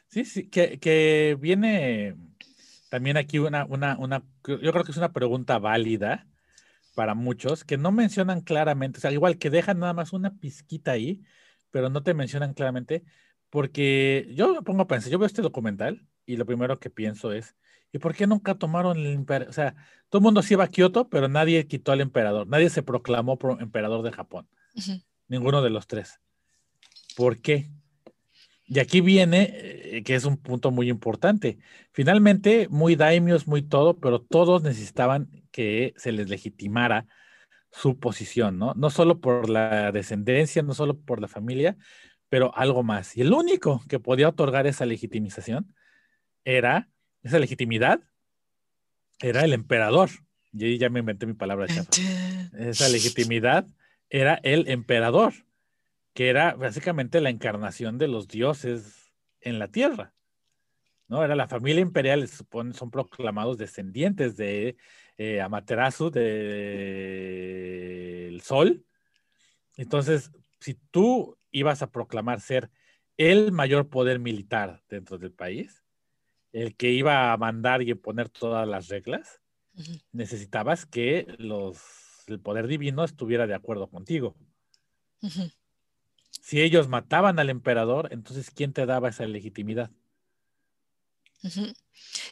[0.09, 2.15] Sí, sí, que, viene
[2.89, 6.27] también aquí una, una, una, yo creo que es una pregunta válida
[6.93, 10.91] para muchos, que no mencionan claramente, o sea, igual que dejan nada más una pizquita
[10.91, 11.23] ahí,
[11.71, 13.03] pero no te mencionan claramente
[13.55, 17.31] porque yo me pongo a pensar, yo veo este documental y lo primero que pienso
[17.31, 17.55] es,
[17.93, 19.49] ¿y por qué nunca tomaron el emperador?
[19.49, 19.75] O sea,
[20.09, 23.39] todo el mundo se iba a Kioto, pero nadie quitó al emperador, nadie se proclamó
[23.61, 24.49] emperador de Japón,
[25.29, 26.19] ninguno de los tres.
[27.15, 27.69] ¿Por qué?
[28.65, 31.57] Y aquí viene, eh, que es un punto muy importante.
[31.93, 37.05] Finalmente, muy daimios, muy todo, pero todos necesitaban que se les legitimara
[37.71, 38.73] su posición, ¿no?
[38.75, 41.77] No solo por la descendencia, no solo por la familia,
[42.35, 43.15] pero algo más.
[43.15, 45.73] Y el único que podía otorgar esa legitimización
[46.43, 46.89] era,
[47.23, 48.01] esa legitimidad,
[49.21, 50.09] era el emperador.
[50.51, 51.67] Y ahí ya me inventé mi palabra.
[52.59, 53.65] Esa legitimidad
[54.09, 55.31] era el emperador,
[56.13, 60.13] que era básicamente la encarnación de los dioses en la tierra.
[61.07, 61.23] ¿no?
[61.23, 64.75] Era la familia imperial, se supone, son proclamados descendientes de
[65.17, 66.21] eh, Amaterasu, del
[68.41, 68.83] sol.
[69.77, 72.69] Entonces, si tú ibas a proclamar ser
[73.17, 75.83] el mayor poder militar dentro del país,
[76.51, 79.41] el que iba a mandar y imponer todas las reglas,
[80.11, 81.77] necesitabas que los,
[82.27, 84.35] el poder divino estuviera de acuerdo contigo.
[86.29, 89.91] Si ellos mataban al emperador, entonces ¿quién te daba esa legitimidad?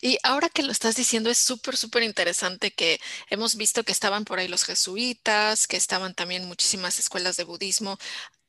[0.01, 4.25] Y ahora que lo estás diciendo, es súper, súper interesante que hemos visto que estaban
[4.25, 7.97] por ahí los jesuitas, que estaban también muchísimas escuelas de budismo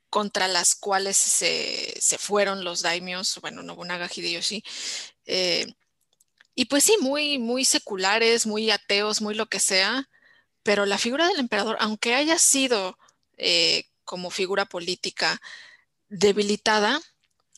[0.09, 4.63] contra las cuales se, fueron los daimios, bueno, Nobunaga Hideyoshi.
[5.25, 5.67] Eh,
[6.55, 10.09] y pues sí, muy, muy seculares, muy ateos, muy lo que sea,
[10.63, 12.97] pero la figura del emperador, aunque haya sido
[13.37, 15.41] eh, como figura política
[16.07, 17.01] debilitada,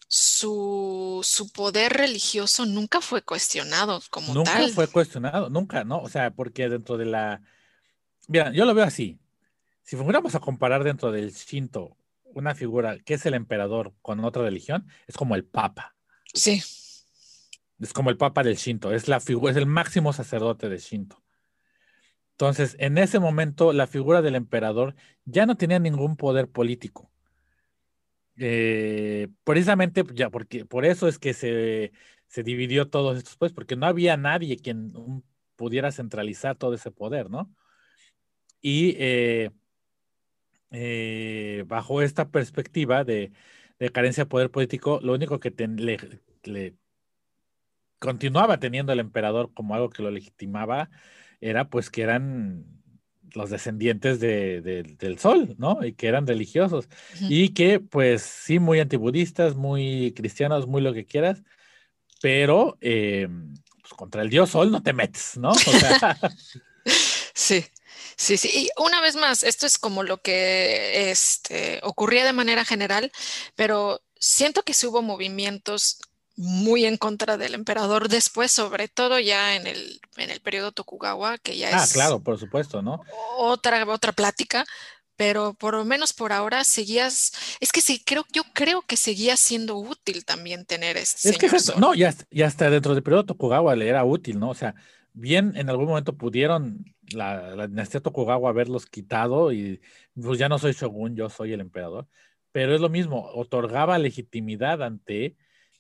[0.07, 4.61] su, poder religioso nunca fue cuestionado como tal.
[4.61, 5.99] Nunca fue cuestionado, nunca, ¿no?
[5.99, 7.41] O sea, porque dentro de la...
[8.28, 9.19] Mira, yo lo veo así.
[9.84, 11.95] Si fuéramos a comparar dentro del Shinto
[12.38, 15.95] una figura que es el emperador con otra religión, es como el papa.
[16.34, 16.61] Sí.
[17.80, 21.23] Es como el papa del Shinto, es la figura, es el máximo sacerdote de Shinto.
[22.31, 24.95] Entonces, en ese momento, la figura del emperador
[25.26, 27.11] ya no tenía ningún poder político.
[28.38, 31.91] Eh, precisamente, ya porque por eso es que se,
[32.27, 34.93] se dividió todos estos pues, porque no había nadie quien
[35.55, 37.51] pudiera centralizar todo ese poder, ¿no?
[38.61, 39.51] Y eh,
[40.72, 43.31] eh, bajo esta perspectiva de,
[43.94, 45.53] carencia de poder político, lo único que
[46.44, 46.76] le,
[47.99, 50.89] continuaba teniendo el emperador como algo que lo legitimaba
[51.41, 52.65] era pues que eran
[53.34, 55.84] los descendientes del sol, ¿no?
[55.84, 56.89] Y que eran religiosos.
[57.22, 61.44] Y que pues sí, muy antibudistas, muy cristianos, muy lo que quieras,
[62.22, 63.27] pero eh,
[63.81, 65.53] pues, contra el dios sol no te metes, ¿no?
[66.38, 66.60] sí.
[68.18, 72.65] Sí, sí, y una vez más, esto es como lo que este, ocurría de manera
[72.65, 73.11] general,
[73.56, 75.99] pero siento que sí hubo movimientos
[76.35, 81.38] muy en contra del emperador después, sobre todo ya en el, en el periodo Tokugawa,
[81.38, 81.91] que ya ah, es...
[81.91, 83.02] Ah, claro, por supuesto, ¿no?
[83.38, 84.65] Otra, otra plática,
[85.15, 89.38] pero por lo menos por ahora seguías, es que sí, creo, yo creo que seguía
[89.38, 91.30] siendo útil también tener este.
[91.30, 91.49] Es que
[91.80, 94.49] no, ya, ya hasta dentro del periodo Tokugawa le era útil, ¿no?
[94.49, 94.73] O sea,
[95.14, 99.82] bien en algún momento pudieron la, la dinastía Tokugawa haberlos quitado y
[100.22, 102.08] pues ya no soy shogun, yo soy el emperador,
[102.52, 105.36] pero es lo mismo, otorgaba legitimidad ante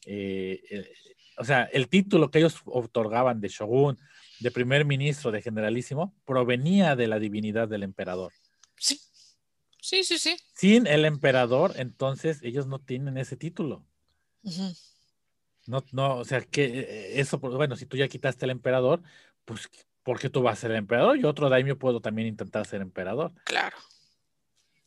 [0.05, 0.89] eh,
[1.37, 3.97] o sea, el título que ellos otorgaban de shogun,
[4.39, 8.33] de primer ministro, de generalísimo, provenía de la divinidad del emperador.
[8.75, 8.99] Sí,
[9.79, 10.35] sí, sí, sí.
[10.53, 13.85] Sin el emperador, entonces ellos no tienen ese título.
[15.67, 19.03] No, no, o sea, que eh, eso, pues, bueno, si tú ya quitaste el emperador,
[19.45, 19.69] pues,
[20.07, 21.17] ¿por qué tú vas a ser el emperador?
[21.17, 23.33] Y otro daimyo puedo también intentar ser emperador.
[23.43, 23.75] Claro.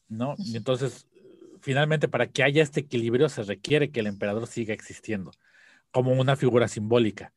[0.09, 0.35] ¿No?
[0.39, 1.07] Y entonces,
[1.61, 5.31] finalmente, para que haya este equilibrio, se requiere que el emperador siga existiendo
[5.91, 7.35] como una figura simbólica.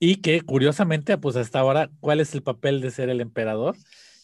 [0.00, 3.76] Y que, curiosamente, pues hasta ahora, ¿cuál es el papel de ser el emperador?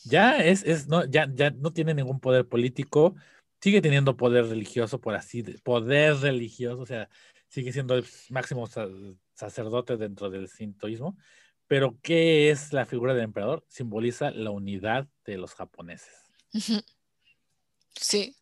[0.04, 3.14] Ya es, es no, ya, ya no tiene ningún poder político,
[3.60, 7.08] sigue teniendo poder religioso, por así, poder religioso, o sea,
[7.46, 8.68] sigue siendo el máximo
[9.34, 11.16] sacerdote dentro del sintoísmo,
[11.66, 13.64] pero ¿qué es la figura del emperador?
[13.68, 16.14] Simboliza la unidad de los japoneses.
[18.00, 18.36] Sí,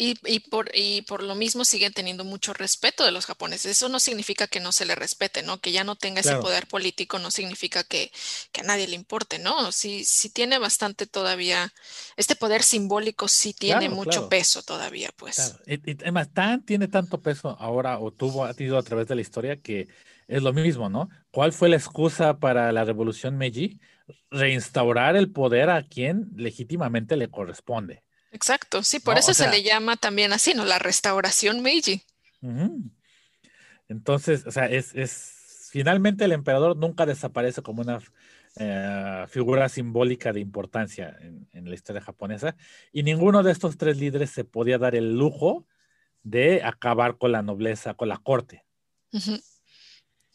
[0.00, 3.72] y, y, por, y por lo mismo siguen teniendo mucho respeto de los japoneses.
[3.72, 5.58] Eso no significa que no se le respete, ¿no?
[5.58, 8.12] Que ya no tenga ese poder político no significa que,
[8.52, 9.72] que, a nadie le importe, ¿no?
[9.72, 11.72] Sí, sí tiene bastante todavía,
[12.16, 15.56] este poder simbólico sí tiene mucho peso todavía, pues.
[15.66, 19.20] Y, además, tan, tiene tanto peso ahora o tuvo, ha tenido a través de la
[19.20, 19.88] historia que
[20.28, 21.08] es lo mismo, ¿no?
[21.30, 23.80] ¿Cuál fue la excusa para la revolución Meiji?
[24.30, 28.04] Reinstaurar el poder a quien legítimamente le corresponde.
[28.30, 30.66] Exacto, sí, por eso se le llama también así, ¿no?
[30.66, 32.02] La restauración Meiji.
[33.88, 38.00] Entonces, o sea, es, es, finalmente el emperador nunca desaparece como una
[38.56, 42.56] eh, figura simbólica de importancia en, la historia japonesa
[42.92, 45.66] y ninguno de estos tres líderes se podía dar el lujo
[46.22, 48.64] de acabar con la nobleza, con la corte.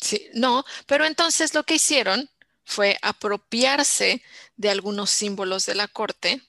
[0.03, 2.30] Sí, no, pero entonces lo que hicieron
[2.65, 4.21] fue apropiarse
[4.57, 6.41] de algunos símbolos de la corte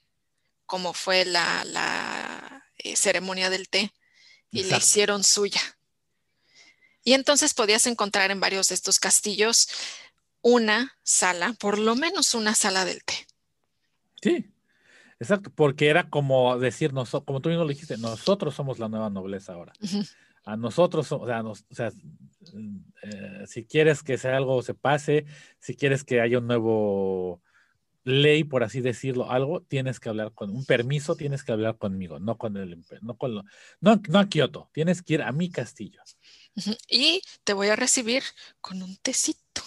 [0.66, 3.92] como fue la, eh, ceremonia del té,
[4.50, 5.60] y la hicieron suya.
[7.02, 9.68] Y entonces podías encontrar en varios de estos castillos
[10.42, 13.26] una sala, por lo menos una sala del té.
[14.22, 14.50] Sí,
[15.18, 19.54] exacto, porque era como decirnos, como tú mismo lo dijiste, nosotros somos la nueva nobleza
[19.54, 19.72] ahora.
[20.44, 21.90] A nosotros, o sea, o sea
[23.02, 25.26] eh, si quieres que sea algo se pase,
[25.58, 27.42] si quieres que haya un nuevo
[28.04, 32.18] ley, por así decirlo, algo, tienes que hablar con un permiso, tienes que hablar conmigo,
[32.20, 33.44] no con el no con lo,
[33.80, 36.02] no, no a Kioto, tienes que ir a mi castillo.
[36.88, 38.22] Y te voy a recibir
[38.60, 39.62] con un tecito.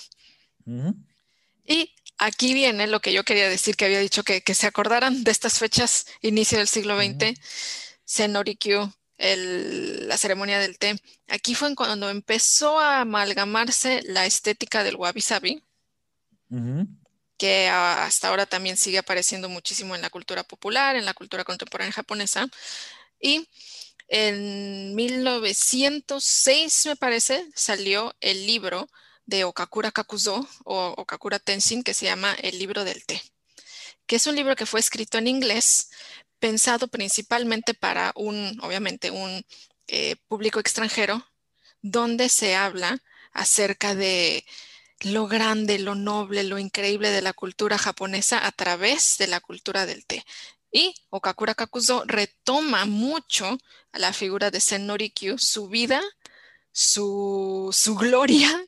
[1.66, 5.32] Y aquí viene lo que yo quería decir, que había dicho que, se acordaran de
[5.32, 7.40] estas fechas, inicio del siglo XX,
[8.06, 11.00] Senorikyu, el, la ceremonia del té.
[11.28, 15.64] Aquí fue cuando empezó a amalgamarse la estética del wabi sabi
[17.38, 21.94] que hasta ahora también sigue apareciendo muchísimo en la cultura popular, en la cultura contemporánea
[21.94, 22.48] japonesa.
[23.22, 23.48] Y
[24.08, 28.90] en 1906, me parece, salió el libro
[29.26, 33.22] de Okakura Kakuzo o Okakura Tenshin que se llama El libro del té,
[34.08, 35.92] que es un libro que fue escrito en inglés,
[36.40, 39.46] pensado principalmente para un, obviamente, un
[39.88, 41.26] eh, público extranjero,
[41.82, 43.02] donde se habla
[43.32, 44.46] acerca de
[45.02, 49.86] lo grande, lo noble, lo increíble de la cultura japonesa a través de la cultura
[49.86, 50.26] del té.
[50.72, 53.58] Y Okakura Kakuzo retoma mucho
[53.92, 56.02] a la figura de Sen Norikyu, su vida,
[56.72, 58.68] su, su gloria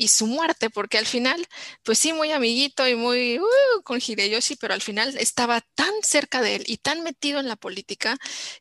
[0.00, 1.46] y su muerte, porque al final,
[1.82, 6.40] pues sí, muy amiguito y muy uh, con Hideyoshi, pero al final estaba tan cerca
[6.40, 8.16] de él y tan metido en la política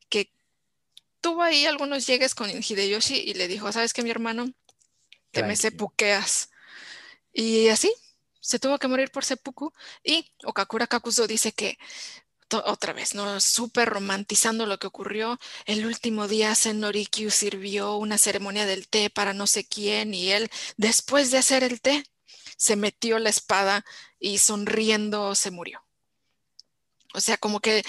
[0.10, 0.34] que
[1.22, 4.52] tuvo ahí algunos llegues con Hideyoshi y le dijo, ¿sabes qué, mi hermano?
[5.32, 6.50] Te me sepuqueas
[7.32, 7.90] y así
[8.42, 9.72] se tuvo que morir por seppuku.
[10.04, 11.78] Y Okakura Kakuzo dice que
[12.52, 13.40] otra vez, ¿no?
[13.40, 15.40] Súper romantizando lo que ocurrió.
[15.66, 20.50] El último día Senorikyu sirvió una ceremonia del té para no sé quién y él,
[20.78, 22.04] después de hacer el té,
[22.58, 23.86] se metió la espada
[24.20, 25.86] y sonriendo se murió.
[27.14, 27.84] O sea, como que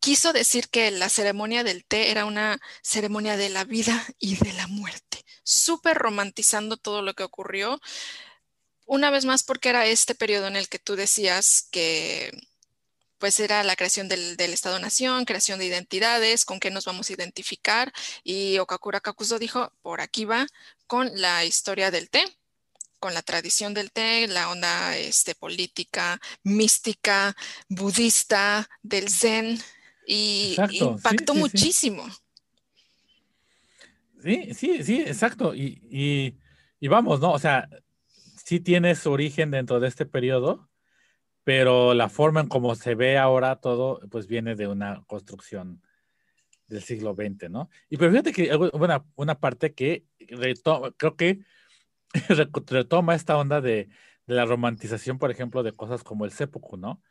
[0.00, 4.52] quiso decir que la ceremonia del té era una ceremonia de la vida y de
[4.54, 7.80] la muerte, súper romantizando todo lo que ocurrió
[8.86, 12.30] una vez más porque era este periodo en el que tú decías que
[13.22, 17.92] pues era la creación del, Estado-Nación, creación de identidades, con qué nos vamos a identificar.
[18.24, 20.44] Y Okakura Kakuzo dijo, por aquí va
[20.88, 22.24] con la historia del té,
[22.98, 27.36] con la tradición del té, la onda este, política, mística,
[27.68, 29.56] budista, del zen,
[30.04, 32.04] y impactó muchísimo.
[34.20, 34.52] Sí.
[34.52, 35.54] sí, sí, exacto.
[35.54, 36.34] y,
[36.80, 37.30] y vamos, ¿no?
[37.30, 37.68] O sea,
[38.44, 40.71] sí tiene su origen dentro de este periodo,
[41.44, 45.82] pero la forma en cómo se ve ahora todo, pues viene de una construcción
[46.68, 47.68] del siglo XX, ¿no?
[47.90, 50.04] Y pero fíjate que una, una parte que
[50.96, 51.40] creo que
[52.68, 53.88] retoma esta onda de,
[54.26, 57.02] de, la romantización, por ejemplo, de cosas como el seppuku, ¿no?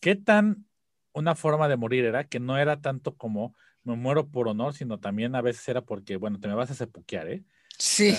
[0.00, 0.66] ¿Qué tan
[1.12, 3.54] una forma de morir era que no era tanto como
[3.84, 6.74] me muero por honor, sino también a veces era porque, bueno, te me vas a
[6.74, 7.44] sepuquear, ¿eh?
[7.78, 8.14] Sí.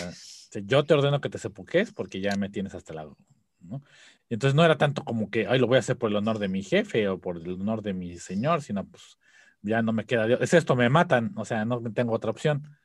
[0.63, 3.17] yo te ordeno que te sepuques porque ya me tienes hasta el lado,
[3.65, 3.81] ¿no?
[4.29, 6.47] Entonces no era tanto como que, ay, lo voy a hacer por el honor de
[6.47, 9.17] mi jefe o por el honor de mi señor, sino pues
[9.61, 12.77] ya no me queda, es esto, me matan, o sea, no tengo otra opción,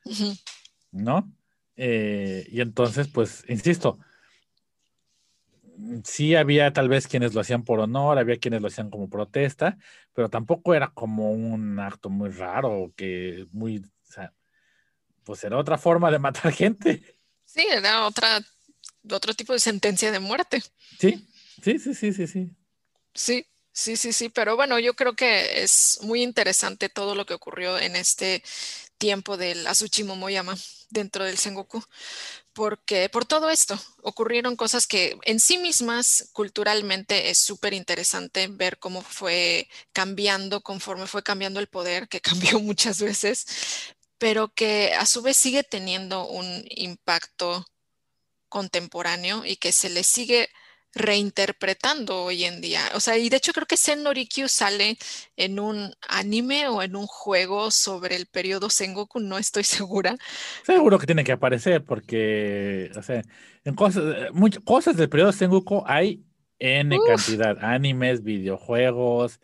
[0.90, 1.30] ¿no?
[1.76, 3.98] Eh, y entonces, pues, insisto,
[6.04, 9.78] sí había tal vez quienes lo hacían por honor, había quienes lo hacían como protesta,
[10.12, 14.32] pero tampoco era como un acto muy raro, que muy, o sea,
[15.24, 17.02] pues era otra forma de matar gente.
[17.44, 18.40] Sí, era otra,
[19.10, 20.62] otro tipo de sentencia de muerte.
[20.98, 21.26] Sí,
[21.62, 22.56] sí, sí, sí, sí, sí.
[23.14, 27.34] Sí, sí, sí, sí, pero bueno, yo creo que es muy interesante todo lo que
[27.34, 28.42] ocurrió en este
[28.98, 30.56] tiempo del Asuchi Momoyama
[30.90, 31.82] dentro del Sengoku,
[32.52, 38.78] porque por todo esto ocurrieron cosas que en sí mismas culturalmente es súper interesante ver
[38.78, 42.20] cómo fue cambiando conforme fue cambiando el poder, que
[42.54, 43.46] cambió muchas veces,
[44.18, 47.64] pero que a su vez sigue teniendo un impacto
[48.50, 50.50] contemporáneo y que se le sigue
[50.94, 52.82] reinterpretando hoy en día.
[52.94, 54.98] O sea, y de hecho creo que Sen Norikyu sale
[55.36, 60.16] en un anime o en un juego sobre el periodo Sengoku, no estoy segura.
[60.64, 63.22] Seguro que tiene que aparecer porque, o sea,
[63.64, 66.24] en cosas, muchas cosas del periodo Sengoku hay
[66.58, 69.40] N cantidad, animes, videojuegos,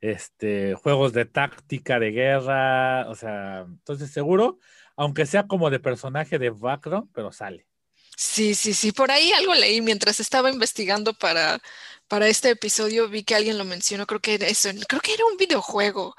[0.00, 4.58] este, juegos de táctica, de guerra, o sea, entonces seguro,
[4.96, 7.66] aunque sea como de personaje de background, pero sale.
[8.16, 11.60] Sí, sí, sí, por ahí algo leí mientras estaba investigando para,
[12.08, 15.24] para este episodio, vi que alguien lo mencionó, creo que era eso, creo que era
[15.26, 16.14] un videojuego.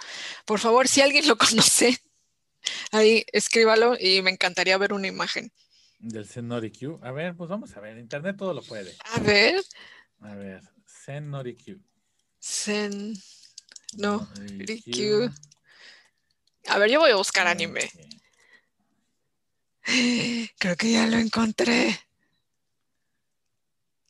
[0.45, 1.97] Por favor, si alguien lo conoce,
[2.91, 5.51] ahí escríbalo y me encantaría ver una imagen.
[5.99, 6.27] Del
[6.71, 6.99] Q.
[7.01, 8.95] A ver, pues vamos a ver, internet todo lo puede.
[9.13, 9.63] A ver.
[10.21, 10.61] A ver,
[11.05, 11.79] Q.
[12.39, 13.13] Sen
[13.97, 14.27] no,
[14.93, 15.31] Q.
[16.67, 17.89] A ver, yo voy a buscar anime.
[20.57, 21.99] Creo que ya lo encontré.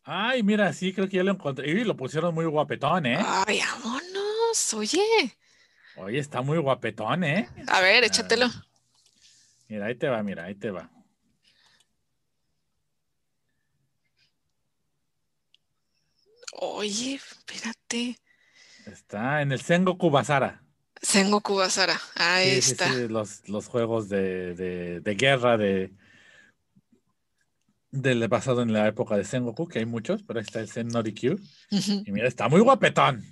[0.03, 1.69] Ay, mira, sí, creo que ya lo encontré.
[1.69, 3.17] Y lo pusieron muy guapetón, ¿eh?
[3.19, 5.01] Ay, vámonos, oye.
[5.97, 7.49] Oye, está muy guapetón, ¿eh?
[7.67, 8.47] A ver, échatelo.
[9.67, 10.89] Mira, ahí te va, mira, ahí te va.
[16.53, 18.17] Oye, espérate.
[18.85, 20.64] Está en el Sengoku Basara.
[21.05, 22.91] Sengoku Basara, ahí está.
[22.93, 24.55] los, los, juegos de,
[25.01, 25.93] de, guerra de
[27.91, 30.87] del basado en la época de Sengoku, que hay muchos, pero ahí está el Sen
[30.87, 31.39] Norikyu.
[31.69, 33.23] Y mira, está muy guapetón.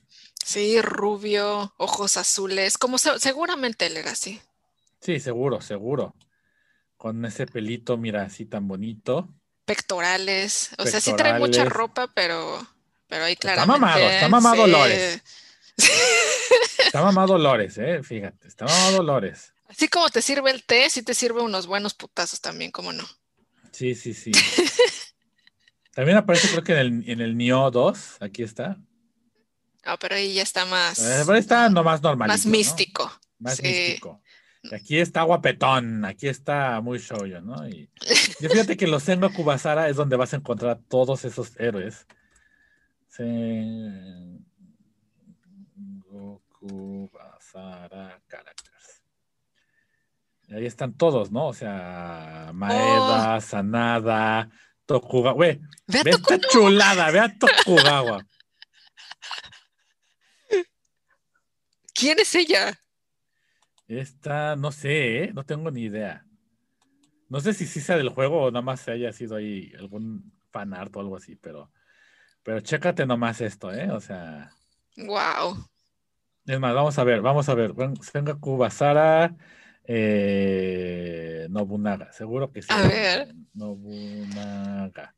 [0.45, 4.39] Sí, rubio, ojos azules, como seguramente él era así.
[5.01, 6.15] Sí, seguro, seguro.
[6.95, 9.33] Con ese pelito, mira, así tan bonito.
[9.65, 10.69] Pectorales.
[10.77, 12.65] O sea, sí trae mucha ropa, pero,
[13.07, 13.73] pero ahí claramente.
[13.75, 15.23] Está mamado, está mamado Lores.
[16.85, 19.53] Está mamado Dolores, eh, fíjate, está mamado Dolores.
[19.67, 23.03] Así como te sirve el té, sí te sirve unos buenos putazos también, ¿cómo no?
[23.71, 24.31] Sí, sí, sí.
[25.95, 28.77] también aparece creo que en el, en el Nio 2, aquí está.
[29.83, 30.99] Ah, pero ahí ya está más.
[30.99, 32.27] Eh, pero está nomás normal.
[32.27, 33.11] Más místico.
[33.39, 34.21] Más místico.
[34.71, 37.67] aquí está guapetón, aquí está muy shoujo, ¿no?
[37.67, 37.89] Y,
[38.39, 42.05] fíjate que los Sengoku Basara es donde vas a encontrar todos esos héroes.
[43.09, 43.23] Sí.
[46.64, 49.03] Basara Characters.
[50.48, 51.48] Y ahí están todos, ¿no?
[51.48, 53.41] O sea, Maeda, oh.
[53.41, 54.49] Sanada,
[54.85, 55.38] Tokugawa.
[55.38, 58.26] ve, esta chulada, ve a Tokugawa.
[61.94, 62.77] ¿Quién es ella?
[63.88, 65.34] Esta, no sé, ¿eh?
[65.34, 66.26] no tengo ni idea.
[67.30, 70.34] No sé si sí sea del juego o nada más se haya sido ahí algún
[70.52, 71.72] fanart o algo así, pero,
[72.44, 73.90] pero chécate nomás esto, ¿eh?
[73.91, 74.52] O sea.
[74.98, 75.65] Wow.
[76.45, 77.74] Es más, vamos a ver, vamos a ver.
[78.02, 79.36] Sengaku Basara
[79.86, 82.68] eh, Nobunaga, seguro que sí.
[82.70, 83.34] A ver.
[83.53, 85.15] Nobunaga.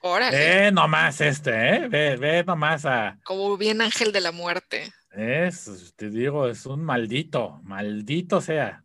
[0.00, 0.36] Órale.
[0.36, 1.88] Ve nomás este, ¿eh?
[1.88, 3.18] Ve, ve nomás a.
[3.24, 4.92] Como bien ángel de la muerte.
[5.12, 8.84] Es, te digo, es un maldito, maldito sea.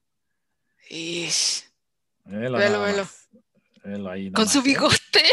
[0.90, 1.64] Ish.
[2.26, 3.08] Velo, velo,
[3.84, 4.10] velo.
[4.12, 4.64] ahí Con su ¿eh?
[4.64, 5.24] bigote.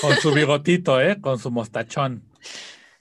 [0.00, 1.20] Con su bigotito, ¿eh?
[1.20, 2.30] Con su mostachón.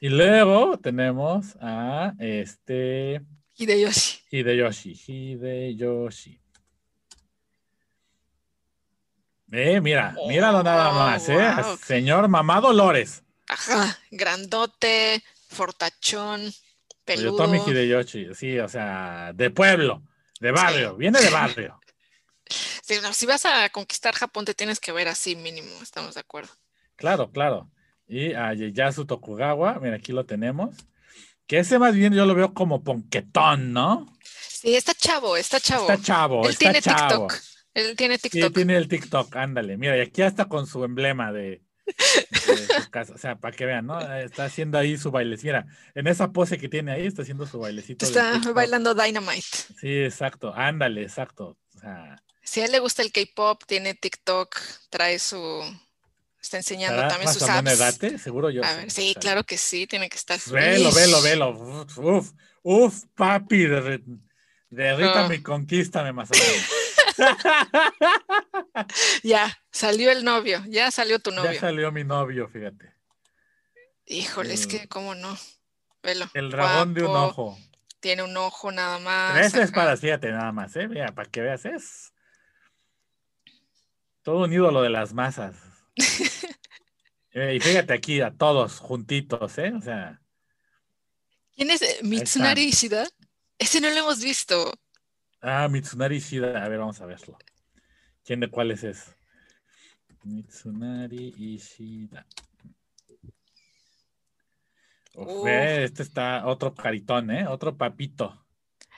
[0.03, 3.21] Y luego tenemos a este.
[3.55, 4.19] Hideyoshi.
[4.31, 4.93] Hideyoshi.
[4.95, 6.41] Hideyoshi.
[9.51, 11.51] Eh, mira, míralo nada oh, más, ¿eh?
[11.85, 13.21] Señor Mamá Dolores.
[13.47, 16.51] Ajá, grandote, fortachón,
[17.05, 17.37] peludo.
[17.37, 20.01] Tomi Hideyoshi, sí, o sea, de pueblo,
[20.39, 21.79] de barrio, viene de barrio.
[22.83, 26.19] Sí, no, si vas a conquistar Japón, te tienes que ver así mínimo, estamos de
[26.19, 26.51] acuerdo.
[26.97, 27.69] Claro, claro.
[28.07, 30.75] Y a Ieyasu Tokugawa, mira, aquí lo tenemos.
[31.47, 34.05] Que ese más bien yo lo veo como ponquetón, ¿no?
[34.23, 35.89] Sí, está chavo, está chavo.
[35.91, 37.27] Está chavo, Él está tiene chavo.
[37.27, 37.43] TikTok.
[37.73, 38.53] Él tiene Sí, TikTok.
[38.53, 39.77] tiene el TikTok, ándale.
[39.77, 43.13] Mira, y aquí hasta con su emblema de, de su casa.
[43.13, 43.99] O sea, para que vean, ¿no?
[44.17, 45.47] Está haciendo ahí su bailecito.
[45.47, 45.65] Mira,
[45.95, 48.05] en esa pose que tiene ahí, está haciendo su bailecito.
[48.05, 49.47] Está bailando Dynamite.
[49.79, 50.53] Sí, exacto.
[50.53, 51.57] Ándale, exacto.
[51.75, 54.55] O sea, Si a él le gusta el K-pop, tiene TikTok,
[54.89, 55.37] trae su.
[56.41, 57.77] Está enseñando ¿estará también sus apps.
[57.77, 58.17] Date?
[58.17, 58.63] Seguro yo.
[58.65, 60.39] A ver, sí, claro que sí, tiene que estar.
[60.51, 61.49] Velo, velo, velo.
[61.51, 62.31] Uf, uf,
[62.63, 63.65] uf, papi.
[63.65, 64.01] De,
[64.69, 65.29] derrita Ah.
[65.29, 66.47] mi conquista, Masamune.
[69.23, 71.59] Ya, salió el novio, ya salió tu Ya novio.
[71.59, 72.93] salió mi novio, fíjate.
[74.07, 75.37] Híjole, es que, ¿cómo no?
[76.01, 76.25] Velo.
[76.33, 77.57] El dragón de un ojo.
[77.99, 79.33] Tiene un ojo nada más.
[79.35, 79.63] Tres ajá.
[79.63, 80.87] espadas, fíjate nada más, ¿eh?
[80.87, 82.11] Mira, para que veas, es
[84.23, 85.55] todo un ídolo de las masas.
[87.33, 89.71] Eh, y fíjate aquí a todos juntitos, ¿eh?
[89.73, 90.21] O sea,
[91.55, 93.07] ¿Quién es eh, Mitsunari Ishida?
[93.57, 94.73] Ese no lo hemos visto.
[95.39, 97.37] ah, Mitsunari Ishida, a ver, vamos a verlo.
[98.25, 99.15] ¿Quién de cuáles es?
[100.23, 102.25] Mitsunari Ishida.
[105.13, 107.47] Uf, este está otro caritón, ¿eh?
[107.47, 108.40] Otro papito.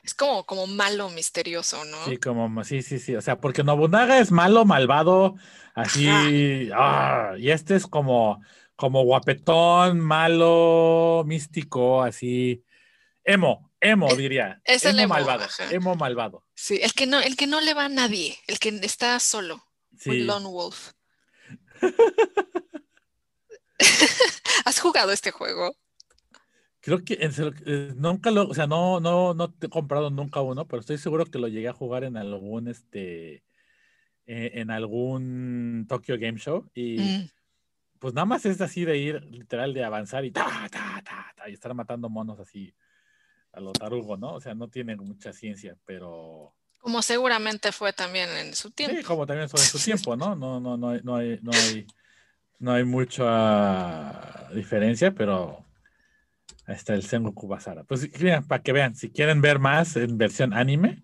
[0.04, 2.06] Es como, como malo, misterioso, ¿no?
[2.06, 3.16] Sí, como, sí, sí, sí.
[3.16, 5.36] O sea, porque Nobunaga es malo, malvado,
[5.74, 6.10] así.
[6.76, 8.42] ah, y este es como,
[8.76, 12.66] como guapetón, malo, místico, así.
[13.24, 14.62] Emo, emo, diría.
[14.66, 15.72] es el emo, malvado, ajá.
[15.72, 16.44] emo malvado.
[16.54, 19.64] Sí, el que no, el que no le va a nadie, el que está solo,
[19.98, 20.20] Sí.
[20.20, 20.92] lone wolf.
[24.66, 25.76] ¿Has jugado este juego?
[26.84, 27.32] Creo que en
[27.66, 30.98] eh, nunca lo, o sea, no, no, no te he comprado nunca uno, pero estoy
[30.98, 33.36] seguro que lo llegué a jugar en algún, este,
[34.26, 37.30] eh, en algún Tokyo Game Show y Mm,
[38.00, 41.50] pues nada más es así de ir, literal, de avanzar y ta, ta, ta, ta,
[41.50, 42.76] y estar matando monos así
[43.54, 44.34] a lo tarugo, ¿no?
[44.34, 48.98] O sea, no tiene mucha ciencia, pero Como seguramente fue también en su tiempo.
[48.98, 50.36] sí, como también sobre su tiempo, ¿no?
[50.36, 51.88] No, no, no hay, no hay, no hay,
[52.60, 55.64] no hay mucha diferencia, pero
[56.74, 57.84] ahí está el Sengoku Basara.
[57.84, 61.04] Pues mira, para que vean, si quieren ver más en versión anime,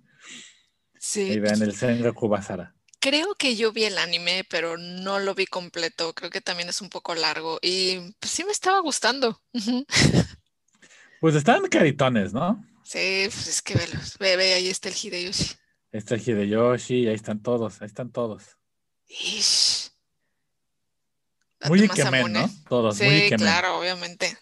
[1.01, 2.75] Sí, ahí vean el Sengoku Basara.
[2.99, 6.13] creo que yo vi el anime, pero no lo vi completo.
[6.13, 9.41] Creo que también es un poco largo y pues, sí me estaba gustando.
[11.21, 12.63] Pues están caritones, ¿no?
[12.83, 14.17] Sí, pues es que velos.
[14.19, 15.43] Ve, ve, ahí está el Hideyoshi.
[15.91, 18.43] Ahí está el Hideyoshi, ahí están todos, ahí están todos.
[19.07, 19.91] Ish.
[21.67, 22.31] Muy Ikemen.
[22.33, 22.49] ¿no?
[22.67, 23.39] Todos, Sí, muy Ikemen.
[23.39, 24.37] claro, obviamente.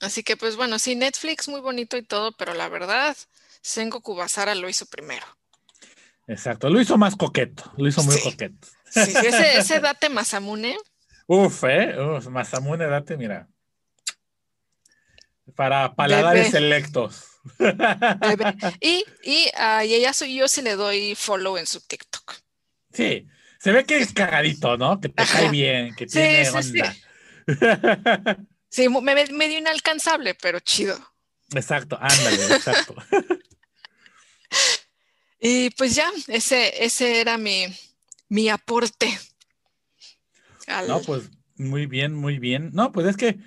[0.00, 3.16] Así que pues bueno, sí, Netflix muy bonito y todo, pero la verdad,
[3.62, 5.26] Sengoku Basara lo hizo primero.
[6.26, 8.20] Exacto, lo hizo más coqueto, lo hizo muy Sí.
[8.20, 8.66] coqueto.
[8.90, 10.76] Sí, sí, ese, ese Date Masamune,
[11.28, 13.48] Uf, eh, uf, Masamune, date, mira.
[15.54, 16.50] Para paladares Bebé.
[16.50, 17.28] selectos.
[18.20, 18.46] bebé.
[18.80, 22.34] Y, y a Ieyasu yo sí le doy follow en su TikTok.
[22.92, 23.26] Sí,
[23.58, 25.00] se ve que es cagadito, ¿no?
[25.00, 25.38] Que te Ajá.
[25.38, 26.82] cae bien, que Sí, tiene sí, sí.
[26.82, 26.96] onda.
[28.68, 30.98] Sí, me- medio inalcanzable, pero chido.
[31.54, 32.94] exacto, ándale, exacto.
[35.38, 37.66] Y pues ya, ese, ese era mi,
[38.28, 39.06] mi aporte.
[40.66, 42.70] al- No, pues muy bien, muy bien.
[42.72, 43.38] No, pues es que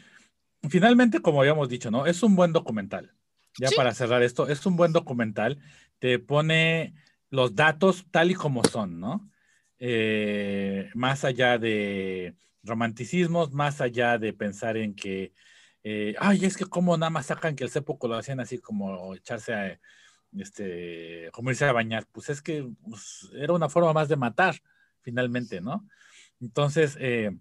[0.70, 2.06] finalmente, como habíamos dicho, ¿no?
[2.06, 3.14] Es un buen documental.
[3.60, 3.76] Ya Sí.
[3.76, 5.60] para cerrar esto, es un buen documental.
[5.98, 6.94] Te pone
[7.32, 9.30] los datos tal y como son, ¿no?
[9.80, 15.34] Eh, más allá de romanticismos, más allá de pensar en que,
[15.84, 19.16] eh, ay, es que como nada más sacan que el seppuku lo hacían así como
[19.16, 19.80] echarse a,
[20.38, 22.08] este, como irse a bañar.
[22.12, 24.56] Pues es que pues, era una forma más de matar,
[25.02, 25.88] finalmente, ¿no?
[26.42, 27.32] Entonces, eh,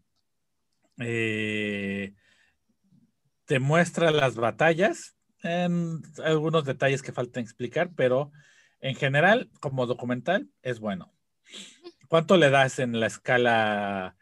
[0.99, 2.15] eh,
[3.45, 8.33] te muestra las batallas, en algunos detalles que faltan explicar, pero
[8.81, 11.13] en general, como documental, es bueno.
[12.09, 14.17] ¿Cuánto le das en la escala?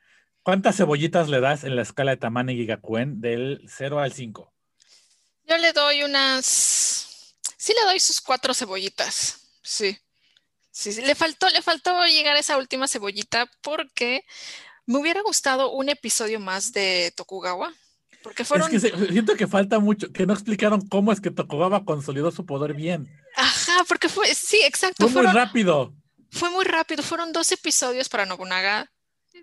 [0.47, 4.55] ¿Cuántas cebollitas le das en la escala de Tamanegi Gakuen del 0 al 5?
[5.49, 7.35] Yo le doy unas.
[7.57, 9.41] Sí, le doy sus cuatro cebollitas.
[9.61, 9.99] Sí.
[10.71, 11.03] Sí, sí.
[11.03, 14.25] Le faltó, le faltó llegar a esa última cebollita porque
[14.87, 17.75] me hubiera gustado un episodio más de Tokugawa.
[18.23, 18.73] Porque fueron.
[18.73, 22.47] Es que siento que falta mucho, que no explicaron cómo es que Tokugawa consolidó su
[22.47, 23.09] poder bien.
[23.35, 24.33] Ajá, porque fue.
[24.33, 25.09] Sí, exacto.
[25.09, 25.93] Fue muy rápido.
[26.31, 28.93] Fue muy rápido, fueron dos episodios para Nobunaga,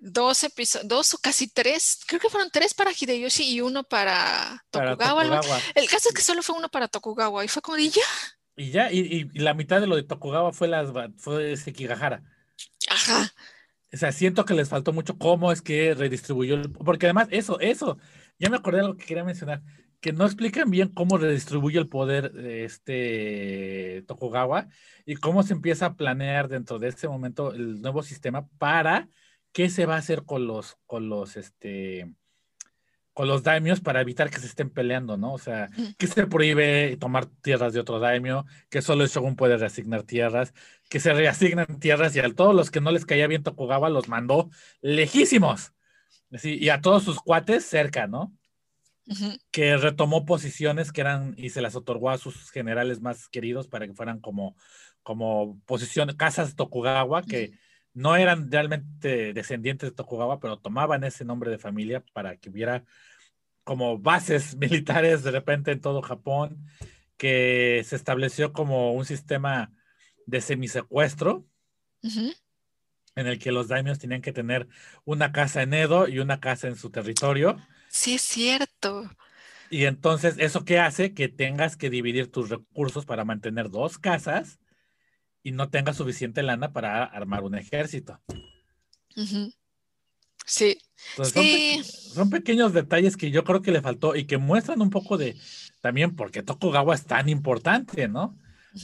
[0.01, 4.63] dos episodios, dos o casi tres, creo que fueron tres para Hideyoshi y uno para
[4.71, 5.21] Tokugawa.
[5.21, 5.61] algo- Tokugawa.
[5.75, 8.01] El caso es que solo fue uno para Tokugawa y fue como de ya,
[8.55, 12.21] Y ya, y, la mitad de lo de Tokugawa fue, las, fue Sekigahara.
[12.89, 13.31] Ajá.
[13.93, 17.59] O sea, siento que les faltó mucho cómo es que redistribuyó, el, porque además eso,
[17.59, 17.97] eso,
[18.39, 19.61] ya me acordé de lo que quería mencionar,
[20.01, 24.67] que no explican bien cómo redistribuye el poder de este Tokugawa
[25.05, 29.07] y cómo se empieza a planear dentro de ese momento el nuevo sistema para
[29.53, 32.13] qué se va a hacer con los, con los, este,
[33.13, 35.33] con los daimios para evitar que se estén peleando, ¿no?
[35.33, 39.55] O sea, que se prohíbe tomar tierras de otro daimio, que solo el shogun puede
[39.57, 40.53] reasignar tierras,
[40.89, 44.09] que se reasignan tierras y a todos los que no les caía bien Tokugawa los
[44.09, 44.49] mandó
[44.81, 45.73] lejísimos.
[46.43, 48.35] y a todos sus cuates cerca, ¿no?
[49.51, 53.85] Que retomó posiciones que eran y se las otorgó a sus generales más queridos para
[53.85, 54.55] que fueran como,
[55.03, 57.51] como posiciones, casas Tokugawa, que
[57.93, 62.83] no eran realmente descendientes de Tokugawa, pero tomaban ese nombre de familia para que hubiera
[63.63, 66.65] como bases militares de repente en todo Japón,
[67.17, 69.71] que se estableció como un sistema
[70.25, 71.45] de semisecuestro,
[73.15, 74.67] en el que los daimios tenían que tener
[75.05, 77.57] una casa en Edo y una casa en su territorio.
[77.89, 79.09] Sí, es cierto.
[79.69, 81.13] Y entonces, ¿eso qué hace?
[81.13, 84.59] Que tengas que dividir tus recursos para mantener dos casas
[85.43, 88.19] y no tenga suficiente lana para armar un ejército.
[90.45, 90.77] Sí.
[91.21, 95.35] Son, pequeños detalles que yo creo que le faltó y que muestran un poco de
[95.81, 98.37] también por qué Tokugawa es tan importante, ¿no?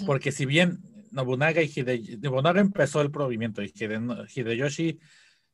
[0.06, 0.80] Porque si bien
[1.12, 1.72] Nobunaga y
[2.22, 5.00] Nobunaga empezó el movimiento y Hideyoshi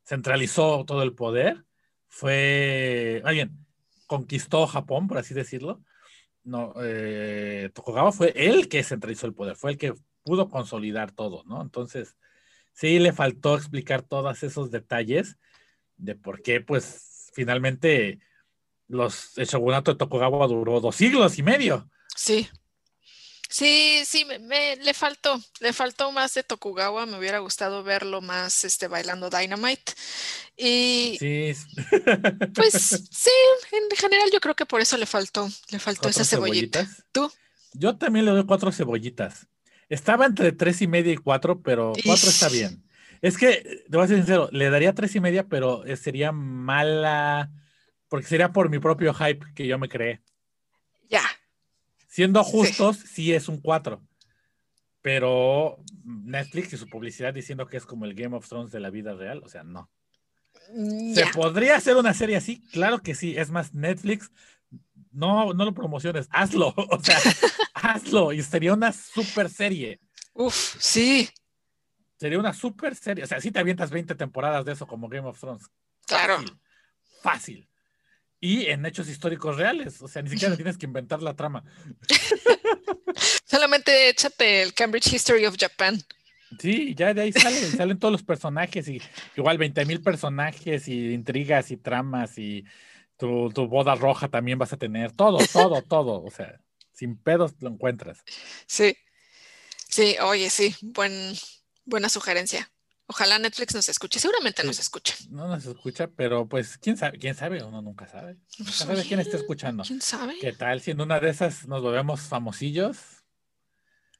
[0.04, 1.64] centralizó todo el poder,
[2.08, 3.66] fue, alguien
[4.06, 5.82] conquistó Japón, por así decirlo.
[6.44, 9.94] No, eh, Tokugawa fue el que centralizó el poder, fue el que
[10.26, 11.62] pudo consolidar todo, ¿no?
[11.62, 12.16] Entonces,
[12.72, 15.36] sí le faltó explicar todos esos detalles
[15.96, 18.18] de por qué, pues, finalmente
[18.88, 21.88] los, el shogunato de Tokugawa duró dos siglos y medio.
[22.14, 22.48] Sí.
[23.48, 28.64] Sí, sí, me, le faltó, le faltó más de Tokugawa, me hubiera gustado verlo más
[28.64, 29.92] este, bailando Dynamite.
[30.56, 31.52] Y sí.
[32.54, 33.30] pues sí,
[33.70, 36.88] en general yo creo que por eso le faltó, le faltó esa cebollita.
[37.12, 37.30] ¿Tú?
[37.72, 39.46] Yo también le doy cuatro cebollitas.
[39.88, 42.82] Estaba entre tres y media y cuatro, pero cuatro está bien.
[43.22, 47.50] Es que, te voy a ser sincero, le daría tres y media, pero sería mala,
[48.08, 50.22] porque sería por mi propio hype que yo me creé.
[51.08, 51.22] Ya.
[52.08, 54.02] Siendo justos, sí, es un cuatro.
[55.02, 58.90] Pero Netflix y su publicidad diciendo que es como el Game of Thrones de la
[58.90, 59.90] vida real, o sea, no.
[60.72, 62.60] Mm, ¿Se podría hacer una serie así?
[62.72, 63.36] Claro que sí.
[63.36, 64.32] Es más, Netflix
[65.16, 67.18] no, no lo promociones, hazlo, o sea,
[67.74, 70.00] hazlo y sería una super serie.
[70.34, 71.28] Uf, sí.
[72.18, 75.26] Sería una super serie, o sea, si te avientas 20 temporadas de eso como Game
[75.26, 75.64] of Thrones.
[76.06, 76.38] Claro.
[77.22, 77.68] Fácil.
[78.38, 81.64] Y en hechos históricos reales, o sea, ni siquiera tienes que inventar la trama.
[83.44, 85.98] Solamente échate el Cambridge History of Japan.
[86.60, 89.02] Sí, ya de ahí salen, salen todos los personajes y
[89.36, 92.64] igual 20 mil personajes y intrigas y tramas y
[93.16, 96.60] tu, boda roja también vas a tener, todo, todo, todo, o sea,
[96.92, 98.22] sin pedos lo encuentras.
[98.66, 98.96] Sí,
[99.88, 101.34] sí, oye, sí, buen,
[101.84, 102.70] buena sugerencia.
[103.08, 105.14] Ojalá Netflix nos escuche, seguramente nos escucha.
[105.30, 108.36] No nos escucha, pero pues quién sabe, quién sabe, uno nunca sabe.
[108.58, 109.84] Nunca sabe quién está escuchando.
[109.84, 110.34] ¿Quién sabe?
[110.40, 112.98] ¿Qué tal si en una de esas nos volvemos famosillos?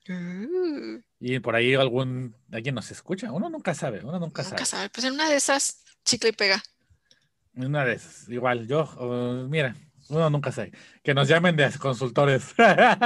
[0.08, 1.02] Uh.
[1.18, 4.64] Y por ahí algún alguien nos escucha, uno nunca sabe, uno nunca, nunca sabe.
[4.64, 4.90] sabe.
[4.90, 6.62] Pues en una de esas, chicle y pega.
[7.56, 9.74] Una de esas, igual, yo, mira,
[10.08, 10.72] uno nunca sabe.
[11.02, 12.54] Que nos llamen de consultores.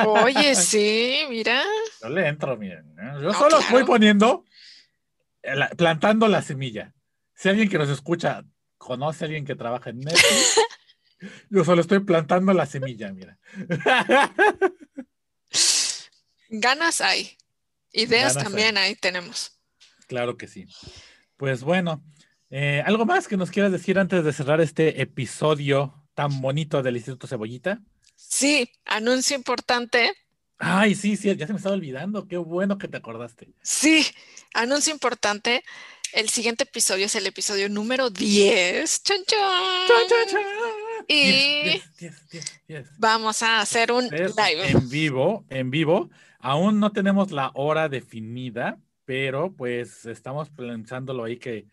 [0.06, 1.62] Oye, sí, mira.
[2.02, 2.94] Yo le entro, miren.
[2.98, 3.12] ¿eh?
[3.22, 4.44] Yo solo voy poniendo,
[5.76, 6.94] plantando la semilla.
[7.34, 8.44] Si alguien que nos escucha
[8.76, 10.60] conoce a alguien que trabaja en Netflix,
[11.50, 13.38] yo solo estoy plantando la semilla, mira.
[16.50, 17.36] Ganas hay.
[17.92, 18.94] Ideas también hay.
[18.96, 19.58] tenemos.
[20.06, 20.66] Claro que sí.
[21.36, 22.04] Pues bueno,
[22.50, 26.96] eh, ¿Algo más que nos quieras decir antes de cerrar este episodio tan bonito del
[26.96, 27.80] Instituto Cebollita?
[28.14, 30.12] Sí, anuncio importante.
[30.58, 32.28] Ay, sí, sí, ya se me estaba olvidando.
[32.28, 33.48] Qué bueno que te acordaste.
[33.62, 34.06] Sí,
[34.52, 35.64] anuncio importante.
[36.12, 39.02] El siguiente episodio es el episodio número 10.
[39.02, 40.40] ¡Chan, chan!
[41.08, 41.80] Y
[42.98, 44.70] vamos a hacer un live.
[44.70, 46.10] En vivo, en vivo.
[46.40, 51.66] Aún no tenemos la hora definida, pero pues estamos pensándolo ahí que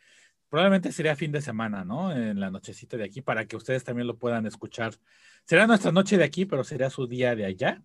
[0.49, 2.11] probablemente sería fin de semana, ¿no?
[2.11, 4.93] En la nochecita de aquí, para que ustedes también lo puedan escuchar.
[5.45, 7.81] Será nuestra noche de aquí, pero sería su día de allá.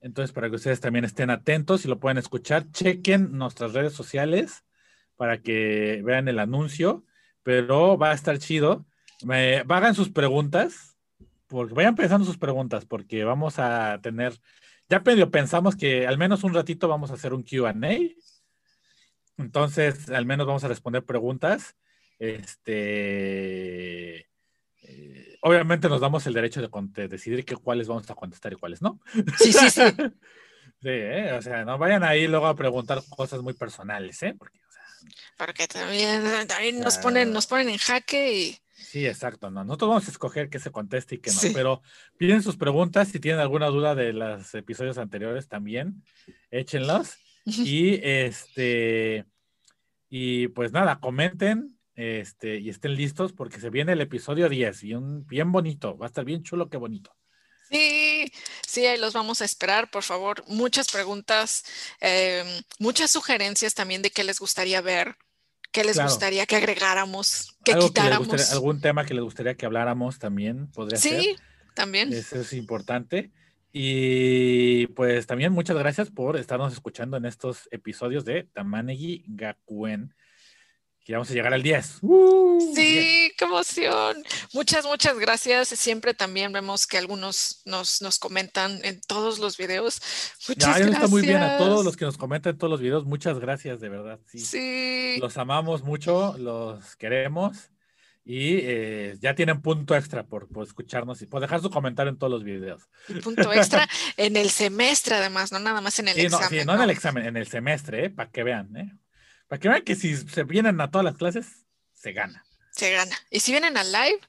[0.00, 4.64] Entonces, para que ustedes también estén atentos y lo puedan escuchar, chequen nuestras redes sociales
[5.16, 7.04] para que vean el anuncio,
[7.42, 8.86] pero va a estar chido.
[9.24, 10.96] Me, hagan sus preguntas,
[11.48, 14.38] porque vayan pensando sus preguntas, porque vamos a tener
[14.88, 17.74] ya medio pensamos que al menos un ratito vamos a hacer un QA.
[19.38, 21.76] Entonces, al menos vamos a responder preguntas.
[22.18, 24.28] Este.
[24.82, 28.82] Eh, obviamente nos damos el derecho de decidir que cuáles vamos a contestar y cuáles
[28.82, 29.00] no.
[29.38, 29.82] Sí, sí, sí.
[30.82, 31.32] sí, ¿eh?
[31.32, 34.36] o sea, no vayan ahí luego a preguntar cosas muy personales, ¿eh?
[35.36, 39.50] Porque, también, también nos, ponen, nos ponen en jaque y Sí, exacto.
[39.50, 41.82] No, nosotros vamos a escoger qué se conteste y qué no, pero
[42.16, 43.08] piden sus preguntas.
[43.08, 46.02] Si tienen alguna duda de los episodios anteriores, también
[46.50, 47.18] échenlos.
[47.44, 49.24] Y este,
[50.08, 54.94] y pues nada, comenten este, y estén listos porque se viene el episodio 10 y
[54.94, 55.96] un bien bonito.
[55.96, 57.14] Va a estar bien chulo, qué bonito.
[57.70, 58.32] Sí,
[58.66, 60.42] sí, ahí los vamos a esperar, por favor.
[60.46, 61.64] Muchas preguntas,
[62.00, 62.46] em,
[62.78, 65.16] muchas sugerencias también de qué les gustaría ver
[65.70, 68.52] ¿Qué les gustaría que agregáramos, que quitáramos?
[68.52, 71.20] algún tema que les gustaría que habláramos también podría ser.
[71.20, 71.36] Sí,
[71.74, 72.12] también.
[72.12, 73.30] Eso es importante.
[73.80, 80.16] Y pues también muchas gracias por estarnos escuchando en estos episodios de Tamanegi Gakuen
[81.04, 81.98] que vamos a llegar al 10.
[82.02, 82.72] ¡Uh!
[82.74, 84.16] sí, qué emoción.
[84.52, 85.68] Muchas, muchas gracias.
[85.68, 90.02] Siempre también vemos que algunos nos, nos comentan en todos los videos.
[90.48, 90.94] Muchas gracias.
[90.94, 93.04] Está muy bien a todos los que nos comentan en todos los videos.
[93.04, 94.18] Muchas gracias, de verdad.
[94.26, 95.18] Sí.
[95.20, 97.70] Los amamos mucho, los queremos.
[98.30, 102.18] Y eh, ya tienen punto extra por, por, escucharnos y por dejar su comentario en
[102.18, 102.82] todos los videos.
[103.24, 103.88] Punto extra
[104.18, 106.42] en el semestre, además, no nada más en el examen.
[106.42, 108.10] No, sí, no, en el examen, en el semestre, ¿eh?
[108.10, 108.76] para que vean.
[108.76, 108.92] ¿eh?
[109.48, 111.64] Para que vean que si se vienen a todas las clases,
[111.94, 112.44] se gana.
[112.70, 113.16] Se gana.
[113.30, 114.20] Y si vienen al live,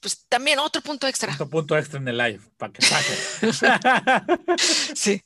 [0.00, 1.32] pues también otro punto extra.
[1.32, 3.52] Otro punto extra en el live, para que pase.
[4.96, 5.22] sí.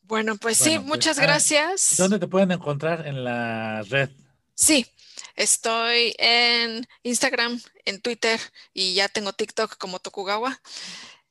[0.00, 1.94] Bueno, pues sí, pues, muchas ah, gracias.
[1.96, 4.10] ¿Dónde te pueden encontrar en la red?
[4.56, 4.84] Sí,
[5.36, 8.38] estoy en Instagram, en Twitter
[8.72, 10.60] y ya tengo TikTok como Tokugawa.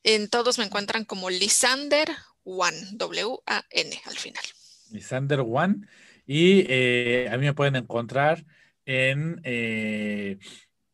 [0.04, 2.10] En todos me encuentran como Lisander
[2.44, 4.44] One, W-A-N al final.
[4.92, 5.88] Lisander One.
[6.26, 8.46] Y eh, a mí me pueden encontrar
[8.86, 10.40] en eh,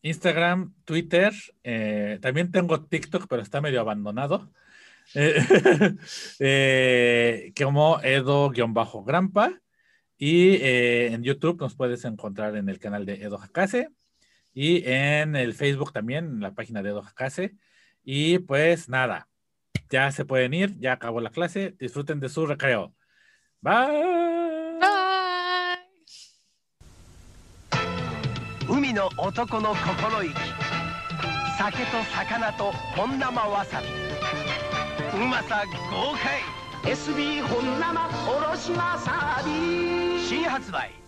[0.02, 1.34] Instagram, Twitter.
[1.64, 4.52] Eh, también tengo TikTok, pero está medio abandonado.
[7.56, 9.62] como Edo-Grampa.
[10.19, 13.89] Y en YouTube nos puedes encontrar en el canal de Edo Hakase.
[14.55, 17.55] Y en el Facebook también, en la página de Edo Hakase.
[18.05, 19.29] Y pues nada,
[19.91, 21.75] ya se pueden ir, ya acabó la clase.
[21.79, 22.95] Disfruten de su recreo.
[23.61, 24.33] Bye.
[28.69, 30.35] 海の男の心意気
[31.59, 36.56] 酒と魚と本生わさびうまさ豪快
[36.88, 40.22] SB 本生おろしわさび。
[40.26, 41.07] 新発売